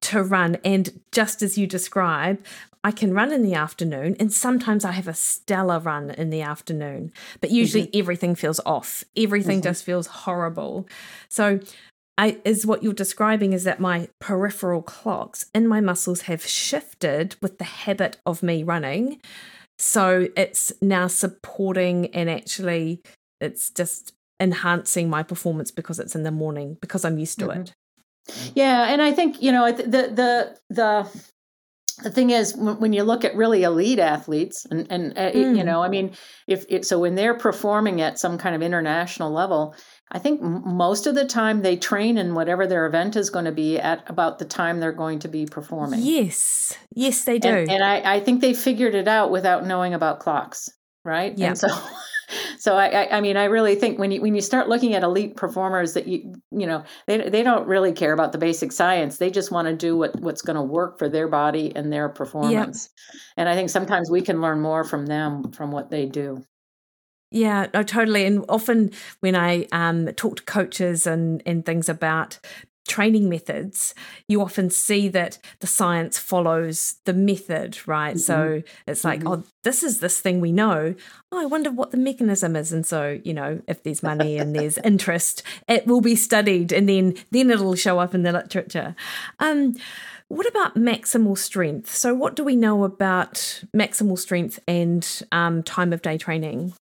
to 0.01 0.23
run. 0.23 0.55
And 0.63 1.01
just 1.11 1.41
as 1.41 1.57
you 1.57 1.67
describe, 1.67 2.45
I 2.81 2.91
can 2.91 3.13
run 3.13 3.33
in 3.33 3.43
the 3.43 3.55
afternoon, 3.55 4.15
and 4.17 4.31
sometimes 4.31 4.85
I 4.85 4.93
have 4.93 5.09
a 5.09 5.13
stellar 5.13 5.79
run 5.79 6.11
in 6.11 6.29
the 6.29 6.41
afternoon, 6.43 7.11
but 7.41 7.51
usually 7.51 7.87
mm-hmm. 7.87 7.99
everything 7.99 8.35
feels 8.35 8.61
off. 8.65 9.03
Everything 9.17 9.57
mm-hmm. 9.57 9.67
just 9.67 9.83
feels 9.83 10.07
horrible. 10.07 10.87
So, 11.27 11.59
I, 12.17 12.39
is 12.45 12.65
what 12.65 12.83
you're 12.83 12.93
describing 12.93 13.51
is 13.51 13.65
that 13.65 13.81
my 13.81 14.07
peripheral 14.21 14.81
clocks 14.81 15.47
in 15.53 15.67
my 15.67 15.81
muscles 15.81 16.21
have 16.21 16.45
shifted 16.45 17.35
with 17.41 17.57
the 17.57 17.65
habit 17.65 18.17
of 18.25 18.41
me 18.41 18.63
running. 18.63 19.19
So 19.77 20.29
it's 20.37 20.71
now 20.81 21.07
supporting 21.07 22.13
and 22.13 22.29
actually 22.29 23.01
it's 23.41 23.71
just 23.71 24.13
enhancing 24.41 25.09
my 25.09 25.23
performance 25.23 25.71
because 25.71 25.99
it's 25.99 26.15
in 26.15 26.23
the 26.23 26.31
morning 26.31 26.77
because 26.81 27.05
I'm 27.05 27.17
used 27.17 27.39
to 27.39 27.47
mm-hmm. 27.47 27.61
it. 27.61 27.73
Yeah, 28.55 28.85
and 28.91 29.01
I 29.01 29.13
think 29.13 29.41
you 29.41 29.51
know 29.51 29.71
the 29.71 29.83
the 29.83 30.57
the 30.69 31.21
the 32.03 32.09
thing 32.09 32.31
is 32.31 32.55
when 32.55 32.93
you 32.93 33.03
look 33.03 33.23
at 33.23 33.35
really 33.35 33.63
elite 33.63 33.99
athletes 33.99 34.65
and 34.71 34.87
and 34.89 35.17
uh, 35.17 35.31
mm. 35.31 35.57
you 35.57 35.63
know 35.63 35.83
i 35.83 35.89
mean 35.89 36.11
if 36.47 36.65
it, 36.69 36.85
so 36.85 36.99
when 36.99 37.15
they're 37.15 37.37
performing 37.37 38.01
at 38.01 38.17
some 38.17 38.37
kind 38.37 38.55
of 38.55 38.61
international 38.61 39.31
level 39.31 39.75
i 40.11 40.17
think 40.17 40.41
most 40.41 41.05
of 41.05 41.15
the 41.15 41.25
time 41.25 41.61
they 41.61 41.75
train 41.75 42.17
in 42.17 42.33
whatever 42.33 42.65
their 42.65 42.85
event 42.85 43.15
is 43.15 43.29
going 43.29 43.45
to 43.45 43.51
be 43.51 43.77
at 43.77 44.03
about 44.09 44.39
the 44.39 44.45
time 44.45 44.79
they're 44.79 44.91
going 44.91 45.19
to 45.19 45.27
be 45.27 45.45
performing 45.45 45.99
yes 46.01 46.75
yes 46.95 47.23
they 47.23 47.37
do 47.37 47.49
and, 47.49 47.69
and 47.69 47.83
I, 47.83 48.15
I 48.15 48.19
think 48.19 48.41
they 48.41 48.53
figured 48.53 48.95
it 48.95 49.07
out 49.07 49.31
without 49.31 49.65
knowing 49.65 49.93
about 49.93 50.19
clocks 50.19 50.69
right 51.03 51.37
yeah 51.37 51.53
so 51.53 51.67
so 52.57 52.75
I, 52.75 53.17
I 53.17 53.21
mean, 53.21 53.37
I 53.37 53.45
really 53.45 53.75
think 53.75 53.99
when 53.99 54.11
you 54.11 54.21
when 54.21 54.35
you 54.35 54.41
start 54.41 54.69
looking 54.69 54.93
at 54.93 55.03
elite 55.03 55.35
performers, 55.35 55.93
that 55.93 56.07
you 56.07 56.35
you 56.51 56.67
know 56.67 56.83
they 57.07 57.29
they 57.29 57.43
don't 57.43 57.67
really 57.67 57.93
care 57.93 58.13
about 58.13 58.31
the 58.31 58.37
basic 58.37 58.71
science. 58.71 59.17
They 59.17 59.29
just 59.29 59.51
want 59.51 59.67
to 59.67 59.75
do 59.75 59.97
what 59.97 60.19
what's 60.19 60.41
going 60.41 60.55
to 60.55 60.61
work 60.61 60.99
for 60.99 61.09
their 61.09 61.27
body 61.27 61.75
and 61.75 61.91
their 61.91 62.09
performance. 62.09 62.89
Yep. 63.13 63.21
And 63.37 63.49
I 63.49 63.55
think 63.55 63.69
sometimes 63.69 64.09
we 64.09 64.21
can 64.21 64.41
learn 64.41 64.61
more 64.61 64.83
from 64.83 65.05
them 65.05 65.51
from 65.51 65.71
what 65.71 65.89
they 65.89 66.05
do. 66.05 66.43
Yeah, 67.33 67.67
no, 67.73 67.81
totally. 67.81 68.25
And 68.25 68.43
often 68.49 68.91
when 69.21 69.35
I 69.35 69.65
um, 69.71 70.07
talk 70.15 70.35
to 70.35 70.43
coaches 70.43 71.07
and, 71.07 71.41
and 71.45 71.65
things 71.65 71.87
about 71.87 72.39
training 72.87 73.29
methods, 73.29 73.93
you 74.27 74.41
often 74.41 74.69
see 74.69 75.07
that 75.09 75.37
the 75.59 75.67
science 75.67 76.17
follows 76.17 76.95
the 77.05 77.13
method, 77.13 77.77
right? 77.87 78.15
Mm-hmm. 78.15 78.19
So 78.19 78.63
it's 78.87 79.03
like, 79.03 79.19
mm-hmm. 79.19 79.27
oh, 79.27 79.43
this 79.63 79.83
is 79.83 79.99
this 79.99 80.19
thing 80.19 80.41
we 80.41 80.51
know. 80.51 80.95
Oh, 81.31 81.41
I 81.41 81.45
wonder 81.45 81.71
what 81.71 81.91
the 81.91 81.97
mechanism 81.97 82.55
is. 82.55 82.73
And 82.73 82.85
so, 82.85 83.19
you 83.23 83.33
know, 83.33 83.61
if 83.67 83.83
there's 83.83 84.03
money 84.03 84.37
and 84.37 84.55
there's 84.55 84.77
interest, 84.79 85.43
it 85.67 85.87
will 85.87 86.01
be 86.01 86.15
studied 86.15 86.71
and 86.71 86.89
then 86.89 87.15
then 87.31 87.49
it'll 87.49 87.75
show 87.75 87.99
up 87.99 88.13
in 88.15 88.23
the 88.23 88.31
literature. 88.31 88.95
Um, 89.39 89.75
what 90.27 90.47
about 90.47 90.75
maximal 90.75 91.37
strength? 91.37 91.93
So, 91.93 92.13
what 92.13 92.35
do 92.35 92.43
we 92.43 92.55
know 92.55 92.85
about 92.85 93.63
maximal 93.75 94.17
strength 94.17 94.59
and 94.65 95.05
um, 95.33 95.61
time 95.61 95.91
of 95.91 96.01
day 96.01 96.17
training? 96.17 96.73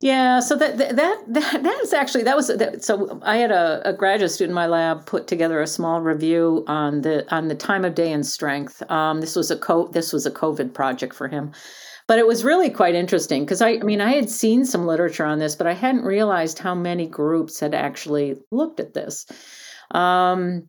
Yeah, 0.00 0.40
so 0.40 0.56
that 0.56 0.78
that 0.78 0.96
that, 1.28 1.62
that 1.62 1.80
is 1.82 1.92
actually 1.92 2.24
that 2.24 2.36
was 2.36 2.48
that, 2.48 2.84
so 2.84 3.18
I 3.22 3.36
had 3.38 3.50
a, 3.50 3.88
a, 3.88 3.92
graduate 3.92 4.30
student 4.30 4.50
in 4.50 4.54
my 4.54 4.66
lab 4.66 5.06
put 5.06 5.26
together 5.26 5.60
a 5.60 5.66
small 5.66 6.00
review 6.00 6.64
on 6.66 7.02
the 7.02 7.32
on 7.34 7.48
the 7.48 7.54
time 7.54 7.84
of 7.84 7.94
day 7.94 8.12
and 8.12 8.26
strength. 8.26 8.82
Um, 8.90 9.20
this 9.20 9.36
was 9.36 9.50
a 9.50 9.56
co 9.56 9.88
this 9.88 10.12
was 10.12 10.26
a 10.26 10.30
COVID 10.30 10.74
project 10.74 11.14
for 11.14 11.28
him, 11.28 11.52
but 12.06 12.18
it 12.18 12.26
was 12.26 12.44
really 12.44 12.70
quite 12.70 12.94
interesting 12.94 13.44
because 13.44 13.62
I, 13.62 13.70
I 13.70 13.78
mean 13.78 14.00
I 14.00 14.12
had 14.12 14.28
seen 14.28 14.64
some 14.64 14.86
literature 14.86 15.24
on 15.24 15.38
this, 15.38 15.56
but 15.56 15.66
I 15.66 15.72
hadn't 15.72 16.04
realized 16.04 16.58
how 16.58 16.74
many 16.74 17.06
groups 17.06 17.60
had 17.60 17.74
actually 17.74 18.36
looked 18.50 18.80
at 18.80 18.94
this. 18.94 19.26
Um, 19.92 20.68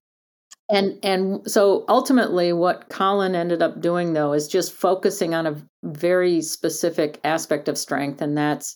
and 0.69 0.99
and 1.03 1.49
so 1.49 1.85
ultimately 1.87 2.51
what 2.51 2.89
colin 2.89 3.35
ended 3.35 3.61
up 3.61 3.79
doing 3.81 4.13
though 4.13 4.33
is 4.33 4.47
just 4.47 4.73
focusing 4.73 5.33
on 5.33 5.47
a 5.47 5.55
very 5.83 6.41
specific 6.41 7.19
aspect 7.23 7.69
of 7.69 7.77
strength 7.77 8.21
and 8.21 8.37
that's 8.37 8.75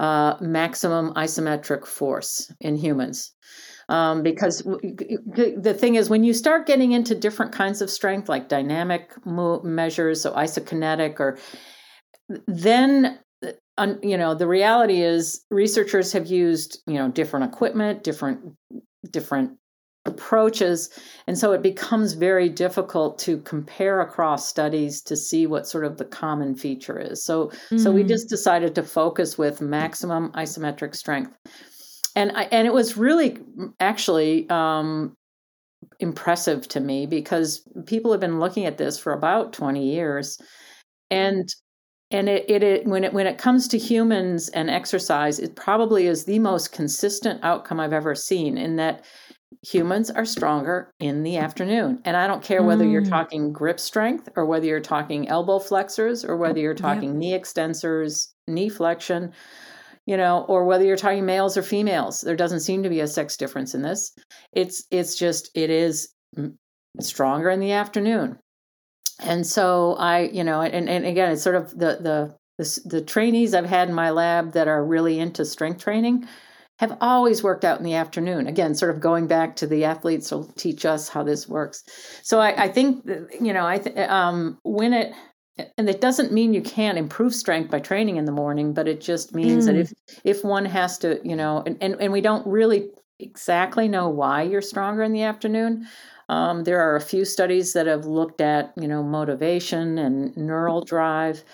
uh, 0.00 0.34
maximum 0.40 1.12
isometric 1.12 1.86
force 1.86 2.50
in 2.60 2.74
humans. 2.74 3.32
Um, 3.90 4.22
because 4.22 4.58
the 4.62 5.76
thing 5.78 5.96
is, 5.96 6.08
when 6.08 6.24
you 6.24 6.32
start 6.32 6.66
getting 6.66 6.92
into 6.92 7.14
different 7.14 7.52
kinds 7.52 7.82
of 7.82 7.90
strength, 7.90 8.28
like 8.28 8.48
dynamic 8.48 9.12
measures, 9.26 10.22
so 10.22 10.32
isokinetic, 10.32 11.20
or 11.20 11.38
then 12.46 13.18
you 14.02 14.16
know 14.16 14.34
the 14.34 14.46
reality 14.46 15.02
is 15.02 15.44
researchers 15.50 16.12
have 16.12 16.28
used 16.28 16.80
you 16.86 16.94
know 16.94 17.10
different 17.10 17.52
equipment, 17.52 18.04
different 18.04 18.54
different 19.10 19.58
approaches 20.06 20.88
and 21.26 21.38
so 21.38 21.52
it 21.52 21.60
becomes 21.60 22.14
very 22.14 22.48
difficult 22.48 23.18
to 23.18 23.36
compare 23.38 24.00
across 24.00 24.48
studies 24.48 25.02
to 25.02 25.14
see 25.14 25.46
what 25.46 25.66
sort 25.66 25.84
of 25.84 25.98
the 25.98 26.06
common 26.06 26.54
feature 26.54 26.98
is 26.98 27.22
so 27.22 27.48
mm-hmm. 27.48 27.76
so 27.76 27.92
we 27.92 28.02
mm. 28.02 28.08
just 28.08 28.28
decided 28.28 28.74
to 28.74 28.82
focus 28.82 29.36
with 29.36 29.60
maximum 29.60 30.32
isometric 30.32 30.94
strength 30.94 31.30
and 32.16 32.32
I, 32.34 32.44
and 32.44 32.66
it 32.66 32.72
was 32.72 32.96
really 32.96 33.38
actually 33.78 34.48
um, 34.50 35.14
impressive 35.98 36.66
to 36.68 36.80
me 36.80 37.06
because 37.06 37.62
people 37.86 38.10
have 38.10 38.20
been 38.20 38.40
looking 38.40 38.66
at 38.66 38.78
this 38.78 38.98
for 38.98 39.12
about 39.12 39.52
20 39.52 39.84
years 39.84 40.38
and 41.10 41.48
and 42.12 42.28
it, 42.28 42.44
it, 42.50 42.62
it, 42.64 42.86
when 42.86 43.04
it 43.04 43.12
when 43.12 43.26
it 43.26 43.38
comes 43.38 43.68
to 43.68 43.78
humans 43.78 44.48
and 44.50 44.70
exercise 44.70 45.38
it 45.38 45.56
probably 45.56 46.06
is 46.06 46.24
the 46.24 46.38
most 46.38 46.72
consistent 46.72 47.40
outcome 47.42 47.78
i've 47.80 47.92
ever 47.92 48.14
seen 48.14 48.58
in 48.58 48.76
that 48.76 49.04
humans 49.62 50.10
are 50.10 50.24
stronger 50.24 50.92
in 51.00 51.22
the 51.22 51.36
afternoon. 51.36 52.00
And 52.04 52.16
I 52.16 52.26
don't 52.26 52.42
care 52.42 52.62
whether 52.62 52.84
mm. 52.84 52.92
you're 52.92 53.04
talking 53.04 53.52
grip 53.52 53.78
strength 53.80 54.28
or 54.36 54.46
whether 54.46 54.66
you're 54.66 54.80
talking 54.80 55.28
elbow 55.28 55.58
flexors 55.58 56.24
or 56.24 56.36
whether 56.36 56.60
you're 56.60 56.74
talking 56.74 57.10
yep. 57.10 57.16
knee 57.16 57.38
extensors, 57.38 58.28
knee 58.48 58.68
flexion, 58.68 59.32
you 60.06 60.16
know, 60.16 60.44
or 60.48 60.64
whether 60.64 60.84
you're 60.84 60.96
talking 60.96 61.26
males 61.26 61.56
or 61.56 61.62
females. 61.62 62.20
There 62.20 62.36
doesn't 62.36 62.60
seem 62.60 62.82
to 62.82 62.88
be 62.88 63.00
a 63.00 63.06
sex 63.06 63.36
difference 63.36 63.74
in 63.74 63.82
this. 63.82 64.12
It's 64.52 64.84
it's 64.90 65.16
just 65.16 65.50
it 65.54 65.70
is 65.70 66.08
stronger 67.00 67.50
in 67.50 67.60
the 67.60 67.72
afternoon. 67.72 68.38
And 69.22 69.46
so 69.46 69.94
I, 69.96 70.20
you 70.20 70.44
know, 70.44 70.62
and, 70.62 70.88
and 70.88 71.04
again, 71.04 71.32
it's 71.32 71.42
sort 71.42 71.56
of 71.56 71.70
the 71.70 71.98
the 72.00 72.36
the, 72.58 72.80
the 72.84 73.00
trainees 73.02 73.54
I've 73.54 73.66
had 73.66 73.88
in 73.88 73.94
my 73.94 74.10
lab 74.10 74.52
that 74.52 74.68
are 74.68 74.84
really 74.84 75.18
into 75.18 75.44
strength 75.44 75.82
training 75.82 76.26
have 76.80 76.96
always 77.02 77.42
worked 77.42 77.62
out 77.62 77.78
in 77.78 77.84
the 77.84 77.92
afternoon. 77.92 78.46
Again, 78.46 78.74
sort 78.74 78.90
of 78.90 79.00
going 79.00 79.26
back 79.26 79.56
to 79.56 79.66
the 79.66 79.84
athletes 79.84 80.30
will 80.30 80.46
teach 80.56 80.86
us 80.86 81.10
how 81.10 81.22
this 81.22 81.46
works. 81.46 81.84
So 82.22 82.40
I, 82.40 82.64
I 82.64 82.68
think 82.68 83.06
you 83.38 83.52
know 83.52 83.66
I 83.66 83.76
th- 83.76 84.08
um, 84.08 84.58
when 84.64 84.94
it 84.94 85.12
and 85.76 85.90
it 85.90 86.00
doesn't 86.00 86.32
mean 86.32 86.54
you 86.54 86.62
can't 86.62 86.96
improve 86.96 87.34
strength 87.34 87.70
by 87.70 87.80
training 87.80 88.16
in 88.16 88.24
the 88.24 88.32
morning, 88.32 88.72
but 88.72 88.88
it 88.88 89.02
just 89.02 89.34
means 89.34 89.64
mm. 89.64 89.66
that 89.66 89.76
if 89.76 89.92
if 90.24 90.42
one 90.42 90.64
has 90.64 90.96
to, 90.98 91.20
you 91.22 91.36
know, 91.36 91.62
and, 91.66 91.76
and 91.82 91.96
and 92.00 92.14
we 92.14 92.22
don't 92.22 92.46
really 92.46 92.88
exactly 93.18 93.86
know 93.86 94.08
why 94.08 94.40
you're 94.40 94.62
stronger 94.62 95.02
in 95.02 95.12
the 95.12 95.22
afternoon. 95.22 95.86
Um, 96.30 96.64
there 96.64 96.80
are 96.80 96.96
a 96.96 97.00
few 97.00 97.26
studies 97.26 97.74
that 97.74 97.88
have 97.88 98.06
looked 98.06 98.40
at, 98.40 98.72
you 98.80 98.88
know, 98.88 99.02
motivation 99.02 99.98
and 99.98 100.34
neural 100.34 100.82
drive, 100.82 101.44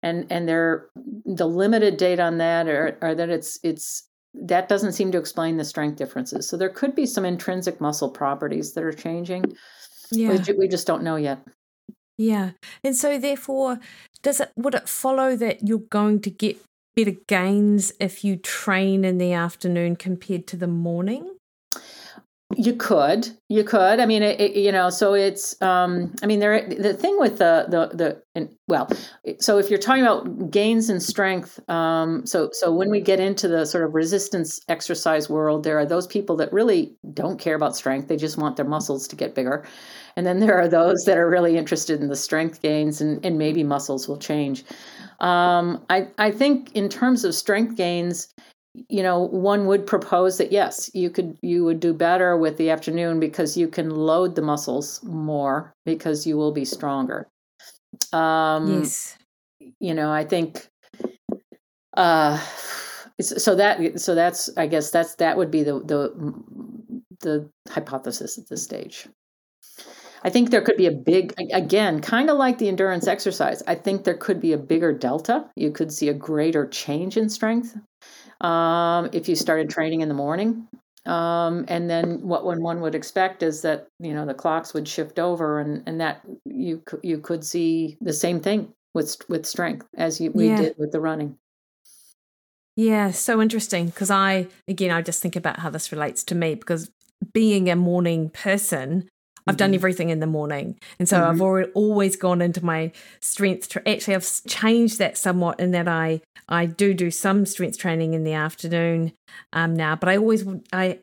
and 0.00 0.28
and 0.30 0.48
they're 0.48 0.86
the 1.24 1.48
limited 1.48 1.96
data 1.96 2.22
on 2.22 2.38
that 2.38 2.68
are, 2.68 2.96
are 3.02 3.16
that 3.16 3.30
it's 3.30 3.58
it's 3.64 4.05
that 4.42 4.68
doesn't 4.68 4.92
seem 4.92 5.12
to 5.12 5.18
explain 5.18 5.56
the 5.56 5.64
strength 5.64 5.96
differences. 5.96 6.48
So 6.48 6.56
there 6.56 6.68
could 6.68 6.94
be 6.94 7.06
some 7.06 7.24
intrinsic 7.24 7.80
muscle 7.80 8.10
properties 8.10 8.72
that 8.74 8.84
are 8.84 8.92
changing. 8.92 9.56
Yeah, 10.10 10.38
we, 10.46 10.54
we 10.54 10.68
just 10.68 10.86
don't 10.86 11.02
know 11.02 11.16
yet. 11.16 11.38
Yeah, 12.18 12.52
and 12.82 12.96
so 12.96 13.18
therefore, 13.18 13.80
does 14.22 14.40
it 14.40 14.50
would 14.56 14.74
it 14.74 14.88
follow 14.88 15.36
that 15.36 15.66
you're 15.66 15.78
going 15.78 16.20
to 16.20 16.30
get 16.30 16.58
better 16.94 17.16
gains 17.26 17.92
if 18.00 18.24
you 18.24 18.36
train 18.36 19.04
in 19.04 19.18
the 19.18 19.32
afternoon 19.32 19.96
compared 19.96 20.46
to 20.48 20.56
the 20.56 20.66
morning? 20.66 21.36
You 22.58 22.72
could, 22.74 23.28
you 23.50 23.64
could. 23.64 24.00
I 24.00 24.06
mean, 24.06 24.22
it, 24.22 24.40
it, 24.40 24.56
you 24.56 24.72
know, 24.72 24.88
so 24.88 25.12
it's. 25.12 25.60
Um, 25.60 26.14
I 26.22 26.26
mean, 26.26 26.40
there. 26.40 26.66
The 26.66 26.94
thing 26.94 27.18
with 27.20 27.36
the 27.36 27.66
the 27.68 27.94
the 27.94 28.22
and, 28.34 28.48
well, 28.66 28.88
so 29.40 29.58
if 29.58 29.68
you're 29.68 29.78
talking 29.78 30.02
about 30.02 30.50
gains 30.50 30.88
and 30.88 31.02
strength, 31.02 31.60
um, 31.68 32.24
so 32.24 32.48
so 32.52 32.72
when 32.72 32.90
we 32.90 33.02
get 33.02 33.20
into 33.20 33.46
the 33.46 33.66
sort 33.66 33.84
of 33.84 33.94
resistance 33.94 34.58
exercise 34.68 35.28
world, 35.28 35.64
there 35.64 35.78
are 35.78 35.84
those 35.84 36.06
people 36.06 36.34
that 36.36 36.50
really 36.50 36.96
don't 37.12 37.38
care 37.38 37.56
about 37.56 37.76
strength; 37.76 38.08
they 38.08 38.16
just 38.16 38.38
want 38.38 38.56
their 38.56 38.64
muscles 38.64 39.06
to 39.08 39.16
get 39.16 39.34
bigger, 39.34 39.66
and 40.16 40.26
then 40.26 40.40
there 40.40 40.58
are 40.58 40.68
those 40.68 41.04
that 41.04 41.18
are 41.18 41.28
really 41.28 41.58
interested 41.58 42.00
in 42.00 42.08
the 42.08 42.16
strength 42.16 42.62
gains, 42.62 43.02
and 43.02 43.22
and 43.22 43.36
maybe 43.36 43.64
muscles 43.64 44.08
will 44.08 44.16
change. 44.16 44.64
Um, 45.20 45.84
I 45.90 46.08
I 46.16 46.30
think 46.30 46.72
in 46.72 46.88
terms 46.88 47.22
of 47.22 47.34
strength 47.34 47.76
gains, 47.76 48.32
you 48.88 49.02
know 49.02 49.20
one 49.20 49.66
would 49.66 49.86
propose 49.86 50.38
that 50.38 50.52
yes 50.52 50.90
you 50.94 51.10
could 51.10 51.36
you 51.42 51.64
would 51.64 51.80
do 51.80 51.92
better 51.92 52.36
with 52.36 52.56
the 52.56 52.70
afternoon 52.70 53.20
because 53.20 53.56
you 53.56 53.68
can 53.68 53.90
load 53.90 54.34
the 54.34 54.42
muscles 54.42 55.02
more 55.02 55.74
because 55.84 56.26
you 56.26 56.36
will 56.36 56.52
be 56.52 56.64
stronger 56.64 57.28
um 58.12 58.82
yes 58.82 59.16
you 59.80 59.94
know 59.94 60.12
i 60.12 60.24
think 60.24 60.68
uh 61.96 62.38
so 63.20 63.54
that 63.54 63.98
so 63.98 64.14
that's 64.14 64.50
i 64.56 64.66
guess 64.66 64.90
that's 64.90 65.14
that 65.16 65.36
would 65.36 65.50
be 65.50 65.62
the 65.62 65.80
the 65.80 66.34
the 67.20 67.48
hypothesis 67.70 68.38
at 68.38 68.48
this 68.48 68.62
stage 68.62 69.08
I 70.24 70.30
think 70.30 70.50
there 70.50 70.62
could 70.62 70.78
be 70.78 70.86
a 70.86 70.90
big, 70.90 71.34
again, 71.52 72.00
kind 72.00 72.30
of 72.30 72.36
like 72.36 72.58
the 72.58 72.66
endurance 72.66 73.06
exercise. 73.06 73.62
I 73.68 73.76
think 73.76 74.02
there 74.02 74.16
could 74.16 74.40
be 74.40 74.52
a 74.52 74.58
bigger 74.58 74.92
delta. 74.92 75.48
You 75.54 75.70
could 75.70 75.92
see 75.92 76.08
a 76.08 76.14
greater 76.14 76.66
change 76.66 77.16
in 77.16 77.28
strength 77.28 77.76
um, 78.40 79.08
if 79.12 79.28
you 79.28 79.36
started 79.36 79.70
training 79.70 80.00
in 80.00 80.08
the 80.08 80.14
morning. 80.14 80.68
Um, 81.06 81.64
and 81.68 81.88
then 81.88 82.20
what 82.22 82.44
one, 82.44 82.60
one 82.62 82.80
would 82.80 82.96
expect 82.96 83.44
is 83.44 83.62
that 83.62 83.86
you 84.00 84.12
know 84.12 84.26
the 84.26 84.34
clocks 84.34 84.74
would 84.74 84.88
shift 84.88 85.18
over, 85.20 85.60
and, 85.60 85.82
and 85.86 86.00
that 86.00 86.22
you 86.44 86.82
you 87.02 87.18
could 87.18 87.44
see 87.44 87.96
the 88.00 88.12
same 88.12 88.40
thing 88.40 88.72
with 88.92 89.16
with 89.28 89.46
strength 89.46 89.86
as 89.96 90.20
you, 90.20 90.32
we 90.32 90.48
yeah. 90.48 90.56
did 90.56 90.74
with 90.78 90.90
the 90.90 91.00
running. 91.00 91.38
Yeah, 92.74 93.12
so 93.12 93.40
interesting 93.40 93.86
because 93.86 94.10
I 94.10 94.48
again 94.66 94.90
I 94.90 95.00
just 95.00 95.22
think 95.22 95.36
about 95.36 95.60
how 95.60 95.70
this 95.70 95.92
relates 95.92 96.24
to 96.24 96.34
me 96.34 96.56
because 96.56 96.90
being 97.32 97.70
a 97.70 97.76
morning 97.76 98.30
person, 98.30 99.08
I've 99.46 99.56
done 99.56 99.70
mm-hmm. 99.70 99.76
everything 99.76 100.10
in 100.10 100.20
the 100.20 100.26
morning. 100.26 100.78
And 100.98 101.08
so 101.08 101.18
mm-hmm. 101.18 101.30
I've 101.30 101.40
already, 101.40 101.70
always 101.72 102.16
gone 102.16 102.42
into 102.42 102.64
my 102.64 102.92
strength. 103.20 103.68
Tra- 103.68 103.88
Actually, 103.88 104.16
I've 104.16 104.28
changed 104.46 104.98
that 104.98 105.16
somewhat 105.16 105.60
in 105.60 105.70
that 105.70 105.88
I, 105.88 106.20
I 106.48 106.66
do 106.66 106.94
do 106.94 107.10
some 107.10 107.46
strength 107.46 107.78
training 107.78 108.14
in 108.14 108.24
the 108.24 108.32
afternoon 108.32 109.12
um, 109.52 109.74
now, 109.74 109.96
but 109.96 110.08
I 110.08 110.16
always, 110.16 110.44
I 110.72 111.00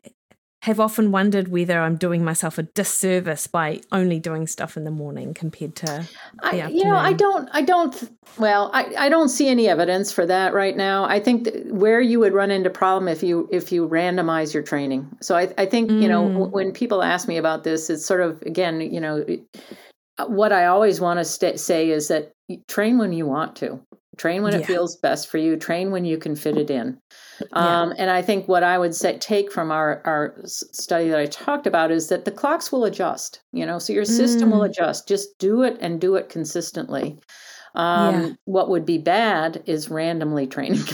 have 0.64 0.80
often 0.80 1.12
wondered 1.12 1.48
whether 1.48 1.78
I'm 1.78 1.96
doing 1.96 2.24
myself 2.24 2.56
a 2.56 2.62
disservice 2.62 3.46
by 3.46 3.82
only 3.92 4.18
doing 4.18 4.46
stuff 4.46 4.78
in 4.78 4.84
the 4.84 4.90
morning 4.90 5.34
compared 5.34 5.76
to 5.76 6.08
I, 6.42 6.68
you 6.68 6.84
know 6.84 6.96
I 6.96 7.12
don't 7.12 7.50
I 7.52 7.60
don't 7.60 8.10
well 8.38 8.70
I, 8.72 8.94
I 8.98 9.08
don't 9.10 9.28
see 9.28 9.48
any 9.48 9.68
evidence 9.68 10.10
for 10.10 10.24
that 10.24 10.54
right 10.54 10.74
now 10.74 11.04
I 11.04 11.20
think 11.20 11.50
where 11.66 12.00
you 12.00 12.18
would 12.20 12.32
run 12.32 12.50
into 12.50 12.70
problem 12.70 13.08
if 13.08 13.22
you 13.22 13.46
if 13.52 13.72
you 13.72 13.86
randomize 13.86 14.54
your 14.54 14.62
training 14.62 15.14
so 15.20 15.36
I, 15.36 15.52
I 15.58 15.66
think 15.66 15.90
mm. 15.90 16.00
you 16.00 16.08
know 16.08 16.26
mm. 16.26 16.50
when 16.50 16.72
people 16.72 17.02
ask 17.02 17.28
me 17.28 17.36
about 17.36 17.64
this 17.64 17.90
it's 17.90 18.06
sort 18.06 18.22
of 18.22 18.40
again 18.40 18.80
you 18.80 19.00
know 19.00 19.22
what 20.28 20.50
I 20.50 20.64
always 20.64 20.98
want 20.98 21.18
to 21.18 21.26
st- 21.26 21.60
say 21.60 21.90
is 21.90 22.08
that 22.08 22.32
train 22.68 22.96
when 22.96 23.12
you 23.12 23.26
want 23.26 23.54
to 23.56 23.80
train 24.16 24.42
when 24.42 24.52
yeah. 24.52 24.60
it 24.60 24.66
feels 24.66 24.96
best 24.96 25.28
for 25.28 25.38
you 25.38 25.56
train 25.56 25.90
when 25.90 26.04
you 26.04 26.18
can 26.18 26.36
fit 26.36 26.56
it 26.56 26.70
in 26.70 26.98
um, 27.52 27.90
yeah. 27.90 27.94
and 27.98 28.10
i 28.10 28.22
think 28.22 28.48
what 28.48 28.62
i 28.62 28.78
would 28.78 28.94
say 28.94 29.18
take 29.18 29.52
from 29.52 29.70
our, 29.70 30.02
our 30.04 30.36
study 30.44 31.08
that 31.08 31.18
i 31.18 31.26
talked 31.26 31.66
about 31.66 31.90
is 31.90 32.08
that 32.08 32.24
the 32.24 32.30
clocks 32.30 32.70
will 32.70 32.84
adjust 32.84 33.40
you 33.52 33.64
know 33.66 33.78
so 33.78 33.92
your 33.92 34.04
system 34.04 34.48
mm. 34.48 34.52
will 34.52 34.62
adjust 34.62 35.08
just 35.08 35.38
do 35.38 35.62
it 35.62 35.76
and 35.80 36.00
do 36.00 36.16
it 36.16 36.28
consistently 36.28 37.18
um, 37.76 38.14
yeah. 38.14 38.30
what 38.44 38.68
would 38.68 38.86
be 38.86 38.98
bad 38.98 39.62
is 39.66 39.90
randomly 39.90 40.46
training 40.46 40.84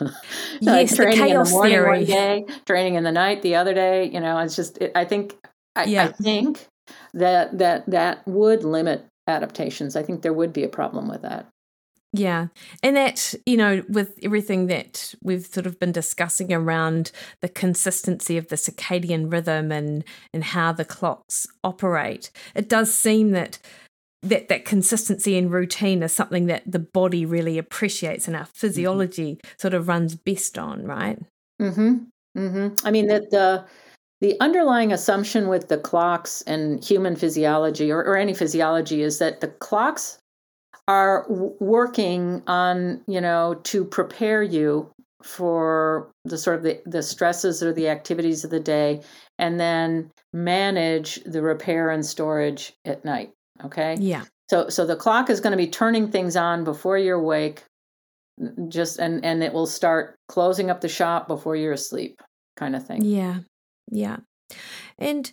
yes, 0.60 0.96
training 0.96 1.18
the 1.18 1.26
chaos 1.26 1.48
in 1.48 1.52
the 1.52 1.58
morning 1.58 1.72
theory. 1.72 1.98
one 1.98 2.04
day 2.04 2.46
training 2.64 2.94
in 2.94 3.04
the 3.04 3.12
night 3.12 3.42
the 3.42 3.56
other 3.56 3.74
day 3.74 4.08
you 4.08 4.20
know 4.20 4.38
it's 4.38 4.56
just 4.56 4.78
it, 4.78 4.92
i 4.94 5.04
think 5.04 5.36
I, 5.76 5.84
yeah. 5.84 6.04
I 6.04 6.12
think 6.12 6.66
that 7.14 7.58
that 7.58 7.90
that 7.90 8.26
would 8.26 8.64
limit 8.64 9.04
adaptations 9.26 9.96
i 9.96 10.02
think 10.02 10.22
there 10.22 10.32
would 10.32 10.54
be 10.54 10.64
a 10.64 10.68
problem 10.68 11.08
with 11.08 11.22
that 11.22 11.46
yeah. 12.12 12.46
And 12.82 12.96
that, 12.96 13.34
you 13.44 13.56
know, 13.56 13.82
with 13.88 14.18
everything 14.22 14.66
that 14.68 15.14
we've 15.22 15.44
sort 15.44 15.66
of 15.66 15.78
been 15.78 15.92
discussing 15.92 16.52
around 16.52 17.12
the 17.42 17.48
consistency 17.48 18.38
of 18.38 18.48
the 18.48 18.56
circadian 18.56 19.30
rhythm 19.30 19.70
and 19.70 20.04
and 20.32 20.42
how 20.42 20.72
the 20.72 20.86
clocks 20.86 21.46
operate, 21.62 22.30
it 22.54 22.68
does 22.68 22.96
seem 22.96 23.32
that 23.32 23.58
that 24.22 24.48
that 24.48 24.64
consistency 24.64 25.36
and 25.36 25.52
routine 25.52 26.02
is 26.02 26.12
something 26.12 26.46
that 26.46 26.62
the 26.66 26.78
body 26.78 27.26
really 27.26 27.58
appreciates 27.58 28.26
and 28.26 28.36
our 28.36 28.42
mm-hmm. 28.44 28.52
physiology 28.54 29.34
mm-hmm. 29.34 29.48
sort 29.58 29.74
of 29.74 29.86
runs 29.86 30.14
best 30.14 30.58
on, 30.58 30.84
right? 30.84 31.18
Mhm. 31.60 32.06
Mhm. 32.36 32.80
I 32.84 32.90
mean 32.90 33.08
that 33.08 33.30
the 33.30 33.66
the 34.20 34.40
underlying 34.40 34.92
assumption 34.92 35.46
with 35.46 35.68
the 35.68 35.78
clocks 35.78 36.42
and 36.42 36.82
human 36.82 37.14
physiology 37.16 37.92
or, 37.92 38.02
or 38.02 38.16
any 38.16 38.34
physiology 38.34 39.02
is 39.02 39.18
that 39.18 39.40
the 39.40 39.48
clocks 39.48 40.18
are 40.88 41.26
working 41.28 42.42
on 42.48 43.02
you 43.06 43.20
know 43.20 43.54
to 43.62 43.84
prepare 43.84 44.42
you 44.42 44.90
for 45.22 46.10
the 46.24 46.38
sort 46.38 46.56
of 46.56 46.62
the, 46.62 46.80
the 46.86 47.02
stresses 47.02 47.62
or 47.62 47.72
the 47.72 47.88
activities 47.88 48.44
of 48.44 48.50
the 48.50 48.60
day 48.60 49.02
and 49.38 49.58
then 49.58 50.10
manage 50.32 51.16
the 51.24 51.42
repair 51.42 51.90
and 51.90 52.06
storage 52.06 52.72
at 52.84 53.04
night 53.04 53.32
okay? 53.64 53.96
Yeah. 53.98 54.24
So 54.50 54.68
so 54.68 54.86
the 54.86 54.96
clock 54.96 55.30
is 55.30 55.40
going 55.40 55.50
to 55.52 55.56
be 55.56 55.68
turning 55.68 56.10
things 56.10 56.36
on 56.36 56.64
before 56.64 56.98
you're 56.98 57.18
awake 57.18 57.64
just 58.68 58.98
and 58.98 59.24
and 59.24 59.42
it 59.42 59.52
will 59.52 59.66
start 59.66 60.16
closing 60.28 60.70
up 60.70 60.80
the 60.80 60.88
shop 60.88 61.28
before 61.28 61.56
you're 61.56 61.72
asleep 61.72 62.20
kind 62.56 62.76
of 62.76 62.86
thing. 62.86 63.02
Yeah. 63.04 63.40
Yeah. 63.90 64.18
And 64.98 65.30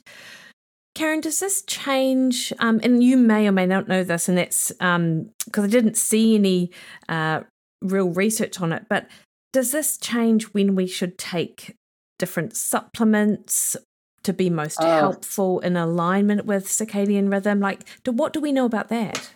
Karen, 0.96 1.20
does 1.20 1.42
this 1.42 1.62
change? 1.64 2.52
Um, 2.60 2.80
and 2.82 3.04
you 3.04 3.18
may 3.18 3.48
or 3.48 3.52
may 3.52 3.66
not 3.66 3.88
know 3.88 4.04
this, 4.04 4.30
and 4.30 4.38
that's 4.38 4.70
because 4.70 4.96
um, 4.96 5.30
I 5.54 5.68
didn't 5.68 5.98
see 5.98 6.36
any 6.36 6.72
uh, 7.10 7.42
real 7.82 8.10
research 8.10 8.62
on 8.62 8.72
it. 8.72 8.86
But 8.90 9.08
does 9.52 9.72
this 9.72 9.98
change 9.98 10.46
when 10.46 10.74
we 10.74 10.88
should 10.88 11.18
take 11.18 11.76
different 12.18 12.56
supplements 12.56 13.76
to 14.24 14.34
be 14.34 14.50
most 14.50 14.80
oh. 14.82 14.86
helpful 14.86 15.60
in 15.60 15.76
alignment 15.76 16.46
with 16.46 16.68
circadian 16.68 17.30
rhythm? 17.30 17.60
Like, 17.60 17.82
do, 18.04 18.14
what 18.14 18.32
do 18.32 18.40
we 18.40 18.54
know 18.54 18.66
about 18.66 18.88
that? 18.88 19.32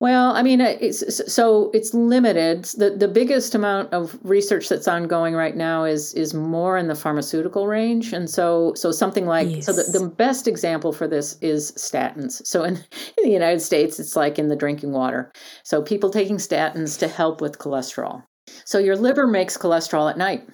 Well, 0.00 0.34
I 0.34 0.42
mean, 0.42 0.60
it's, 0.60 1.32
so 1.32 1.70
it's 1.72 1.94
limited. 1.94 2.64
The 2.64 2.90
the 2.90 3.08
biggest 3.08 3.54
amount 3.54 3.92
of 3.92 4.18
research 4.22 4.68
that's 4.68 4.88
ongoing 4.88 5.34
right 5.34 5.56
now 5.56 5.84
is 5.84 6.12
is 6.14 6.34
more 6.34 6.76
in 6.76 6.88
the 6.88 6.94
pharmaceutical 6.94 7.66
range, 7.66 8.12
and 8.12 8.28
so 8.28 8.74
so 8.74 8.90
something 8.90 9.26
like 9.26 9.48
yes. 9.48 9.66
so 9.66 9.72
the, 9.72 9.98
the 9.98 10.08
best 10.08 10.48
example 10.48 10.92
for 10.92 11.06
this 11.06 11.38
is 11.40 11.72
statins. 11.72 12.44
So 12.46 12.64
in 12.64 12.74
in 13.18 13.24
the 13.24 13.30
United 13.30 13.60
States, 13.60 13.98
it's 14.00 14.16
like 14.16 14.38
in 14.38 14.48
the 14.48 14.56
drinking 14.56 14.92
water. 14.92 15.32
So 15.62 15.80
people 15.80 16.10
taking 16.10 16.36
statins 16.36 16.98
to 16.98 17.08
help 17.08 17.40
with 17.40 17.58
cholesterol. 17.58 18.24
So 18.64 18.78
your 18.78 18.96
liver 18.96 19.26
makes 19.26 19.56
cholesterol 19.56 20.10
at 20.10 20.18
night. 20.18 20.46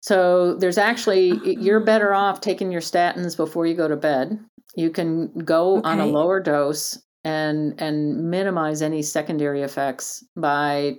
So 0.00 0.54
there's 0.54 0.78
actually 0.78 1.38
you're 1.44 1.78
uh-huh. 1.78 1.84
better 1.84 2.14
off 2.14 2.40
taking 2.40 2.70
your 2.70 2.80
statins 2.80 3.36
before 3.36 3.66
you 3.66 3.74
go 3.74 3.88
to 3.88 3.96
bed. 3.96 4.38
You 4.76 4.90
can 4.90 5.32
go 5.44 5.78
okay. 5.78 5.88
on 5.88 6.00
a 6.00 6.06
lower 6.06 6.38
dose 6.40 6.98
and 7.26 7.74
and 7.82 8.30
minimize 8.30 8.82
any 8.82 9.02
secondary 9.02 9.62
effects 9.62 10.24
by 10.36 10.96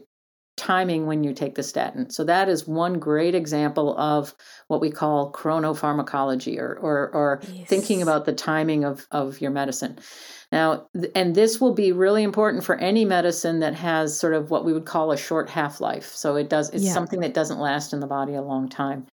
timing 0.57 1.05
when 1.05 1.23
you 1.23 1.33
take 1.33 1.55
the 1.55 1.63
statin. 1.63 2.09
So 2.09 2.25
that 2.25 2.49
is 2.49 2.67
one 2.67 2.99
great 2.99 3.33
example 3.33 3.97
of 3.97 4.35
what 4.67 4.81
we 4.81 4.91
call 4.91 5.31
chronopharmacology 5.31 6.59
or 6.59 6.77
or, 6.81 7.09
or 7.13 7.41
yes. 7.53 7.69
thinking 7.69 8.01
about 8.01 8.25
the 8.25 8.33
timing 8.33 8.83
of, 8.83 9.07
of 9.11 9.39
your 9.39 9.51
medicine. 9.51 9.99
Now, 10.51 10.87
and 11.13 11.35
this 11.35 11.59
will 11.59 11.73
be 11.73 11.91
really 11.91 12.23
important 12.23 12.63
for 12.63 12.75
any 12.75 13.03
medicine 13.03 13.59
that 13.59 13.73
has 13.75 14.17
sort 14.17 14.33
of 14.33 14.49
what 14.49 14.63
we 14.63 14.71
would 14.71 14.85
call 14.85 15.11
a 15.11 15.17
short 15.17 15.49
half 15.49 15.81
life. 15.81 16.13
So 16.15 16.37
it 16.37 16.49
does, 16.49 16.69
it's 16.69 16.85
yeah. 16.85 16.93
something 16.93 17.19
that 17.19 17.33
doesn't 17.33 17.59
last 17.59 17.91
in 17.91 17.99
the 17.99 18.07
body 18.07 18.33
a 18.33 18.41
long 18.41 18.69
time. 18.69 19.07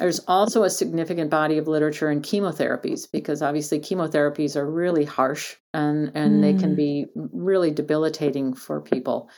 There's 0.00 0.18
also 0.26 0.64
a 0.64 0.70
significant 0.70 1.30
body 1.30 1.58
of 1.58 1.68
literature 1.68 2.10
in 2.10 2.22
chemotherapies 2.22 3.10
because 3.10 3.40
obviously 3.40 3.78
chemotherapies 3.78 4.56
are 4.56 4.68
really 4.68 5.04
harsh 5.04 5.54
and, 5.72 6.10
and 6.16 6.38
mm. 6.38 6.40
they 6.42 6.60
can 6.60 6.72
mm. 6.72 6.76
be 6.76 7.06
really 7.14 7.70
debilitating 7.70 8.52
for 8.52 8.80
people 8.80 9.30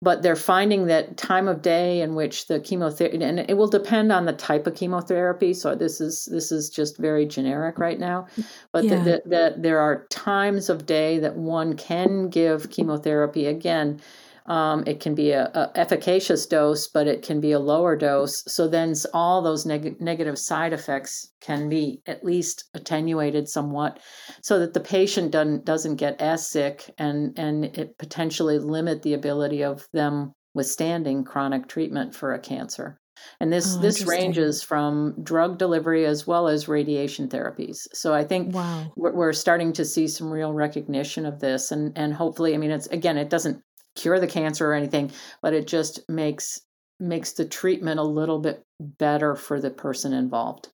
but 0.00 0.22
they're 0.22 0.36
finding 0.36 0.86
that 0.86 1.16
time 1.16 1.48
of 1.48 1.62
day 1.62 2.00
in 2.00 2.14
which 2.14 2.46
the 2.46 2.60
chemotherapy 2.60 3.22
and 3.22 3.40
it 3.40 3.56
will 3.56 3.68
depend 3.68 4.12
on 4.12 4.24
the 4.24 4.32
type 4.32 4.66
of 4.66 4.74
chemotherapy 4.74 5.52
so 5.54 5.74
this 5.74 6.00
is 6.00 6.28
this 6.30 6.52
is 6.52 6.68
just 6.68 6.98
very 6.98 7.26
generic 7.26 7.78
right 7.78 7.98
now 7.98 8.26
but 8.72 8.84
yeah. 8.84 9.02
that 9.02 9.24
the, 9.24 9.30
the, 9.30 9.54
there 9.58 9.80
are 9.80 10.06
times 10.10 10.68
of 10.68 10.86
day 10.86 11.18
that 11.18 11.36
one 11.36 11.76
can 11.76 12.28
give 12.28 12.70
chemotherapy 12.70 13.46
again 13.46 14.00
um, 14.48 14.82
it 14.86 15.00
can 15.00 15.14
be 15.14 15.32
a, 15.32 15.50
a, 15.54 15.70
efficacious 15.78 16.46
dose, 16.46 16.88
but 16.88 17.06
it 17.06 17.22
can 17.22 17.40
be 17.40 17.52
a 17.52 17.58
lower 17.58 17.96
dose. 17.96 18.42
So 18.46 18.66
then 18.66 18.94
all 19.12 19.42
those 19.42 19.66
neg- 19.66 20.00
negative 20.00 20.38
side 20.38 20.72
effects 20.72 21.30
can 21.40 21.68
be 21.68 22.00
at 22.06 22.24
least 22.24 22.64
attenuated 22.74 23.48
somewhat, 23.48 24.00
so 24.42 24.58
that 24.58 24.72
the 24.72 24.80
patient 24.80 25.30
doesn't 25.30 25.64
doesn't 25.64 25.96
get 25.96 26.20
as 26.20 26.48
sick 26.48 26.90
and 26.98 27.38
and 27.38 27.66
it 27.66 27.98
potentially 27.98 28.58
limit 28.58 29.02
the 29.02 29.14
ability 29.14 29.62
of 29.62 29.86
them 29.92 30.32
withstanding 30.54 31.24
chronic 31.24 31.68
treatment 31.68 32.14
for 32.14 32.32
a 32.32 32.40
cancer. 32.40 32.98
And 33.40 33.52
this 33.52 33.76
oh, 33.76 33.80
this 33.80 34.06
ranges 34.06 34.62
from 34.62 35.14
drug 35.22 35.58
delivery 35.58 36.06
as 36.06 36.26
well 36.26 36.48
as 36.48 36.68
radiation 36.68 37.28
therapies. 37.28 37.86
So 37.92 38.14
I 38.14 38.24
think 38.24 38.54
wow. 38.54 38.92
we're, 38.96 39.12
we're 39.12 39.32
starting 39.32 39.72
to 39.74 39.84
see 39.84 40.08
some 40.08 40.30
real 40.30 40.52
recognition 40.52 41.26
of 41.26 41.40
this, 41.40 41.70
and 41.70 41.92
and 41.96 42.14
hopefully, 42.14 42.54
I 42.54 42.58
mean, 42.58 42.70
it's 42.70 42.86
again, 42.86 43.18
it 43.18 43.28
doesn't 43.28 43.62
cure 44.00 44.20
the 44.20 44.26
cancer 44.26 44.70
or 44.70 44.74
anything, 44.74 45.10
but 45.42 45.54
it 45.54 45.66
just 45.66 46.00
makes 46.08 46.60
makes 47.00 47.32
the 47.32 47.44
treatment 47.44 48.00
a 48.00 48.02
little 48.18 48.38
bit 48.40 48.62
better 48.80 49.36
for 49.36 49.60
the 49.60 49.70
person 49.70 50.12
involved. 50.12 50.68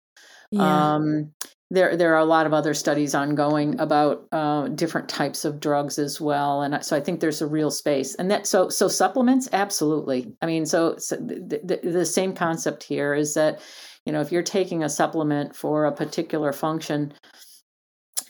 Yeah. 0.51 0.95
Um, 0.95 1.33
there, 1.71 1.97
there 1.97 2.15
are 2.15 2.21
a 2.21 2.25
lot 2.37 2.47
of 2.47 2.55
other 2.55 2.75
studies 2.75 3.15
ongoing 3.15 3.81
about 3.81 4.27
uh, 4.33 4.69
different 4.69 5.09
types 5.09 5.45
of 5.45 5.61
drugs 5.61 5.99
as 5.99 6.21
well, 6.21 6.63
and 6.63 6.85
so 6.85 6.97
I 6.97 7.01
think 7.01 7.21
there's 7.21 7.43
a 7.43 7.47
real 7.47 7.71
space. 7.71 8.15
And 8.15 8.31
that, 8.31 8.47
so, 8.47 8.69
so 8.69 8.89
supplements, 8.89 9.49
absolutely. 9.53 10.33
I 10.41 10.47
mean, 10.47 10.67
so, 10.67 10.97
so 10.99 11.17
the, 11.17 11.61
the, 11.65 11.91
the 11.91 12.07
same 12.07 12.35
concept 12.35 12.85
here 12.85 13.15
is 13.15 13.35
that, 13.35 13.61
you 14.07 14.13
know, 14.13 14.21
if 14.21 14.31
you're 14.31 14.43
taking 14.43 14.85
a 14.85 14.89
supplement 14.89 15.57
for 15.57 15.87
a 15.87 15.93
particular 15.93 16.53
function, 16.53 17.13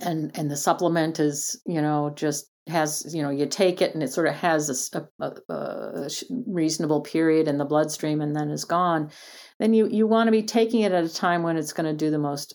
and 0.01 0.37
and 0.39 0.51
the 0.51 0.57
supplement 0.57 1.21
is, 1.21 1.61
you 1.67 1.83
know, 1.83 2.13
just 2.17 2.49
has 2.67 3.15
you 3.15 3.23
know 3.23 3.31
you 3.31 3.45
take 3.47 3.83
it 3.83 3.93
and 3.93 4.03
it 4.03 4.13
sort 4.13 4.27
of 4.27 4.35
has 4.35 4.91
a, 4.95 5.09
a, 5.21 5.33
a, 5.53 6.11
reasonable 6.47 7.03
period 7.03 7.47
in 7.47 7.59
the 7.59 7.65
bloodstream 7.65 8.23
and 8.23 8.35
then 8.35 8.51
is 8.51 8.65
gone 8.65 9.11
then 9.59 9.75
you 9.75 9.87
you 9.89 10.07
want 10.07 10.29
to 10.29 10.33
be 10.33 10.43
taking 10.43 10.81
it 10.81 10.93
at 10.93 11.05
a 11.05 11.13
time 11.13 11.43
when 11.43 11.57
it's 11.57 11.75
going 11.75 11.87
to 11.87 11.97
do 11.97 12.11
the 12.11 12.19
most 12.19 12.55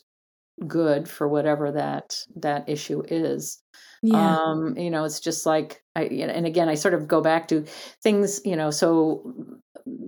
good 0.67 1.07
for 1.07 1.27
whatever 1.27 1.71
that 1.71 2.17
that 2.35 2.67
issue 2.67 3.03
is 3.07 3.61
yeah. 4.01 4.37
um 4.37 4.75
you 4.77 4.89
know 4.89 5.03
it's 5.03 5.19
just 5.19 5.45
like 5.45 5.83
i 5.95 6.03
and 6.03 6.45
again 6.47 6.67
i 6.67 6.73
sort 6.73 6.95
of 6.95 7.07
go 7.07 7.21
back 7.21 7.47
to 7.47 7.63
things 8.01 8.41
you 8.43 8.55
know 8.55 8.71
so 8.71 9.33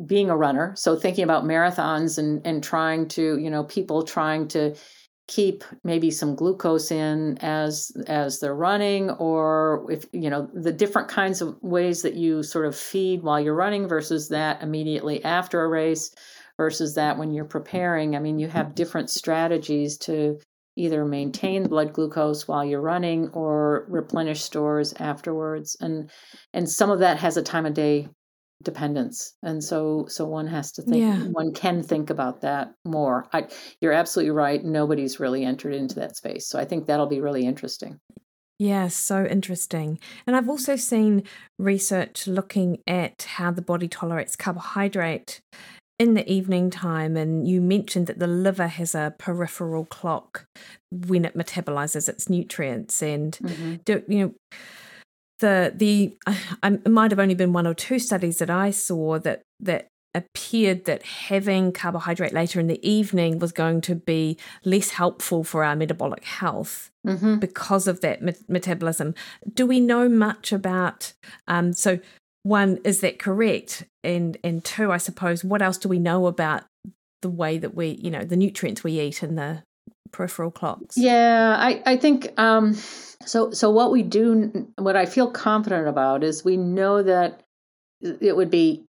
being 0.06 0.30
a 0.30 0.36
runner 0.36 0.74
so 0.76 0.95
thinking 0.95 1.24
about 1.24 1.43
marathons 1.43 2.18
and 2.18 2.45
and 2.45 2.64
trying 2.64 3.08
to 3.08 3.38
you 3.38 3.49
know 3.49 3.64
people 3.64 4.04
trying 4.04 4.47
to 4.47 4.76
keep 5.32 5.63
maybe 5.86 6.11
some 6.11 6.36
glucose 6.36 6.91
in 6.91 7.38
as 7.38 7.89
as 8.07 8.41
they're 8.41 8.53
running 8.53 9.09
or 9.11 9.88
if 9.89 10.05
you 10.11 10.29
know 10.29 10.49
the 10.53 10.73
different 10.73 11.07
kinds 11.07 11.41
of 11.41 11.55
ways 11.61 12.01
that 12.01 12.15
you 12.15 12.43
sort 12.43 12.65
of 12.65 12.75
feed 12.75 13.23
while 13.23 13.39
you're 13.39 13.55
running 13.55 13.88
versus 13.88 14.27
that 14.27 14.61
immediately 14.61 15.23
after 15.23 15.63
a 15.63 15.69
race 15.69 16.13
versus 16.57 16.95
that 16.95 17.17
when 17.17 17.32
you're 17.32 17.45
preparing. 17.45 18.13
I 18.13 18.19
mean 18.19 18.39
you 18.39 18.49
have 18.49 18.75
different 18.75 19.09
strategies 19.09 19.97
to 19.99 20.38
either 20.75 21.05
maintain 21.05 21.65
blood 21.65 21.93
glucose 21.93 22.45
while 22.45 22.65
you're 22.65 22.82
running 22.82 23.29
or 23.29 23.86
replenish 23.88 24.41
stores 24.41 24.93
afterwards. 24.99 25.77
And 25.79 26.09
and 26.53 26.69
some 26.69 26.91
of 26.91 26.99
that 26.99 27.19
has 27.19 27.38
a 27.38 27.41
time 27.41 27.65
of 27.65 27.73
day 27.73 28.09
dependence 28.64 29.36
and 29.43 29.64
so 29.64 30.05
so 30.07 30.26
one 30.26 30.47
has 30.47 30.72
to 30.72 30.82
think 30.82 30.97
yeah. 30.97 31.24
one 31.32 31.53
can 31.53 31.84
think 31.84 32.09
about 32.09 32.41
that 32.41 32.74
more 32.86 33.28
I, 33.34 33.47
you're 33.80 33.91
absolutely 33.91 34.32
right 34.32 34.64
nobody's 34.64 35.20
really 35.20 35.43
entered 35.43 35.74
into 35.74 35.95
that 35.95 36.16
space 36.16 36.47
so 36.47 36.59
i 36.59 36.66
think 36.66 36.88
that'll 36.88 37.07
be 37.07 37.22
really 37.22 37.45
interesting 37.45 37.99
yeah, 38.62 38.89
so 38.89 39.26
interesting. 39.26 39.97
And 40.28 40.36
I've 40.36 40.47
also 40.47 40.76
seen 40.76 41.24
research 41.57 42.28
looking 42.28 42.78
at 42.86 43.24
how 43.24 43.49
the 43.49 43.64
body 43.64 43.88
tolerates 43.88 44.36
carbohydrate 44.36 45.41
in 45.97 46.14
the 46.14 46.32
evening 46.32 46.70
time. 46.70 47.18
And 47.18 47.47
you 47.47 47.59
mentioned 47.59 48.05
that 48.05 48.20
the 48.20 48.28
liver 48.28 48.68
has 48.68 48.93
a 48.93 49.16
peripheral 49.18 49.86
clock 49.86 50.45
when 50.91 51.26
it 51.26 51.36
metabolizes 51.36 52.07
its 52.07 52.30
nutrients. 52.30 53.01
And 53.01 53.36
mm-hmm. 53.41 53.76
do, 53.84 54.03
you 54.07 54.20
know, 54.20 54.34
the 55.42 55.74
the 55.76 56.16
I, 56.26 56.38
it 56.64 56.89
might 56.89 57.12
have 57.12 57.20
only 57.20 57.36
been 57.36 57.54
one 57.54 57.68
or 57.68 57.74
two 57.74 58.00
studies 58.00 58.38
that 58.38 58.50
I 58.50 58.72
saw 58.72 59.20
that 59.20 59.42
that 59.60 59.88
appeared 60.14 60.86
that 60.86 61.04
having 61.04 61.72
carbohydrate 61.72 62.34
later 62.34 62.60
in 62.60 62.68
the 62.68 62.86
evening 62.88 63.39
was 63.39 63.52
going 63.52 63.80
to 63.80 63.96
be 63.96 64.38
less 64.66 64.92
helpful 64.92 65.44
for 65.44 65.64
our 65.64 65.76
metabolic 65.76 66.26
health 66.26 66.92
mm-hmm. 67.08 67.38
because 67.38 67.88
of 67.88 68.02
that 68.02 68.22
me- 68.22 68.34
metabolism. 68.50 69.16
Do 69.54 69.66
we 69.66 69.80
know 69.80 70.10
much 70.10 70.52
about? 70.52 71.14
Um, 71.48 71.74
so, 71.74 72.00
one 72.44 72.80
is 72.84 73.02
that 73.02 73.20
correct, 73.20 73.86
and 74.04 74.38
and 74.44 74.64
two, 74.64 74.92
I 74.92 74.98
suppose, 74.98 75.44
what 75.44 75.62
else 75.62 75.78
do 75.78 75.89
we 75.89 76.00
know 76.00 76.28
about 76.28 76.64
the 77.22 77.30
way 77.30 77.58
that 77.60 77.76
we, 77.76 77.89
you 78.02 78.10
know, 78.10 78.24
the 78.24 78.36
nutrients 78.36 78.84
we 78.84 79.00
eat 79.00 79.22
and 79.22 79.38
the 79.38 79.64
peripheral 80.12 80.51
clocks? 80.51 80.97
Yeah, 80.97 81.55
I 81.57 81.82
I 81.86 81.97
think. 81.97 82.32
Um, 82.38 82.76
so, 83.26 83.51
so 83.51 83.70
what 83.70 83.91
we 83.91 84.03
do, 84.03 84.68
what 84.78 84.95
I 84.95 85.05
feel 85.05 85.30
confident 85.30 85.88
about 85.88 86.24
is 86.24 86.43
we 86.43 86.57
know 86.57 87.03
that 87.03 87.43
it 88.01 88.36
would 88.36 88.49
be 88.49 88.86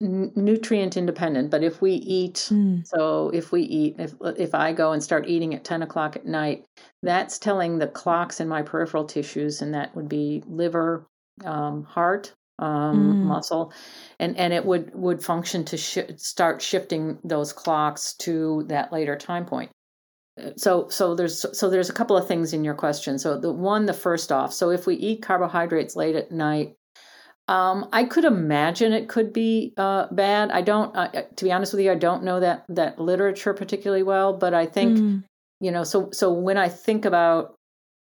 nutrient 0.00 0.96
independent. 0.96 1.50
But 1.50 1.62
if 1.62 1.80
we 1.80 1.92
eat, 1.92 2.48
mm. 2.50 2.86
so 2.86 3.30
if 3.30 3.50
we 3.52 3.62
eat, 3.62 3.96
if 3.98 4.14
if 4.36 4.54
I 4.54 4.72
go 4.72 4.92
and 4.92 5.02
start 5.02 5.28
eating 5.28 5.54
at 5.54 5.64
ten 5.64 5.82
o'clock 5.82 6.16
at 6.16 6.26
night, 6.26 6.64
that's 7.02 7.38
telling 7.38 7.78
the 7.78 7.88
clocks 7.88 8.40
in 8.40 8.48
my 8.48 8.62
peripheral 8.62 9.04
tissues, 9.04 9.62
and 9.62 9.74
that 9.74 9.94
would 9.96 10.08
be 10.08 10.42
liver, 10.46 11.06
um, 11.44 11.84
heart, 11.84 12.32
um, 12.58 12.68
mm. 12.68 13.16
muscle, 13.24 13.72
and 14.20 14.36
and 14.36 14.52
it 14.52 14.64
would 14.64 14.94
would 14.94 15.22
function 15.22 15.64
to 15.66 15.76
sh- 15.76 15.98
start 16.16 16.62
shifting 16.62 17.18
those 17.24 17.52
clocks 17.52 18.14
to 18.18 18.64
that 18.68 18.92
later 18.92 19.16
time 19.16 19.46
point 19.46 19.70
so 20.56 20.88
so 20.88 21.14
there's 21.14 21.44
so 21.58 21.70
there's 21.70 21.90
a 21.90 21.94
couple 21.94 22.16
of 22.16 22.26
things 22.26 22.52
in 22.52 22.64
your 22.64 22.74
question 22.74 23.18
so 23.18 23.38
the 23.38 23.52
one 23.52 23.86
the 23.86 23.92
first 23.92 24.32
off 24.32 24.52
so 24.52 24.70
if 24.70 24.86
we 24.86 24.94
eat 24.94 25.22
carbohydrates 25.22 25.96
late 25.96 26.16
at 26.16 26.30
night 26.32 26.74
um, 27.48 27.88
I 27.94 28.04
could 28.04 28.24
imagine 28.24 28.92
it 28.92 29.08
could 29.08 29.32
be 29.32 29.72
uh, 29.78 30.06
bad. 30.12 30.50
I 30.50 30.60
don't, 30.60 30.94
uh, 30.94 31.08
to 31.34 31.44
be 31.44 31.50
honest 31.50 31.72
with 31.72 31.80
you, 31.80 31.90
I 31.90 31.94
don't 31.94 32.22
know 32.22 32.40
that 32.40 32.64
that 32.68 33.00
literature 33.00 33.54
particularly 33.54 34.02
well. 34.02 34.34
But 34.34 34.52
I 34.52 34.66
think, 34.66 34.98
mm. 34.98 35.24
you 35.58 35.70
know, 35.70 35.82
so 35.82 36.10
so 36.12 36.30
when 36.30 36.58
I 36.58 36.68
think 36.68 37.06
about 37.06 37.54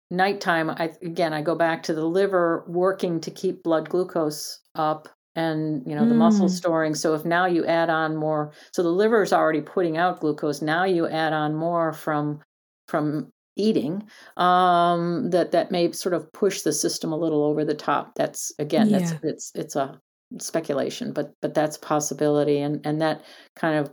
nighttime, 0.10 0.70
I 0.70 0.94
again 1.02 1.34
I 1.34 1.42
go 1.42 1.54
back 1.54 1.84
to 1.84 1.94
the 1.94 2.06
liver 2.06 2.64
working 2.66 3.20
to 3.22 3.32
keep 3.32 3.62
blood 3.62 3.90
glucose 3.90 4.62
up 4.74 5.10
and 5.36 5.84
you 5.86 5.96
know 5.96 6.08
the 6.08 6.14
mm. 6.14 6.20
muscle 6.20 6.50
storing. 6.50 6.96
So 6.96 7.14
if 7.14 7.26
now 7.26 7.46
you 7.46 7.66
add 7.66 7.90
on 7.90 8.16
more 8.16 8.52
so 8.72 8.84
the 8.84 8.90
liver 8.90 9.22
is 9.22 9.34
already 9.34 9.62
putting 9.62 9.98
out 9.98 10.20
glucose. 10.20 10.62
Now 10.62 10.84
you 10.84 11.08
add 11.08 11.34
on 11.34 11.56
more 11.56 11.94
from 11.94 12.42
from 12.88 13.32
eating 13.58 14.04
um 14.36 15.30
that 15.30 15.52
that 15.52 15.72
may 15.72 15.90
sort 15.94 16.14
of 16.14 16.32
push 16.34 16.62
the 16.62 16.74
system 16.74 17.12
a 17.12 17.18
little 17.18 17.44
over 17.44 17.64
the 17.66 17.74
top. 17.74 18.16
That's 18.16 18.52
again 18.60 18.90
yeah. 18.90 19.00
that's 19.00 19.14
it's 19.24 19.52
it's 19.56 19.76
a 19.76 20.00
speculation 20.40 21.14
but 21.14 21.34
but 21.42 21.54
that's 21.54 21.78
a 21.78 21.82
possibility. 21.82 22.60
And 22.60 22.86
and 22.86 23.02
that 23.02 23.24
kind 23.56 23.78
of 23.78 23.92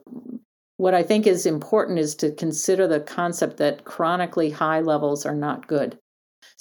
what 0.78 0.94
i 0.94 1.02
think 1.02 1.26
is 1.28 1.46
important 1.46 1.98
is 1.98 2.14
to 2.16 2.32
consider 2.32 2.88
the 2.88 2.98
concept 2.98 3.58
that 3.58 3.84
chronically 3.84 4.50
high 4.50 4.80
levels 4.80 5.24
are 5.24 5.34
not 5.34 5.68
good 5.68 5.96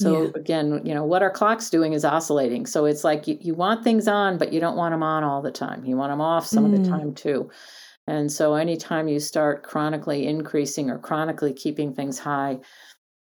so 0.02 0.24
yeah. 0.24 0.30
again, 0.36 0.82
you 0.86 0.94
know, 0.94 1.04
what 1.04 1.22
our 1.22 1.30
clock's 1.30 1.70
doing 1.70 1.94
is 1.94 2.04
oscillating. 2.04 2.66
So 2.66 2.86
it's 2.86 3.04
like 3.04 3.28
you, 3.28 3.38
you 3.40 3.54
want 3.54 3.84
things 3.84 4.08
on, 4.08 4.38
but 4.38 4.52
you 4.52 4.60
don't 4.60 4.76
want 4.76 4.94
them 4.94 5.04
on 5.04 5.24
all 5.24 5.42
the 5.42 5.52
time. 5.52 5.86
You 5.86 5.96
want 5.98 6.12
them 6.12 6.22
off 6.22 6.46
some 6.46 6.66
mm. 6.66 6.74
of 6.74 6.84
the 6.84 6.90
mm. 6.90 6.90
time 6.90 7.14
too. 7.14 7.50
And 8.08 8.32
so 8.32 8.56
anytime 8.56 9.08
you 9.08 9.20
start 9.20 9.64
chronically 9.64 10.28
increasing 10.28 10.90
or 10.90 10.98
chronically 10.98 11.54
keeping 11.54 11.94
things 11.94 12.18
high, 12.18 12.60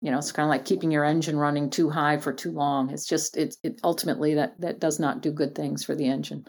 you 0.02 0.12
know, 0.12 0.18
it's 0.20 0.32
kind 0.32 0.46
of 0.46 0.50
like 0.50 0.66
keeping 0.66 0.92
your 0.92 1.04
engine 1.04 1.38
running 1.38 1.70
too 1.70 1.90
high 1.90 2.18
for 2.18 2.32
too 2.32 2.52
long. 2.52 2.92
It's 2.92 3.08
just 3.08 3.36
it's 3.36 3.58
it 3.64 3.80
ultimately 3.84 4.36
that 4.36 4.60
that 4.62 4.80
does 4.80 5.00
not 5.00 5.22
do 5.22 5.32
good 5.32 5.56
things 5.56 5.84
for 5.84 5.96
the 5.96 6.08
engine. 6.08 6.46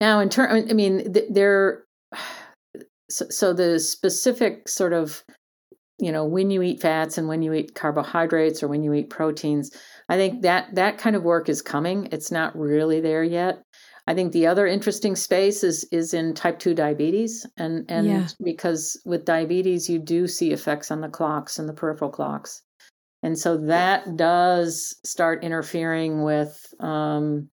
Now, 0.00 0.20
in 0.20 0.28
turn, 0.28 0.68
I 0.70 0.72
mean, 0.72 1.14
there. 1.30 1.84
So, 3.10 3.24
so 3.30 3.54
the 3.54 3.80
specific 3.80 4.68
sort 4.68 4.92
of, 4.92 5.24
you 5.98 6.12
know, 6.12 6.24
when 6.24 6.50
you 6.50 6.62
eat 6.62 6.80
fats 6.80 7.18
and 7.18 7.28
when 7.28 7.42
you 7.42 7.52
eat 7.52 7.74
carbohydrates 7.74 8.62
or 8.62 8.68
when 8.68 8.82
you 8.82 8.94
eat 8.94 9.10
proteins, 9.10 9.70
I 10.08 10.16
think 10.16 10.42
that 10.42 10.74
that 10.74 10.98
kind 10.98 11.16
of 11.16 11.24
work 11.24 11.48
is 11.48 11.62
coming. 11.62 12.08
It's 12.12 12.30
not 12.30 12.56
really 12.56 13.00
there 13.00 13.24
yet. 13.24 13.62
I 14.06 14.14
think 14.14 14.32
the 14.32 14.46
other 14.46 14.66
interesting 14.66 15.16
space 15.16 15.62
is 15.62 15.86
is 15.92 16.14
in 16.14 16.32
type 16.32 16.58
2 16.58 16.72
diabetes 16.72 17.46
and 17.58 17.84
and 17.90 18.06
yeah. 18.06 18.28
because 18.42 18.98
with 19.04 19.26
diabetes 19.26 19.90
you 19.90 19.98
do 19.98 20.26
see 20.26 20.52
effects 20.52 20.90
on 20.90 21.02
the 21.02 21.10
clocks 21.10 21.58
and 21.58 21.68
the 21.68 21.74
peripheral 21.74 22.10
clocks. 22.10 22.62
And 23.22 23.38
so 23.38 23.58
that 23.66 24.16
does 24.16 24.96
start 25.04 25.44
interfering 25.44 26.22
with 26.22 26.58
um, 26.80 27.50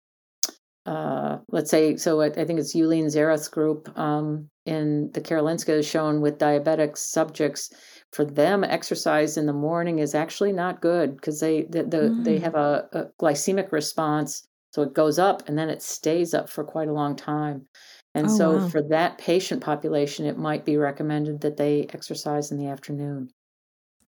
uh, 0.86 1.40
let's 1.50 1.72
say, 1.72 1.98
so 1.98 2.22
I, 2.22 2.28
I 2.28 2.46
think 2.46 2.60
it's 2.60 2.76
Juleen 2.76 3.06
Zierath's 3.06 3.48
group 3.48 3.90
um, 3.98 4.50
in 4.66 5.10
the 5.14 5.22
Karolinska 5.22 5.76
has 5.76 5.88
shown 5.88 6.22
with 6.22 6.38
diabetic 6.38 6.98
subjects, 6.98 7.72
for 8.12 8.26
them, 8.26 8.64
exercise 8.64 9.38
in 9.38 9.46
the 9.46 9.54
morning 9.54 10.00
is 10.00 10.16
actually 10.16 10.54
not 10.54 10.82
good 10.82 11.16
because 11.16 11.40
they 11.40 11.64
the, 11.64 11.84
the 11.84 11.98
mm. 11.98 12.24
they 12.24 12.40
have 12.40 12.56
a, 12.56 12.88
a, 12.94 13.06
glycemic 13.22 13.72
response, 13.72 14.48
so 14.72 14.82
it 14.82 14.94
goes 14.94 15.20
up 15.20 15.48
and 15.48 15.58
then 15.58 15.70
it 15.70 15.82
stays 15.82 16.34
up 16.34 16.50
for 16.50 16.64
quite 16.64 16.88
a 16.88 16.94
long 16.94 17.16
time. 17.16 17.68
And 18.14 18.28
oh, 18.28 18.38
so, 18.38 18.58
wow. 18.58 18.70
for 18.70 18.82
that 18.84 19.18
patient 19.18 19.62
population, 19.62 20.26
it 20.26 20.38
might 20.38 20.64
be 20.64 20.78
recommended 20.78 21.42
that 21.42 21.58
they 21.58 21.88
exercise 21.94 22.52
in 22.52 22.58
the 22.58 22.68
afternoon. 22.68 23.30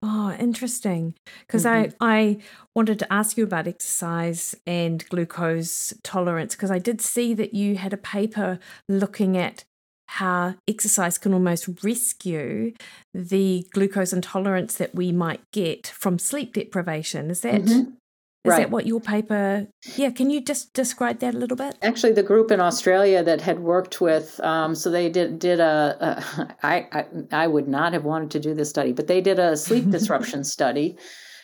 Oh, 0.01 0.31
interesting. 0.39 1.15
Because 1.41 1.65
mm-hmm. 1.65 1.93
I 1.99 2.17
I 2.19 2.37
wanted 2.75 2.99
to 2.99 3.11
ask 3.11 3.37
you 3.37 3.43
about 3.43 3.67
exercise 3.67 4.55
and 4.65 5.07
glucose 5.09 5.93
tolerance 6.03 6.55
because 6.55 6.71
I 6.71 6.79
did 6.79 7.01
see 7.01 7.33
that 7.33 7.53
you 7.53 7.75
had 7.75 7.93
a 7.93 7.97
paper 7.97 8.59
looking 8.87 9.35
at 9.35 9.65
how 10.07 10.55
exercise 10.67 11.17
can 11.17 11.33
almost 11.33 11.67
rescue 11.83 12.73
the 13.13 13.65
glucose 13.71 14.13
intolerance 14.13 14.75
that 14.75 14.95
we 14.95 15.11
might 15.11 15.41
get 15.51 15.87
from 15.87 16.17
sleep 16.17 16.53
deprivation. 16.53 17.29
Is 17.29 17.41
that 17.41 17.61
mm-hmm. 17.61 17.91
Is 18.47 18.51
right. 18.51 18.59
that 18.59 18.71
what 18.71 18.85
your 18.85 19.01
paper? 19.01 19.67
Yeah, 19.97 20.09
can 20.11 20.29
you 20.29 20.39
just 20.39 20.73
describe 20.73 21.19
that 21.19 21.35
a 21.35 21.37
little 21.37 21.57
bit? 21.57 21.77
Actually, 21.81 22.13
the 22.13 22.23
group 22.23 22.49
in 22.49 22.61
Australia 22.61 23.21
that 23.21 23.41
had 23.41 23.59
worked 23.59 23.99
with, 23.99 24.39
um, 24.39 24.73
so 24.73 24.89
they 24.89 25.09
did 25.09 25.37
did 25.37 25.59
a. 25.59 25.97
a 25.99 26.55
I, 26.63 26.87
I 26.93 27.05
I 27.43 27.47
would 27.47 27.67
not 27.67 27.91
have 27.91 28.05
wanted 28.05 28.31
to 28.31 28.39
do 28.39 28.53
this 28.53 28.69
study, 28.69 28.93
but 28.93 29.07
they 29.07 29.19
did 29.19 29.37
a 29.37 29.57
sleep 29.57 29.89
disruption 29.89 30.45
study, 30.45 30.97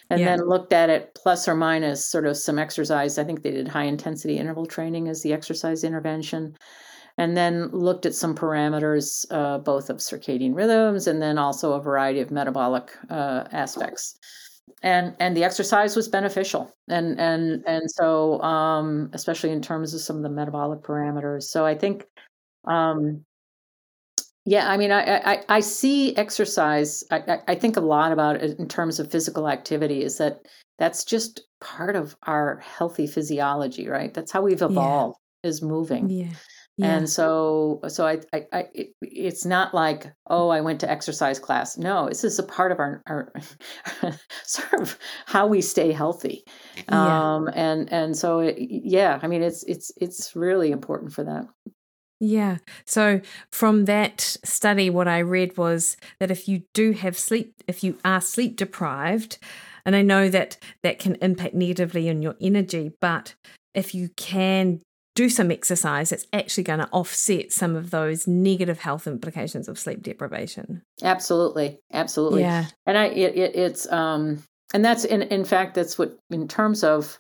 and 0.10 0.22
yeah. 0.22 0.28
then 0.38 0.48
looked 0.48 0.72
at 0.72 0.90
it 0.90 1.14
plus 1.14 1.46
or 1.46 1.56
minus 1.56 2.06
sort 2.06 2.26
of 2.26 2.38
some 2.38 2.58
exercise. 2.58 3.18
I 3.18 3.26
think 3.26 3.44
they 3.44 3.52
did 3.52 3.68
high 3.68 3.84
intensity 3.84 4.38
interval 4.38 4.66
training 4.66 5.10
as 5.10 5.24
the 5.24 5.34
exercise 5.34 5.84
intervention, 5.84 6.56
and 7.18 7.38
then 7.38 7.68
looked 7.68 8.06
at 8.06 8.16
some 8.16 8.36
parameters, 8.36 9.26
uh, 9.30 9.60
both 9.60 9.90
of 9.90 9.98
circadian 9.98 10.56
rhythms 10.56 11.08
and 11.08 11.22
then 11.22 11.38
also 11.38 11.74
a 11.74 11.82
variety 11.82 12.20
of 12.20 12.32
metabolic 12.32 12.92
uh, 13.10 13.44
aspects. 13.52 14.18
And 14.82 15.16
and 15.20 15.38
the 15.38 15.44
exercise 15.44 15.96
was 15.96 16.08
beneficial. 16.08 16.74
And 16.88 17.20
and 17.20 17.64
and 17.68 17.90
so 17.90 18.42
um 18.42 19.10
especially 19.14 19.52
in 19.52 19.62
terms 19.62 19.94
of 19.94 20.02
some 20.02 20.18
of 20.18 20.24
the 20.24 20.30
metabolic 20.30 20.82
parameters. 20.82 21.44
So 21.44 21.66
i 21.66 21.76
think 21.76 22.06
um 22.66 23.24
yeah 24.46 24.70
i 24.70 24.78
mean 24.78 24.92
i 24.92 25.18
i, 25.34 25.44
I 25.50 25.60
see 25.60 26.16
exercise 26.16 27.04
I, 27.12 27.40
I 27.48 27.56
think 27.56 27.76
a 27.76 27.82
lot 27.82 28.14
about 28.14 28.38
it 28.38 28.58
in 28.58 28.68
terms 28.68 29.00
of 29.00 29.12
physical 29.12 29.50
activity 29.50 30.02
is 30.02 30.18
that 30.18 30.40
that's 30.80 31.04
just 31.04 31.42
part 31.60 31.96
of 31.96 32.16
our 32.24 32.58
healthy 32.60 33.06
physiology 33.06 33.88
right? 33.88 34.14
That's 34.14 34.32
how 34.32 34.42
we've 34.42 34.62
evolved 34.62 35.18
yeah. 35.44 35.50
is 35.50 35.62
moving. 35.62 36.10
Yeah 36.10 36.30
yeah. 36.78 36.98
And 36.98 37.10
so, 37.10 37.82
so 37.88 38.08
I, 38.08 38.20
I, 38.34 38.46
I 38.52 38.68
it, 38.74 38.96
it's 39.02 39.46
not 39.46 39.74
like, 39.74 40.12
oh, 40.28 40.50
I 40.50 40.62
went 40.62 40.80
to 40.80 40.90
exercise 40.90 41.38
class. 41.38 41.78
No, 41.78 42.10
this 42.10 42.24
is 42.24 42.40
a 42.40 42.44
part 42.44 42.72
of 42.72 42.80
our, 42.80 43.04
our 43.06 43.32
sort 44.44 44.82
of 44.82 44.98
how 45.28 45.46
we 45.46 45.62
stay 45.62 45.92
healthy. 45.92 46.44
Yeah. 46.90 47.36
Um, 47.36 47.50
and, 47.54 47.92
and 47.94 48.18
so, 48.18 48.40
it, 48.40 48.56
yeah, 48.58 49.20
I 49.22 49.28
mean, 49.28 49.44
it's, 49.44 49.64
it's, 49.64 49.92
it's 49.98 50.36
really 50.36 50.72
important 50.72 51.14
for 51.14 51.24
that. 51.26 51.46
Yeah. 52.20 52.58
So 52.86 53.22
from 53.52 53.86
that 53.86 54.22
study, 54.22 54.90
what 54.90 55.08
I 55.08 55.20
read 55.20 55.58
was 55.58 55.98
that 56.20 56.32
if 56.32 56.48
you 56.48 56.64
do 56.74 56.94
have 56.94 57.20
sleep, 57.20 57.54
if 57.68 57.84
you 57.84 57.98
are 58.06 58.22
sleep 58.22 58.56
deprived, 58.56 59.38
and 59.86 59.96
I 59.96 60.02
know 60.02 60.30
that 60.30 60.58
that 60.84 61.00
can 61.00 61.16
impact 61.16 61.54
negatively 61.54 62.10
on 62.10 62.22
your 62.22 62.36
energy, 62.40 62.94
but 63.02 63.36
if 63.74 63.94
you 63.94 64.10
can 64.16 64.80
do 65.16 65.30
some 65.30 65.52
exercise, 65.52 66.12
it's 66.12 66.26
actually 66.34 66.64
going 66.64 66.80
to 66.80 66.90
offset 66.92 67.52
some 67.52 67.76
of 67.76 67.92
those 67.92 68.28
negative 68.28 68.80
health 68.80 69.06
implications 69.06 69.68
of 69.68 69.78
sleep 69.78 70.02
deprivation. 70.02 70.82
Absolutely, 71.04 71.80
absolutely. 71.92 72.42
Yeah, 72.42 72.66
and 72.86 72.98
I 72.98 73.06
it, 73.06 73.36
it, 73.36 73.56
it's 73.56 73.92
um 73.92 74.44
and 74.74 74.84
that's 74.84 75.06
in 75.06 75.22
in 75.24 75.46
fact 75.46 75.76
that's 75.76 75.98
what 75.98 76.18
in 76.32 76.48
terms 76.48 76.84
of 76.84 77.20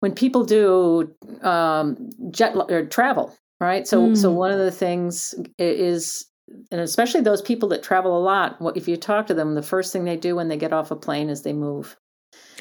when 0.00 0.14
people 0.14 0.44
do 0.44 1.14
um 1.42 2.10
jet 2.30 2.56
or 2.56 2.86
travel, 2.86 3.36
right? 3.60 3.86
So 3.86 4.08
mm. 4.08 4.16
so 4.16 4.32
one 4.32 4.50
of 4.50 4.58
the 4.58 4.72
things 4.72 5.34
is 5.58 6.26
and 6.70 6.80
especially 6.80 7.22
those 7.22 7.42
people 7.42 7.68
that 7.70 7.82
travel 7.82 8.16
a 8.16 8.22
lot, 8.22 8.56
if 8.76 8.86
you 8.86 8.96
talk 8.96 9.26
to 9.26 9.34
them, 9.34 9.54
the 9.54 9.62
first 9.62 9.92
thing 9.92 10.04
they 10.04 10.16
do 10.16 10.36
when 10.36 10.48
they 10.48 10.56
get 10.56 10.72
off 10.72 10.92
a 10.92 10.96
plane 10.96 11.28
is 11.28 11.42
they 11.42 11.52
move 11.52 11.96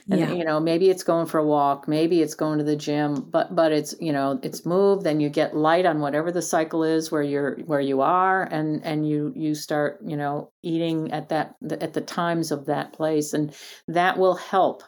and 0.09 0.19
yeah. 0.19 0.33
you 0.33 0.43
know 0.43 0.59
maybe 0.59 0.89
it's 0.89 1.03
going 1.03 1.25
for 1.25 1.39
a 1.39 1.45
walk 1.45 1.87
maybe 1.87 2.21
it's 2.21 2.35
going 2.35 2.59
to 2.59 2.63
the 2.63 2.75
gym 2.75 3.15
but 3.15 3.55
but 3.55 3.71
it's 3.71 3.95
you 3.99 4.13
know 4.13 4.39
it's 4.43 4.65
moved 4.65 5.03
then 5.03 5.19
you 5.19 5.29
get 5.29 5.55
light 5.55 5.85
on 5.85 5.99
whatever 5.99 6.31
the 6.31 6.41
cycle 6.41 6.83
is 6.83 7.11
where 7.11 7.23
you're 7.23 7.57
where 7.65 7.81
you 7.81 8.01
are 8.01 8.43
and 8.43 8.83
and 8.85 9.07
you 9.07 9.33
you 9.35 9.55
start 9.55 9.99
you 10.05 10.15
know 10.15 10.51
eating 10.63 11.11
at 11.11 11.29
that 11.29 11.55
at 11.69 11.93
the 11.93 12.01
times 12.01 12.51
of 12.51 12.65
that 12.65 12.93
place. 12.93 13.33
And 13.33 13.53
that 13.87 14.17
will 14.17 14.35
help 14.35 14.83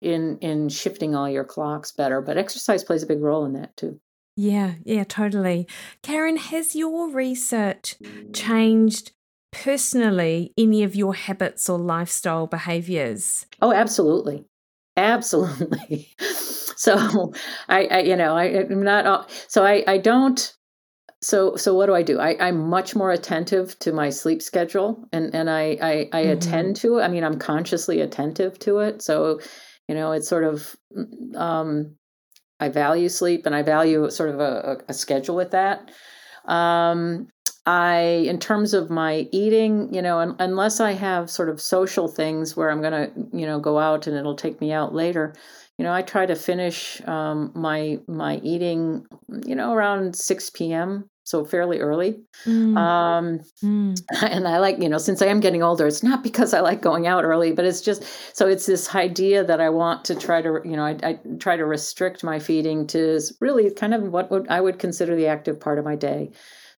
in 0.00 0.38
in 0.38 0.68
shifting 0.68 1.14
all 1.14 1.28
your 1.28 1.44
clocks 1.44 1.92
better 1.92 2.22
but 2.22 2.38
exercise 2.38 2.82
plays 2.82 3.02
a 3.02 3.06
big 3.06 3.20
role 3.20 3.44
in 3.44 3.52
that 3.52 3.76
too. 3.76 4.00
Yeah 4.36 4.74
yeah 4.84 5.04
totally. 5.04 5.66
Karen 6.02 6.36
has 6.36 6.74
your 6.74 7.10
research 7.10 7.96
changed 8.32 9.12
personally 9.52 10.52
any 10.56 10.82
of 10.82 10.94
your 10.94 11.14
habits 11.14 11.68
or 11.68 11.78
lifestyle 11.78 12.46
behaviors? 12.46 13.46
Oh 13.60 13.72
absolutely 13.72 14.46
Absolutely. 15.00 16.08
so 16.76 17.32
I, 17.68 17.86
I, 17.86 17.98
you 18.00 18.16
know, 18.16 18.36
I, 18.36 18.44
am 18.44 18.82
not, 18.82 19.30
so 19.48 19.64
I, 19.64 19.82
I 19.86 19.96
don't, 19.96 20.54
so, 21.22 21.56
so 21.56 21.74
what 21.74 21.86
do 21.86 21.94
I 21.94 22.02
do? 22.02 22.18
I, 22.18 22.36
I'm 22.38 22.68
much 22.68 22.94
more 22.94 23.10
attentive 23.10 23.78
to 23.80 23.92
my 23.92 24.10
sleep 24.10 24.42
schedule 24.42 25.08
and, 25.12 25.34
and 25.34 25.48
I, 25.48 25.78
I, 25.80 26.08
I 26.12 26.22
mm-hmm. 26.22 26.30
attend 26.32 26.76
to 26.76 26.98
it. 26.98 27.02
I 27.02 27.08
mean, 27.08 27.24
I'm 27.24 27.38
consciously 27.38 28.00
attentive 28.00 28.58
to 28.60 28.80
it. 28.80 29.00
So, 29.02 29.40
you 29.88 29.94
know, 29.94 30.12
it's 30.12 30.28
sort 30.28 30.44
of, 30.44 30.76
um, 31.34 31.96
I 32.58 32.68
value 32.68 33.08
sleep 33.08 33.46
and 33.46 33.54
I 33.54 33.62
value 33.62 34.10
sort 34.10 34.28
of 34.28 34.40
a, 34.40 34.82
a 34.86 34.92
schedule 34.92 35.34
with 35.34 35.52
that. 35.52 35.90
Um, 36.44 37.28
I, 37.70 38.24
in 38.26 38.40
terms 38.40 38.74
of 38.74 38.90
my 38.90 39.28
eating, 39.30 39.94
you 39.94 40.02
know, 40.02 40.18
un- 40.18 40.34
unless 40.40 40.80
I 40.80 40.90
have 40.90 41.30
sort 41.30 41.48
of 41.48 41.60
social 41.60 42.08
things 42.08 42.56
where 42.56 42.68
I'm 42.68 42.80
going 42.80 42.92
to, 42.92 43.12
you 43.32 43.46
know, 43.46 43.60
go 43.60 43.78
out 43.78 44.08
and 44.08 44.16
it'll 44.16 44.34
take 44.34 44.60
me 44.60 44.72
out 44.72 44.92
later, 44.92 45.34
you 45.78 45.84
know, 45.84 45.92
I 45.92 46.02
try 46.02 46.26
to 46.26 46.34
finish 46.34 47.00
um, 47.06 47.52
my 47.54 48.00
my 48.08 48.38
eating, 48.38 49.06
you 49.46 49.54
know, 49.54 49.72
around 49.72 50.16
six 50.16 50.50
p.m. 50.50 51.08
So 51.22 51.44
fairly 51.44 51.78
early. 51.78 52.18
Mm. 52.44 52.76
Um, 52.76 53.40
mm. 53.62 53.96
And 54.22 54.48
I 54.48 54.58
like, 54.58 54.82
you 54.82 54.88
know, 54.88 54.98
since 54.98 55.22
I 55.22 55.26
am 55.26 55.38
getting 55.38 55.62
older, 55.62 55.86
it's 55.86 56.02
not 56.02 56.24
because 56.24 56.52
I 56.52 56.60
like 56.60 56.82
going 56.82 57.06
out 57.06 57.22
early, 57.24 57.52
but 57.52 57.66
it's 57.66 57.82
just 57.82 58.02
so 58.36 58.48
it's 58.48 58.66
this 58.66 58.96
idea 58.96 59.44
that 59.44 59.60
I 59.60 59.70
want 59.70 60.04
to 60.06 60.16
try 60.16 60.42
to, 60.42 60.60
you 60.64 60.76
know, 60.76 60.84
I, 60.84 60.96
I 61.04 61.20
try 61.38 61.56
to 61.56 61.64
restrict 61.64 62.24
my 62.24 62.40
feeding 62.40 62.88
to 62.88 63.20
really 63.40 63.70
kind 63.70 63.94
of 63.94 64.02
what 64.02 64.28
would, 64.32 64.48
I 64.48 64.60
would 64.60 64.80
consider 64.80 65.14
the 65.14 65.28
active 65.28 65.60
part 65.60 65.78
of 65.78 65.84
my 65.84 65.94
day. 65.94 66.32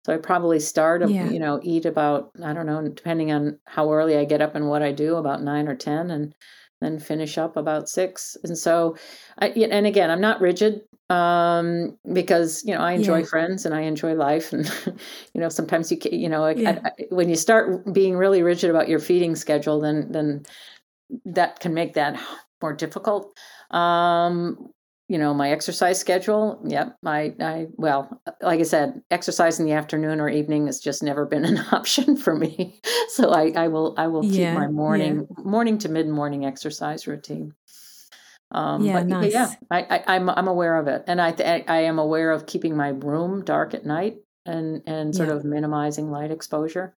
So 0.04 0.12
I 0.12 0.16
probably 0.16 0.58
start, 0.58 1.08
yeah. 1.08 1.28
you 1.28 1.38
know, 1.38 1.60
eat 1.62 1.86
about, 1.86 2.30
I 2.44 2.52
don't 2.52 2.66
know, 2.66 2.82
depending 2.88 3.30
on 3.30 3.58
how 3.66 3.92
early 3.92 4.16
I 4.16 4.24
get 4.24 4.42
up 4.42 4.54
and 4.54 4.68
what 4.68 4.82
I 4.82 4.90
do, 4.90 5.16
about 5.16 5.42
nine 5.42 5.68
or 5.68 5.76
10, 5.76 6.10
and 6.10 6.34
then 6.80 6.98
finish 6.98 7.38
up 7.38 7.56
about 7.56 7.88
six. 7.88 8.36
And 8.42 8.58
so, 8.58 8.96
I, 9.38 9.48
and 9.50 9.86
again, 9.86 10.10
I'm 10.10 10.20
not 10.20 10.40
rigid 10.40 10.80
um, 11.08 11.96
because, 12.12 12.64
you 12.64 12.74
know, 12.74 12.80
I 12.80 12.92
enjoy 12.92 13.18
yeah. 13.18 13.26
friends 13.26 13.64
and 13.64 13.74
I 13.74 13.82
enjoy 13.82 14.14
life. 14.14 14.52
And, 14.52 14.68
you 15.34 15.40
know, 15.40 15.48
sometimes 15.48 15.92
you, 15.92 15.98
can, 15.98 16.18
you 16.18 16.28
know, 16.28 16.48
yeah. 16.48 16.80
I, 16.84 16.88
I, 16.88 16.92
when 17.10 17.28
you 17.28 17.36
start 17.36 17.92
being 17.92 18.16
really 18.16 18.42
rigid 18.42 18.70
about 18.70 18.88
your 18.88 18.98
feeding 18.98 19.36
schedule, 19.36 19.80
then, 19.80 20.10
then 20.10 20.42
that 21.26 21.60
can 21.60 21.74
make 21.74 21.94
that 21.94 22.20
more 22.60 22.72
difficult. 22.72 23.36
Um, 23.70 24.72
you 25.12 25.18
know 25.18 25.34
my 25.34 25.50
exercise 25.52 26.00
schedule 26.00 26.58
yep 26.64 26.96
i 27.04 27.34
i 27.40 27.66
well 27.76 28.00
like 28.40 28.60
i 28.60 28.62
said 28.62 29.02
exercise 29.10 29.60
in 29.60 29.66
the 29.66 29.72
afternoon 29.72 30.20
or 30.20 30.28
evening 30.28 30.66
has 30.66 30.80
just 30.80 31.02
never 31.02 31.26
been 31.26 31.44
an 31.52 31.58
option 31.72 32.16
for 32.16 32.34
me 32.34 32.80
so 33.16 33.30
i 33.30 33.52
i 33.64 33.68
will 33.68 33.94
i 33.98 34.06
will 34.06 34.22
keep 34.22 34.38
yeah, 34.46 34.54
my 34.54 34.68
morning 34.68 35.26
yeah. 35.36 35.44
morning 35.44 35.76
to 35.78 35.88
mid 35.88 36.08
morning 36.08 36.46
exercise 36.46 37.06
routine 37.06 37.52
Um, 38.52 38.84
yeah, 38.84 38.98
but, 38.98 39.06
nice. 39.06 39.22
but 39.24 39.32
yeah, 39.32 39.48
I, 39.70 39.80
I, 39.96 39.98
I'm 40.14 40.28
I'm 40.28 40.48
aware 40.48 40.76
of 40.76 40.86
it, 40.86 41.04
and 41.06 41.20
I 41.20 41.32
th- 41.32 41.64
I 41.68 41.78
am 41.90 41.98
aware 41.98 42.30
of 42.36 42.44
keeping 42.44 42.76
my 42.76 42.88
room 42.88 43.44
dark 43.44 43.72
at 43.72 43.86
night 43.86 44.16
and 44.44 44.82
and 44.86 45.14
sort 45.16 45.30
Yeah. 45.30 45.36
of 45.36 45.44
minimizing 45.44 46.10
light 46.10 46.30
exposure. 46.30 46.92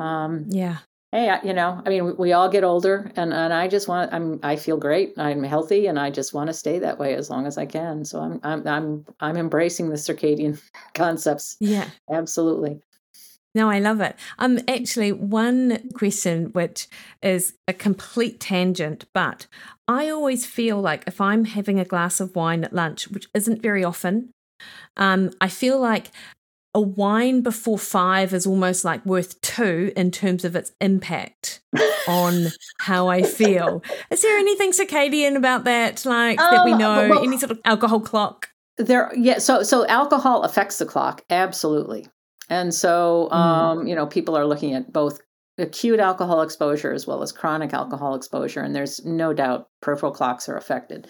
Um, 0.00 0.46
Yeah. 0.50 0.78
Hey, 1.12 1.30
I- 1.30 1.42
you 1.42 1.52
know, 1.52 1.80
I 1.84 1.88
mean, 1.88 2.04
we, 2.04 2.12
we 2.12 2.32
all 2.32 2.48
get 2.48 2.64
older, 2.64 3.10
and 3.16 3.32
and 3.32 3.52
I 3.52 3.68
just 3.68 3.88
want 3.88 4.12
I'm 4.12 4.40
I 4.42 4.56
feel 4.56 4.76
great, 4.76 5.14
I'm 5.16 5.42
healthy, 5.42 5.86
and 5.86 5.98
I 5.98 6.10
just 6.10 6.34
want 6.34 6.48
to 6.48 6.54
stay 6.54 6.78
that 6.80 6.98
way 6.98 7.14
as 7.14 7.30
long 7.30 7.46
as 7.46 7.58
I 7.58 7.66
can. 7.66 8.04
So 8.04 8.20
I'm 8.20 8.40
I'm 8.42 8.66
I'm 8.66 9.04
I'm 9.20 9.36
embracing 9.36 9.88
the 9.90 9.96
circadian 9.96 10.60
concepts. 10.94 11.56
Yeah. 11.60 11.88
Absolutely. 12.10 12.80
No, 13.54 13.70
I 13.70 13.78
love 13.78 14.02
it. 14.02 14.16
Um, 14.38 14.58
actually, 14.68 15.12
one 15.12 15.88
question 15.94 16.46
which 16.52 16.88
is 17.22 17.54
a 17.66 17.72
complete 17.72 18.38
tangent, 18.38 19.06
but 19.14 19.46
I 19.88 20.10
always 20.10 20.44
feel 20.44 20.78
like 20.78 21.04
if 21.06 21.22
I'm 21.22 21.46
having 21.46 21.80
a 21.80 21.84
glass 21.86 22.20
of 22.20 22.36
wine 22.36 22.64
at 22.64 22.74
lunch, 22.74 23.08
which 23.08 23.28
isn't 23.32 23.62
very 23.62 23.82
often, 23.82 24.30
um, 24.98 25.30
I 25.40 25.48
feel 25.48 25.80
like 25.80 26.10
a 26.76 26.80
wine 26.80 27.40
before 27.40 27.78
five 27.78 28.34
is 28.34 28.46
almost 28.46 28.84
like 28.84 29.04
worth 29.06 29.40
two 29.40 29.92
in 29.96 30.10
terms 30.10 30.44
of 30.44 30.54
its 30.54 30.72
impact 30.80 31.62
on 32.06 32.48
how 32.80 33.08
I 33.08 33.22
feel. 33.22 33.82
Is 34.10 34.20
there 34.20 34.36
anything 34.38 34.72
circadian 34.72 35.36
about 35.36 35.64
that, 35.64 36.04
like 36.04 36.38
that 36.38 36.64
we 36.66 36.72
Um, 36.72 36.78
know? 36.78 37.08
well- 37.08 37.24
any 37.24 37.38
sort 37.38 37.50
of 37.50 37.60
alcohol 37.64 38.00
clock? 38.00 38.50
There, 38.76 39.10
yeah. 39.16 39.38
So, 39.38 39.62
so 39.62 39.86
alcohol 39.86 40.42
affects 40.42 40.76
the 40.78 40.84
clock, 40.84 41.22
absolutely. 41.30 42.06
And 42.50 42.74
so, 42.74 43.28
Mm. 43.32 43.34
um, 43.34 43.86
you 43.86 43.94
know, 43.94 44.06
people 44.06 44.36
are 44.36 44.44
looking 44.46 44.74
at 44.74 44.92
both 44.92 45.18
acute 45.58 46.00
alcohol 46.00 46.42
exposure 46.42 46.92
as 46.92 47.06
well 47.06 47.22
as 47.22 47.32
chronic 47.32 47.72
alcohol 47.72 48.14
exposure, 48.14 48.60
and 48.60 48.74
there's 48.74 49.04
no 49.04 49.32
doubt 49.32 49.68
peripheral 49.80 50.12
clocks 50.12 50.48
are 50.48 50.56
affected. 50.56 51.08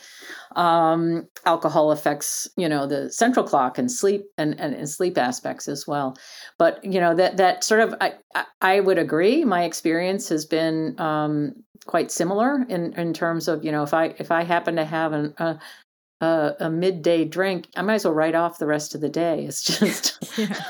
Um, 0.55 1.29
alcohol 1.45 1.91
affects, 1.91 2.49
you 2.57 2.69
know, 2.69 2.87
the 2.87 3.11
central 3.11 3.45
clock 3.45 3.79
and 3.79 3.91
sleep 3.91 4.27
and, 4.39 4.59
and, 4.61 4.75
and 4.75 4.89
sleep 4.89 5.19
aspects 5.19 5.69
as 5.69 5.87
well. 5.87 6.17
But 6.59 6.85
you 6.85 7.01
know 7.01 7.15
that 7.15 7.37
that 7.39 7.65
sort 7.65 7.81
of, 7.81 7.95
I, 8.01 8.15
I, 8.61 8.81
would 8.81 8.99
agree. 8.99 9.45
My 9.45 9.65
experience 9.65 10.29
has 10.29 10.45
been 10.45 10.95
um, 11.01 11.53
quite 11.87 12.11
similar 12.11 12.65
in 12.69 12.93
in 12.95 13.13
terms 13.13 13.49
of, 13.49 13.65
you 13.65 13.73
know, 13.73 13.83
if 13.83 13.95
I 13.95 14.15
if 14.19 14.31
I 14.31 14.45
happen 14.45 14.77
to 14.77 14.85
have 14.85 15.13
an, 15.13 15.35
a 15.39 15.59
a, 16.21 16.53
a 16.61 16.71
midday 16.71 17.25
drink, 17.25 17.67
I 17.77 17.83
might 17.83 17.97
as 17.97 18.05
well 18.05 18.15
write 18.15 18.35
off 18.35 18.59
the 18.59 18.67
rest 18.67 18.95
of 18.95 19.01
the 19.01 19.09
day. 19.09 19.45
It's 19.45 19.63
just, 19.63 20.19
Yeah. 20.39 20.61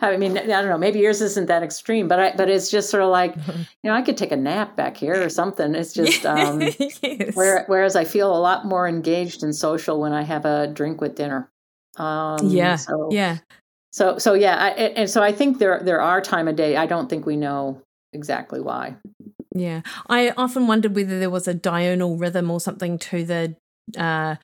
I 0.00 0.16
mean, 0.16 0.36
I 0.36 0.46
don't 0.46 0.68
know, 0.68 0.78
maybe 0.78 1.00
yours 1.00 1.20
isn't 1.20 1.46
that 1.46 1.62
extreme, 1.62 2.08
but 2.08 2.18
I, 2.18 2.34
but 2.36 2.48
it's 2.48 2.70
just 2.70 2.90
sort 2.90 3.02
of 3.02 3.10
like, 3.10 3.34
you 3.36 3.64
know, 3.84 3.92
I 3.92 4.02
could 4.02 4.16
take 4.16 4.32
a 4.32 4.36
nap 4.36 4.76
back 4.76 4.96
here 4.96 5.22
or 5.22 5.28
something. 5.28 5.74
It's 5.74 5.92
just, 5.92 6.24
um, 6.26 6.60
yes. 6.60 7.34
where, 7.34 7.64
whereas 7.66 7.96
I 7.96 8.04
feel 8.04 8.34
a 8.34 8.38
lot 8.38 8.66
more 8.66 8.88
engaged 8.88 9.42
and 9.42 9.54
social 9.54 10.00
when 10.00 10.12
I 10.12 10.22
have 10.22 10.44
a 10.44 10.68
drink 10.68 11.00
with 11.00 11.14
dinner. 11.14 11.48
Um, 11.96 12.38
yeah. 12.48 12.76
So, 12.76 13.08
yeah. 13.10 13.38
so, 13.90 14.18
so 14.18 14.34
yeah. 14.34 14.56
I, 14.56 14.68
and 14.70 14.98
and 14.98 15.10
so 15.10 15.22
I 15.22 15.32
think 15.32 15.58
there, 15.58 15.80
there 15.82 16.00
are 16.00 16.20
time 16.20 16.48
of 16.48 16.56
day. 16.56 16.76
I 16.76 16.86
don't 16.86 17.08
think 17.08 17.26
we 17.26 17.36
know 17.36 17.82
exactly 18.12 18.60
why. 18.60 18.96
Yeah, 19.54 19.82
I 20.08 20.30
often 20.36 20.66
wondered 20.66 20.94
whether 20.94 21.18
there 21.18 21.30
was 21.30 21.46
a 21.46 21.54
diurnal 21.54 22.16
rhythm 22.16 22.50
or 22.50 22.60
something 22.60 22.98
to 22.98 23.24
the 23.24 23.56
uh, 23.98 24.36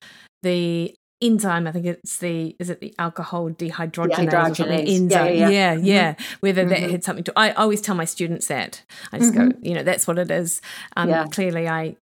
the 0.43 0.95
enzyme. 1.21 1.67
I 1.67 1.73
think 1.73 1.87
it's 1.87 2.19
the 2.19 2.55
is 2.59 2.71
it 2.71 2.81
the 2.81 2.95
alcohol 2.99 3.51
dehydrogenase, 3.51 4.29
Dehydrogenase. 4.31 4.89
enzyme? 4.89 5.35
Yeah, 5.35 5.49
Yeah, 5.49 5.49
yeah, 5.49 5.73
yeah. 5.73 5.79
yeah. 5.83 6.15
Whether 6.41 6.65
that 6.67 6.79
Mhm. 6.79 6.91
had 6.91 7.05
something 7.05 7.25
to. 7.25 7.33
I 7.37 7.53
always 7.53 7.81
tell 7.81 7.95
my 7.95 8.05
students 8.05 8.47
that. 8.49 8.83
I 9.13 9.19
just 9.19 9.35
go, 9.35 9.49
you 9.63 9.75
know, 9.75 9.83
that's 9.83 10.07
what 10.07 10.19
it 10.19 10.31
is. 10.31 10.61
Um. 10.97 11.09
Clearly, 11.31 11.69
I 11.69 11.97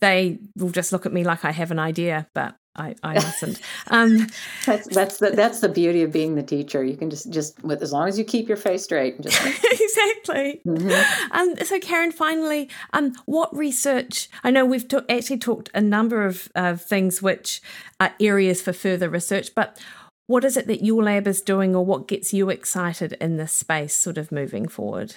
they 0.00 0.38
will 0.56 0.70
just 0.70 0.92
look 0.92 1.06
at 1.06 1.12
me 1.12 1.24
like 1.24 1.44
I 1.44 1.52
have 1.52 1.70
an 1.70 1.78
idea, 1.78 2.26
but 2.34 2.54
I 2.76 2.94
I 3.02 3.14
mustn't. 3.14 3.60
um, 3.88 4.26
That's, 4.66 4.86
that's 4.88 5.18
the, 5.18 5.30
that's 5.30 5.60
the 5.60 5.68
beauty 5.68 6.02
of 6.02 6.12
being 6.12 6.34
the 6.34 6.42
teacher. 6.42 6.84
You 6.84 6.96
can 6.96 7.10
just, 7.10 7.30
just 7.32 7.62
with, 7.64 7.82
as 7.82 7.92
long 7.92 8.08
as 8.08 8.18
you 8.18 8.24
keep 8.24 8.48
your 8.48 8.56
face 8.56 8.84
straight 8.84 9.14
and 9.16 9.24
just, 9.24 9.40
exactly. 9.80 10.60
Mhm. 10.66 11.30
Um, 11.32 11.54
so, 11.64 11.78
Karen, 11.80 12.12
finally, 12.12 12.68
um, 12.92 13.12
what 13.26 13.54
research? 13.56 14.28
I 14.44 14.50
know 14.50 14.64
we've 14.64 14.86
ta- 14.86 15.02
actually 15.08 15.38
talked 15.38 15.70
a 15.74 15.80
number 15.80 16.24
of 16.26 16.48
uh, 16.54 16.76
things 16.76 17.22
which 17.22 17.60
are 18.00 18.14
areas 18.20 18.60
for 18.62 18.72
further 18.72 19.08
research, 19.08 19.54
but 19.54 19.78
what 20.26 20.44
is 20.44 20.56
it 20.56 20.66
that 20.66 20.84
your 20.84 21.02
lab 21.04 21.26
is 21.26 21.40
doing, 21.40 21.74
or 21.76 21.84
what 21.84 22.08
gets 22.08 22.34
you 22.34 22.50
excited 22.50 23.12
in 23.20 23.36
this 23.36 23.52
space, 23.52 23.94
sort 23.94 24.18
of 24.18 24.32
moving 24.32 24.66
forward? 24.68 25.14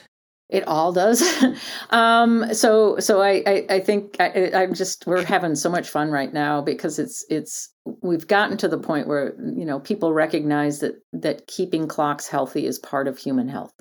It 0.50 0.68
all 0.68 0.92
does. 0.92 1.24
um, 1.92 2.54
so, 2.54 3.00
so 3.00 3.22
I, 3.22 3.44
I, 3.46 3.66
I 3.70 3.80
think 3.80 4.18
I, 4.20 4.52
I'm 4.54 4.74
just 4.74 5.06
we're 5.06 5.24
having 5.24 5.56
so 5.56 5.70
much 5.70 5.88
fun 5.90 6.10
right 6.10 6.34
now 6.34 6.62
because 6.62 6.98
it's 6.98 7.24
it's 7.30 7.72
we've 8.02 8.28
gotten 8.28 8.58
to 8.58 8.68
the 8.68 8.80
point 8.80 9.08
where 9.08 9.36
you 9.56 9.66
know 9.66 9.80
people 9.80 10.12
recognize 10.12 10.80
that 10.80 10.96
that 11.14 11.46
keeping 11.48 11.88
clocks 11.88 12.28
healthy 12.28 12.66
is 12.66 12.80
part 12.80 13.08
of 13.08 13.18
human 13.18 13.48
health. 13.48 13.74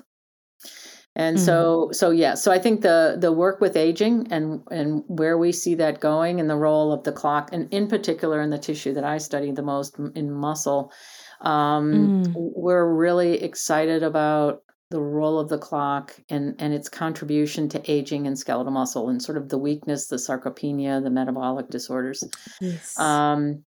And 1.15 1.39
so, 1.39 1.89
so 1.91 2.11
yeah, 2.11 2.35
so 2.35 2.51
I 2.51 2.59
think 2.59 2.81
the 2.81 3.17
the 3.19 3.31
work 3.31 3.59
with 3.59 3.75
aging 3.75 4.27
and 4.31 4.61
and 4.71 5.03
where 5.07 5.37
we 5.37 5.51
see 5.51 5.75
that 5.75 5.99
going 5.99 6.39
and 6.39 6.49
the 6.49 6.55
role 6.55 6.93
of 6.93 7.03
the 7.03 7.11
clock, 7.11 7.49
and 7.51 7.67
in 7.73 7.87
particular 7.87 8.41
in 8.41 8.51
the 8.51 8.59
tissue 8.59 8.93
that 8.93 9.03
I 9.03 9.17
study 9.17 9.51
the 9.51 9.63
most 9.63 9.97
in 10.15 10.31
muscle, 10.31 10.93
um, 11.41 12.13
Mm. 12.23 12.33
we're 12.35 12.93
really 12.93 13.41
excited 13.41 14.03
about 14.03 14.61
the 14.91 14.99
role 14.99 15.39
of 15.39 15.49
the 15.49 15.57
clock 15.57 16.15
and 16.29 16.55
and 16.59 16.73
its 16.73 16.89
contribution 16.89 17.69
to 17.69 17.91
aging 17.91 18.25
and 18.25 18.37
skeletal 18.37 18.71
muscle 18.71 19.09
and 19.09 19.21
sort 19.21 19.37
of 19.37 19.49
the 19.49 19.57
weakness, 19.57 20.07
the 20.07 20.15
sarcopenia, 20.15 21.01
the 21.03 21.09
metabolic 21.09 21.69
disorders. 21.69 22.23
Yes. 22.59 22.97
Um, 22.99 23.63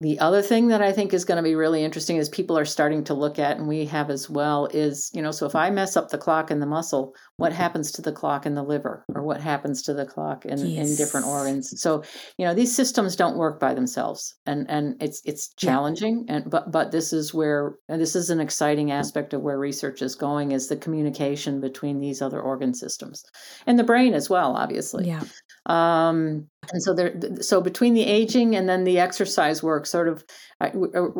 the 0.00 0.18
other 0.18 0.42
thing 0.42 0.68
that 0.68 0.82
I 0.82 0.92
think 0.92 1.14
is 1.14 1.24
going 1.24 1.36
to 1.36 1.42
be 1.42 1.54
really 1.54 1.84
interesting 1.84 2.16
is 2.16 2.28
people 2.28 2.58
are 2.58 2.64
starting 2.64 3.04
to 3.04 3.14
look 3.14 3.38
at, 3.38 3.56
and 3.56 3.68
we 3.68 3.86
have 3.86 4.10
as 4.10 4.28
well, 4.28 4.66
is 4.66 5.10
you 5.14 5.22
know, 5.22 5.30
so 5.30 5.46
if 5.46 5.54
I 5.54 5.70
mess 5.70 5.96
up 5.96 6.10
the 6.10 6.18
clock 6.18 6.50
in 6.50 6.58
the 6.58 6.66
muscle, 6.66 7.14
what 7.36 7.52
happens 7.52 7.92
to 7.92 8.02
the 8.02 8.12
clock 8.12 8.44
in 8.44 8.54
the 8.54 8.62
liver, 8.62 9.04
or 9.14 9.22
what 9.22 9.40
happens 9.40 9.82
to 9.82 9.94
the 9.94 10.04
clock 10.04 10.44
in, 10.44 10.58
in 10.58 10.96
different 10.96 11.26
organs? 11.26 11.80
So 11.80 12.02
you 12.38 12.44
know, 12.44 12.54
these 12.54 12.74
systems 12.74 13.14
don't 13.14 13.36
work 13.36 13.60
by 13.60 13.72
themselves, 13.72 14.34
and 14.46 14.68
and 14.68 15.00
it's 15.00 15.22
it's 15.24 15.54
challenging, 15.54 16.26
and 16.28 16.50
but 16.50 16.72
but 16.72 16.90
this 16.90 17.12
is 17.12 17.32
where 17.32 17.76
and 17.88 18.00
this 18.00 18.16
is 18.16 18.30
an 18.30 18.40
exciting 18.40 18.90
aspect 18.90 19.32
of 19.32 19.42
where 19.42 19.58
research 19.58 20.02
is 20.02 20.16
going 20.16 20.50
is 20.52 20.66
the 20.66 20.76
communication 20.76 21.60
between 21.60 22.00
these 22.00 22.20
other 22.20 22.40
organ 22.40 22.74
systems 22.74 23.24
and 23.66 23.78
the 23.78 23.84
brain 23.84 24.12
as 24.12 24.28
well, 24.28 24.56
obviously 24.56 25.06
yeah. 25.06 25.22
Um 25.66 26.46
and 26.72 26.82
so 26.82 26.92
there 26.92 27.14
so 27.40 27.60
between 27.60 27.94
the 27.94 28.04
aging 28.04 28.54
and 28.54 28.68
then 28.68 28.84
the 28.84 28.98
exercise 28.98 29.62
work 29.62 29.86
sort 29.86 30.08
of 30.08 30.24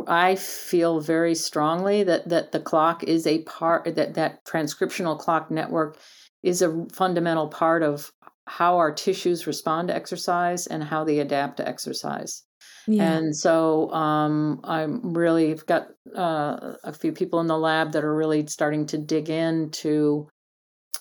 I 0.07 0.35
feel 0.37 1.01
very 1.01 1.35
strongly 1.35 2.03
that 2.05 2.29
that 2.29 2.53
the 2.53 2.61
clock 2.61 3.03
is 3.05 3.27
a 3.27 3.43
part 3.43 3.95
that 3.97 4.15
that 4.15 4.45
transcriptional 4.45 5.19
clock 5.19 5.51
network 5.51 5.99
is 6.43 6.61
a 6.63 6.87
fundamental 6.93 7.49
part 7.49 7.83
of 7.83 8.11
how 8.47 8.77
our 8.77 8.93
tissues 8.93 9.47
respond 9.47 9.89
to 9.89 9.95
exercise 9.95 10.67
and 10.67 10.85
how 10.85 11.05
they 11.05 11.21
adapt 11.21 11.57
to 11.59 11.67
exercise 11.69 12.43
Yeah. 12.87 13.21
and 13.21 13.37
so 13.37 13.91
um, 13.93 14.61
I'm 14.65 15.15
really 15.15 15.53
I've 15.53 15.67
got 15.67 15.89
uh, 16.15 16.75
a 16.85 16.93
few 16.93 17.13
people 17.13 17.41
in 17.41 17.47
the 17.47 17.59
lab 17.59 17.93
that 17.93 18.05
are 18.05 18.15
really 18.15 18.47
starting 18.47 18.87
to 18.87 18.99
dig 18.99 19.31
into 19.31 20.29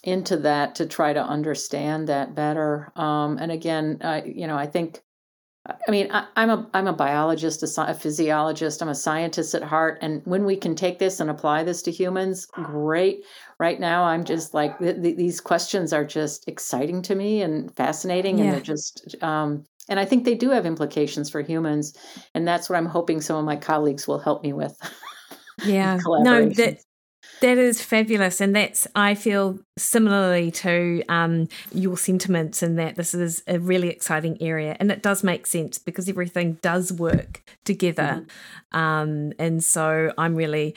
into 0.04 0.38
that 0.38 0.76
to 0.76 0.86
try 0.86 1.14
to 1.14 1.24
understand 1.24 2.10
that 2.10 2.36
better. 2.36 2.92
Um, 2.96 3.38
and 3.38 3.52
again, 3.52 4.00
uh, 4.02 4.22
you 4.26 4.48
know, 4.48 4.58
I 4.58 4.68
think. 4.68 5.02
I 5.66 5.92
mean, 5.92 6.12
I, 6.12 6.28
I'm 6.36 6.50
a 6.50 6.70
I'm 6.74 6.88
a 6.88 6.94
biologist, 6.94 7.64
a, 7.64 7.90
a 7.90 7.94
physiologist. 7.94 8.82
I'm 8.82 8.90
a 8.90 8.96
scientist 8.96 9.56
at 9.56 9.64
heart, 9.64 9.98
and 10.02 10.22
when 10.26 10.44
we 10.44 10.58
can 10.58 10.76
take 10.76 11.00
this 11.00 11.22
and 11.22 11.30
apply 11.30 11.64
this 11.64 11.82
to 11.84 11.92
humans, 11.92 12.46
great. 12.48 13.24
Right 13.60 13.80
now, 13.80 14.04
I'm 14.04 14.26
just 14.26 14.54
like 14.54 14.78
th- 14.80 15.02
th- 15.02 15.16
these 15.16 15.40
questions 15.40 15.94
are 15.94 16.04
just 16.04 16.50
exciting 16.50 17.02
to 17.04 17.16
me 17.16 17.42
and 17.42 17.74
fascinating, 17.78 18.42
and 18.42 18.52
they're 18.52 18.60
just 18.60 19.16
um, 19.24 19.64
and 19.88 20.02
I 20.02 20.06
think 20.06 20.26
they 20.26 20.36
do 20.36 20.50
have 20.50 20.66
implications 20.66 21.30
for 21.30 21.42
humans, 21.42 21.94
and 22.34 22.46
that's 22.46 22.70
what 22.70 22.76
I'm 22.76 22.86
hoping 22.86 23.22
some 23.22 23.38
of 23.38 23.46
my 23.46 23.56
colleagues 23.56 24.06
will 24.06 24.20
help 24.20 24.44
me 24.44 24.52
with. 24.52 24.78
Yeah. 25.64 26.00
No, 26.24 26.50
that 26.50 26.80
that 27.44 27.58
is 27.58 27.82
fabulous, 27.82 28.40
and 28.40 28.56
that's 28.56 28.88
I 28.96 29.16
feel 29.16 29.60
similarly 29.78 30.50
to 30.52 31.04
um, 31.10 31.50
your 31.74 31.98
sentiments 31.98 32.64
in 32.64 32.78
that 32.78 32.96
this 32.96 33.14
is 33.14 33.44
a 33.48 33.60
really 33.60 33.90
exciting 33.90 34.42
area, 34.42 34.78
and 34.80 34.90
it 34.90 35.04
does 35.04 35.26
make 35.26 35.46
sense 35.46 35.78
because 35.78 36.08
everything 36.08 36.58
does 36.62 36.94
work 36.94 37.44
together, 37.66 38.26
um, 38.72 39.34
and 39.38 39.62
so 39.62 40.14
I'm 40.18 40.36
really 40.36 40.74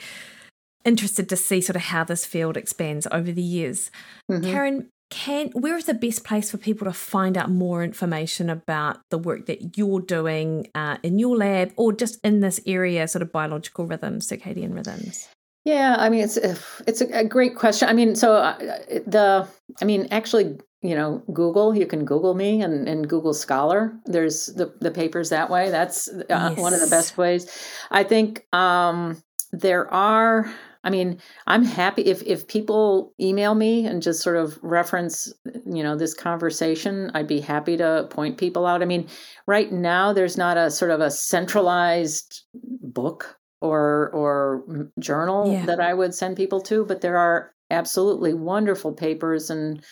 interested 0.83 1.29
to 1.29 1.37
see 1.37 1.61
sort 1.61 1.77
of 1.77 1.83
how 1.83 2.03
this 2.03 2.25
field 2.25 2.57
expands 2.57 3.07
over 3.13 3.31
the 3.31 3.41
years. 3.41 3.89
Mhm. 4.29 4.43
Karen, 4.43 4.89
can 5.09 5.47
where 5.51 5.77
is 5.77 5.85
the 5.85 5.93
best 5.93 6.25
place 6.25 6.51
for 6.51 6.57
people 6.57 6.83
to 6.83 6.91
find 6.91 7.37
out 7.37 7.49
more 7.49 7.81
information 7.81 8.49
about 8.49 8.99
the 9.09 9.17
work 9.17 9.45
that 9.45 9.77
you're 9.77 10.01
doing 10.01 10.67
uh, 10.75 10.97
in 11.01 11.17
your 11.17 11.37
lab 11.37 11.71
or 11.77 11.93
just 11.93 12.19
in 12.25 12.41
this 12.41 12.59
area, 12.65 13.07
sort 13.07 13.21
of 13.21 13.31
biological 13.31 13.87
rhythms, 13.87 14.27
circadian 14.27 14.75
rhythms? 14.75 15.29
Yeah, 15.67 15.97
I 15.99 16.07
mean 16.07 16.21
it's 16.21 16.37
it's 16.37 17.01
a, 17.01 17.07
a 17.11 17.25
great 17.25 17.57
question. 17.57 17.89
I 17.89 17.93
mean, 17.93 18.15
so 18.15 18.35
uh, 18.35 18.57
the 19.05 19.45
I 19.81 19.85
mean 19.85 20.07
actually 20.11 20.57
you 20.81 20.95
know 20.95 21.23
google 21.33 21.75
you 21.75 21.85
can 21.87 22.05
google 22.05 22.35
me 22.35 22.61
and, 22.61 22.87
and 22.87 23.09
google 23.09 23.33
scholar 23.33 23.97
there's 24.05 24.45
the, 24.45 24.71
the 24.79 24.91
papers 24.91 25.31
that 25.31 25.49
way 25.49 25.71
that's 25.71 26.07
uh, 26.07 26.23
yes. 26.29 26.57
one 26.57 26.71
of 26.71 26.79
the 26.79 26.85
best 26.87 27.17
ways 27.17 27.49
i 27.89 28.03
think 28.03 28.45
um, 28.53 29.19
there 29.51 29.91
are 29.91 30.53
i 30.83 30.91
mean 30.91 31.19
i'm 31.47 31.63
happy 31.63 32.03
if 32.03 32.21
if 32.27 32.47
people 32.47 33.11
email 33.19 33.55
me 33.55 33.87
and 33.87 34.03
just 34.03 34.21
sort 34.21 34.37
of 34.37 34.59
reference 34.61 35.33
you 35.65 35.81
know 35.81 35.95
this 35.95 36.13
conversation 36.13 37.09
i'd 37.15 37.27
be 37.27 37.39
happy 37.39 37.75
to 37.75 38.05
point 38.11 38.37
people 38.37 38.67
out 38.67 38.83
i 38.83 38.85
mean 38.85 39.07
right 39.47 39.71
now 39.71 40.13
there's 40.13 40.37
not 40.37 40.57
a 40.57 40.69
sort 40.69 40.91
of 40.91 41.01
a 41.01 41.09
centralized 41.09 42.43
book 42.53 43.39
or 43.61 44.09
or 44.13 44.89
journal 44.99 45.51
yeah. 45.51 45.65
that 45.65 45.79
i 45.79 45.93
would 45.93 46.13
send 46.13 46.37
people 46.37 46.61
to 46.61 46.85
but 46.85 47.01
there 47.01 47.17
are 47.17 47.53
absolutely 47.69 48.33
wonderful 48.33 48.93
papers 48.93 49.49
and 49.49 49.83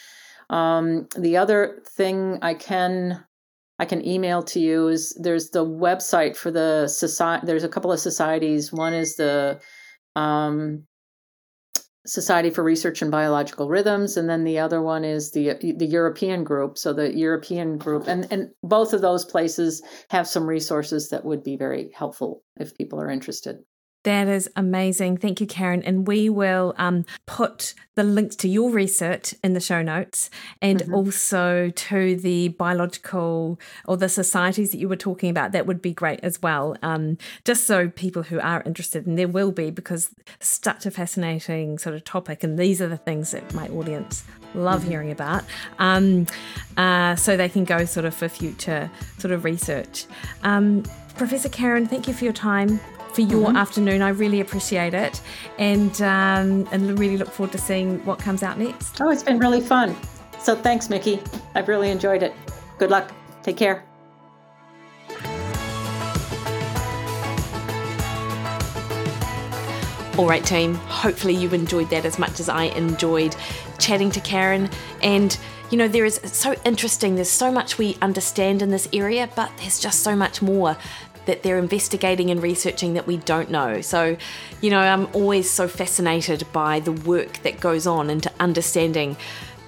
um, 0.49 1.07
the 1.18 1.38
other 1.38 1.82
thing 1.88 2.39
I 2.41 2.53
can 2.53 3.24
I 3.78 3.86
can 3.86 4.05
email 4.07 4.43
to 4.43 4.59
you 4.59 4.88
is 4.88 5.18
there's 5.22 5.49
the 5.49 5.66
website 5.66 6.38
for 6.38 6.51
the 6.51 6.88
society. 6.88 7.45
There's 7.45 7.63
a 7.63 7.70
couple 7.70 7.91
of 7.91 7.99
societies. 7.99 8.72
One 8.72 8.93
is 8.93 9.16
the 9.16 9.59
um, 10.16 10.84
Society 12.06 12.49
for 12.49 12.64
Research 12.64 13.01
in 13.01 13.10
Biological 13.10 13.68
Rhythms, 13.68 14.18
and 14.18 14.30
then 14.30 14.43
the 14.43 14.60
other 14.60 14.82
one 14.82 15.03
is 15.03 15.32
the 15.32 15.53
the 15.78 15.86
European 15.86 16.43
group. 16.43 16.78
So 16.78 16.93
the 16.93 17.16
European 17.16 17.78
group, 17.78 18.08
and 18.08 18.28
and 18.32 18.51
both 18.64 18.93
of 18.93 19.01
those 19.01 19.26
places 19.26 19.82
have 20.10 20.28
some 20.28 20.47
resources 20.47 21.10
that 21.10 21.26
would 21.26 21.43
be 21.43 21.58
very 21.58 21.91
helpful 21.93 22.43
if 22.58 22.76
people 22.76 22.99
are 23.01 23.10
interested. 23.10 23.58
That 24.06 24.28
is 24.28 24.47
amazing. 24.56 25.18
Thank 25.18 25.41
you, 25.41 25.47
Karen. 25.47 25.82
And 25.82 26.08
we 26.08 26.30
will 26.30 26.76
um, 26.78 27.06
put 27.26 27.74
the 27.95 28.03
links 28.03 28.36
to 28.36 28.47
your 28.47 28.70
research 28.70 29.34
in 29.43 29.53
the 29.53 29.60
show 29.60 29.82
notes 29.82 30.30
and 30.62 30.80
mm-hmm. 30.80 30.93
also 30.93 31.72
to 31.72 32.16
the 32.16 32.49
biological 32.49 33.60
or 33.88 33.97
the 33.97 34.08
societies 34.08 34.70
that 34.72 34.78
you 34.78 34.88
were 34.88 34.95
talking 34.95 35.32
about. 35.32 35.53
That 35.53 35.66
would 35.66 35.82
be 35.82 35.91
great 35.91 36.20
as 36.22 36.39
well. 36.39 36.78
Um, 36.84 37.18
just 37.45 37.66
so 37.66 37.89
people 37.89 38.22
who 38.22 38.39
are 38.39 38.62
interested, 38.64 39.08
and 39.08 39.18
there 39.18 39.28
will 39.28 39.51
be 39.51 39.72
because 39.72 40.12
such 40.39 40.86
a 40.86 40.91
fascinating 40.91 41.80
sort 41.80 41.95
of 41.95 42.03
topic. 42.03 42.43
And 42.43 42.60
these 42.60 42.84
are 42.84 42.88
the 42.88 42.97
things 42.97 43.32
that 43.32 43.56
my 43.56 43.68
audience 43.70 44.24
love 44.53 44.82
mm-hmm. 44.82 44.89
hearing 44.91 45.12
about. 45.12 45.43
Um, 45.80 46.28
uh, 46.78 47.16
so 47.16 47.36
they 47.38 47.49
can 47.49 47.64
go 47.64 47.86
sort 47.86 48.06
of 48.06 48.14
for 48.14 48.30
future 48.30 48.91
sort 49.18 49.32
of 49.32 49.43
research. 49.43 50.06
Um, 50.43 50.84
Professor 51.18 51.49
Karen, 51.49 51.88
thank 51.88 52.08
you 52.08 52.14
for 52.14 52.24
your 52.24 52.34
time 52.34 52.80
for 53.16 53.22
your 53.22 53.47
mm-hmm. 53.47 53.57
afternoon. 53.57 54.01
I 54.01 54.09
really 54.09 54.41
appreciate 54.41 54.93
it, 54.93 55.22
and 55.57 55.99
um, 56.01 56.68
and 56.72 56.99
really 56.99 57.18
look 57.18 57.30
forward 57.30 57.53
to 57.53 57.57
seeing 57.57 58.03
what 58.05 58.20
comes 58.20 58.43
out 58.43 58.59
next. 58.59 59.01
Oh, 59.01 59.09
it's 59.09 59.24
been 59.24 59.39
really 59.39 59.61
fun. 59.61 59.95
So 60.39 60.55
thanks, 60.55 60.89
Mikki. 60.89 61.22
I've 61.55 61.68
really 61.68 61.89
enjoyed 61.89 62.22
it. 62.22 62.34
Good 62.78 62.91
luck. 62.91 63.11
Take 63.41 63.57
care. 63.57 63.86
All 70.18 70.30
right, 70.30 70.45
team. 70.45 70.76
Hopefully, 70.76 71.36
you 71.36 71.49
enjoyed 71.49 71.89
that 71.89 72.05
as 72.05 72.20
much 72.20 72.39
as 72.39 72.47
I 72.47 72.66
enjoyed 72.66 73.36
chatting 73.80 74.11
to 74.11 74.22
Karen. 74.22 74.70
And, 75.03 75.38
you 75.72 75.78
know, 75.78 75.89
there 75.89 76.05
is 76.05 76.22
so 76.24 76.55
interesting. 76.63 77.16
There's 77.16 77.30
so 77.30 77.51
much 77.51 77.78
we 77.78 77.97
understand 78.01 78.61
in 78.61 78.70
this 78.70 78.88
area, 78.93 79.30
but 79.36 79.51
there's 79.57 79.78
just 79.78 80.03
so 80.03 80.16
much 80.16 80.41
more 80.41 80.78
that 81.26 81.44
they're 81.44 81.58
investigating 81.58 82.30
and 82.32 82.42
researching 82.42 82.94
that 82.94 83.08
we 83.08 83.18
don't 83.18 83.50
know. 83.50 83.82
So, 83.82 84.18
you 84.62 84.70
know, 84.70 84.80
I'm 84.80 85.08
always 85.14 85.50
so 85.50 85.68
fascinated 85.68 86.46
by 86.54 86.80
the 86.80 86.92
work 86.92 87.42
that 87.44 87.60
goes 87.60 87.88
on 87.88 88.10
into 88.10 88.32
understanding 88.40 89.18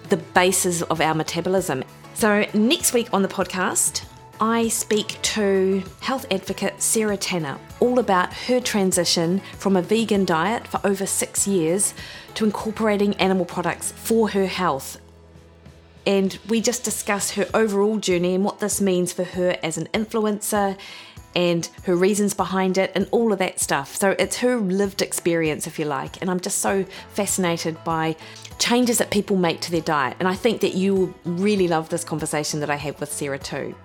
the 0.10 0.18
basis 0.18 0.82
of 0.84 1.02
our 1.02 1.14
metabolism. 1.14 1.84
So, 2.14 2.46
next 2.54 2.94
week 2.94 3.10
on 3.14 3.22
the 3.22 3.28
podcast, 3.28 4.06
I 4.40 4.68
speak 4.68 5.20
to 5.24 5.84
health 6.00 6.26
advocate 6.30 6.80
Sarah 6.82 7.18
Tanner 7.18 7.58
all 7.80 7.98
about 7.98 8.32
her 8.34 8.60
transition 8.60 9.42
from 9.58 9.76
a 9.76 9.82
vegan 9.82 10.26
diet 10.26 10.68
for 10.68 10.80
over 10.84 11.08
six 11.08 11.48
years 11.48 11.96
to 12.36 12.46
incorporating 12.46 13.16
animal 13.16 13.46
products 13.46 13.92
for 13.92 14.30
her 14.30 14.46
health. 14.46 15.00
And 16.06 16.38
we 16.48 16.62
just 16.62 16.84
discuss 16.84 17.32
her 17.32 17.48
overall 17.54 17.98
journey 17.98 18.36
and 18.36 18.44
what 18.44 18.60
this 18.60 18.80
means 18.80 19.12
for 19.12 19.24
her 19.24 19.58
as 19.64 19.78
an 19.78 19.88
influencer 19.94 20.78
and 21.38 21.70
her 21.84 21.96
reasons 21.96 22.34
behind 22.34 22.80
it 22.80 22.92
and 22.96 23.08
all 23.12 23.32
of 23.32 23.38
that 23.38 23.60
stuff. 23.60 23.96
So 23.96 24.16
it's 24.18 24.38
her 24.38 24.58
lived 24.58 25.04
experience, 25.04 25.68
if 25.68 25.78
you 25.78 25.86
like. 25.86 26.20
And 26.20 26.32
I'm 26.32 26.40
just 26.40 26.58
so 26.60 26.84
fascinated 27.14 27.82
by 27.84 28.16
changes 28.58 28.98
that 28.98 29.12
people 29.12 29.38
make 29.38 29.62
to 29.62 29.72
their 29.72 29.82
diet. 29.82 30.18
And 30.20 30.28
I 30.28 30.34
think 30.34 30.62
that 30.62 30.74
you 30.74 30.96
will 30.96 31.14
really 31.26 31.68
love 31.68 31.90
this 31.90 32.04
conversation 32.04 32.60
that 32.62 32.72
I 32.72 32.76
had 32.76 33.00
with 33.00 33.14
Sarah 33.14 33.38
too. 33.38 33.76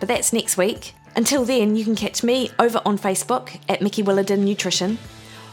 But 0.00 0.08
that's 0.08 0.32
next 0.32 0.56
week. 0.56 0.94
Until 1.14 1.44
then, 1.44 1.76
you 1.76 1.84
can 1.84 1.94
catch 1.94 2.24
me 2.24 2.50
over 2.58 2.80
on 2.86 2.98
Facebook 2.98 3.60
at 3.68 3.82
Mikki 3.82 4.02
Williden 4.02 4.38
Nutrition, 4.38 4.96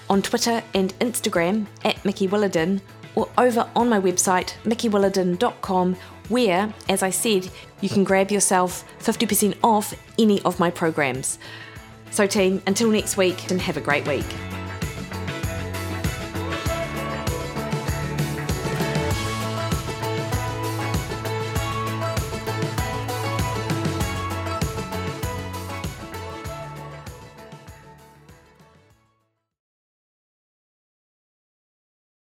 on 0.10 0.22
Twitter 0.22 0.64
and 0.74 0.98
Instagram 1.00 1.66
at 1.84 2.06
Mikki 2.06 2.30
Williden, 2.30 2.80
or 3.16 3.28
over 3.38 3.70
on 3.76 3.90
my 3.90 4.00
website, 4.00 4.54
mikkiwilliden.com 4.64 5.98
where, 6.30 6.74
as 6.90 7.04
I 7.04 7.10
said, 7.10 7.50
you 7.82 7.90
can 7.90 8.04
grab 8.04 8.32
yourself 8.32 8.84
50% 9.00 9.58
off 9.64 9.94
any 10.18 10.42
of 10.44 10.60
my 10.60 10.70
programs. 10.70 11.38
So, 12.12 12.28
team, 12.28 12.62
until 12.66 12.90
next 12.90 13.18
week, 13.18 13.52
and 13.52 13.62
have 13.62 13.78
a 13.78 13.82
great 13.82 14.08
week. 14.08 14.26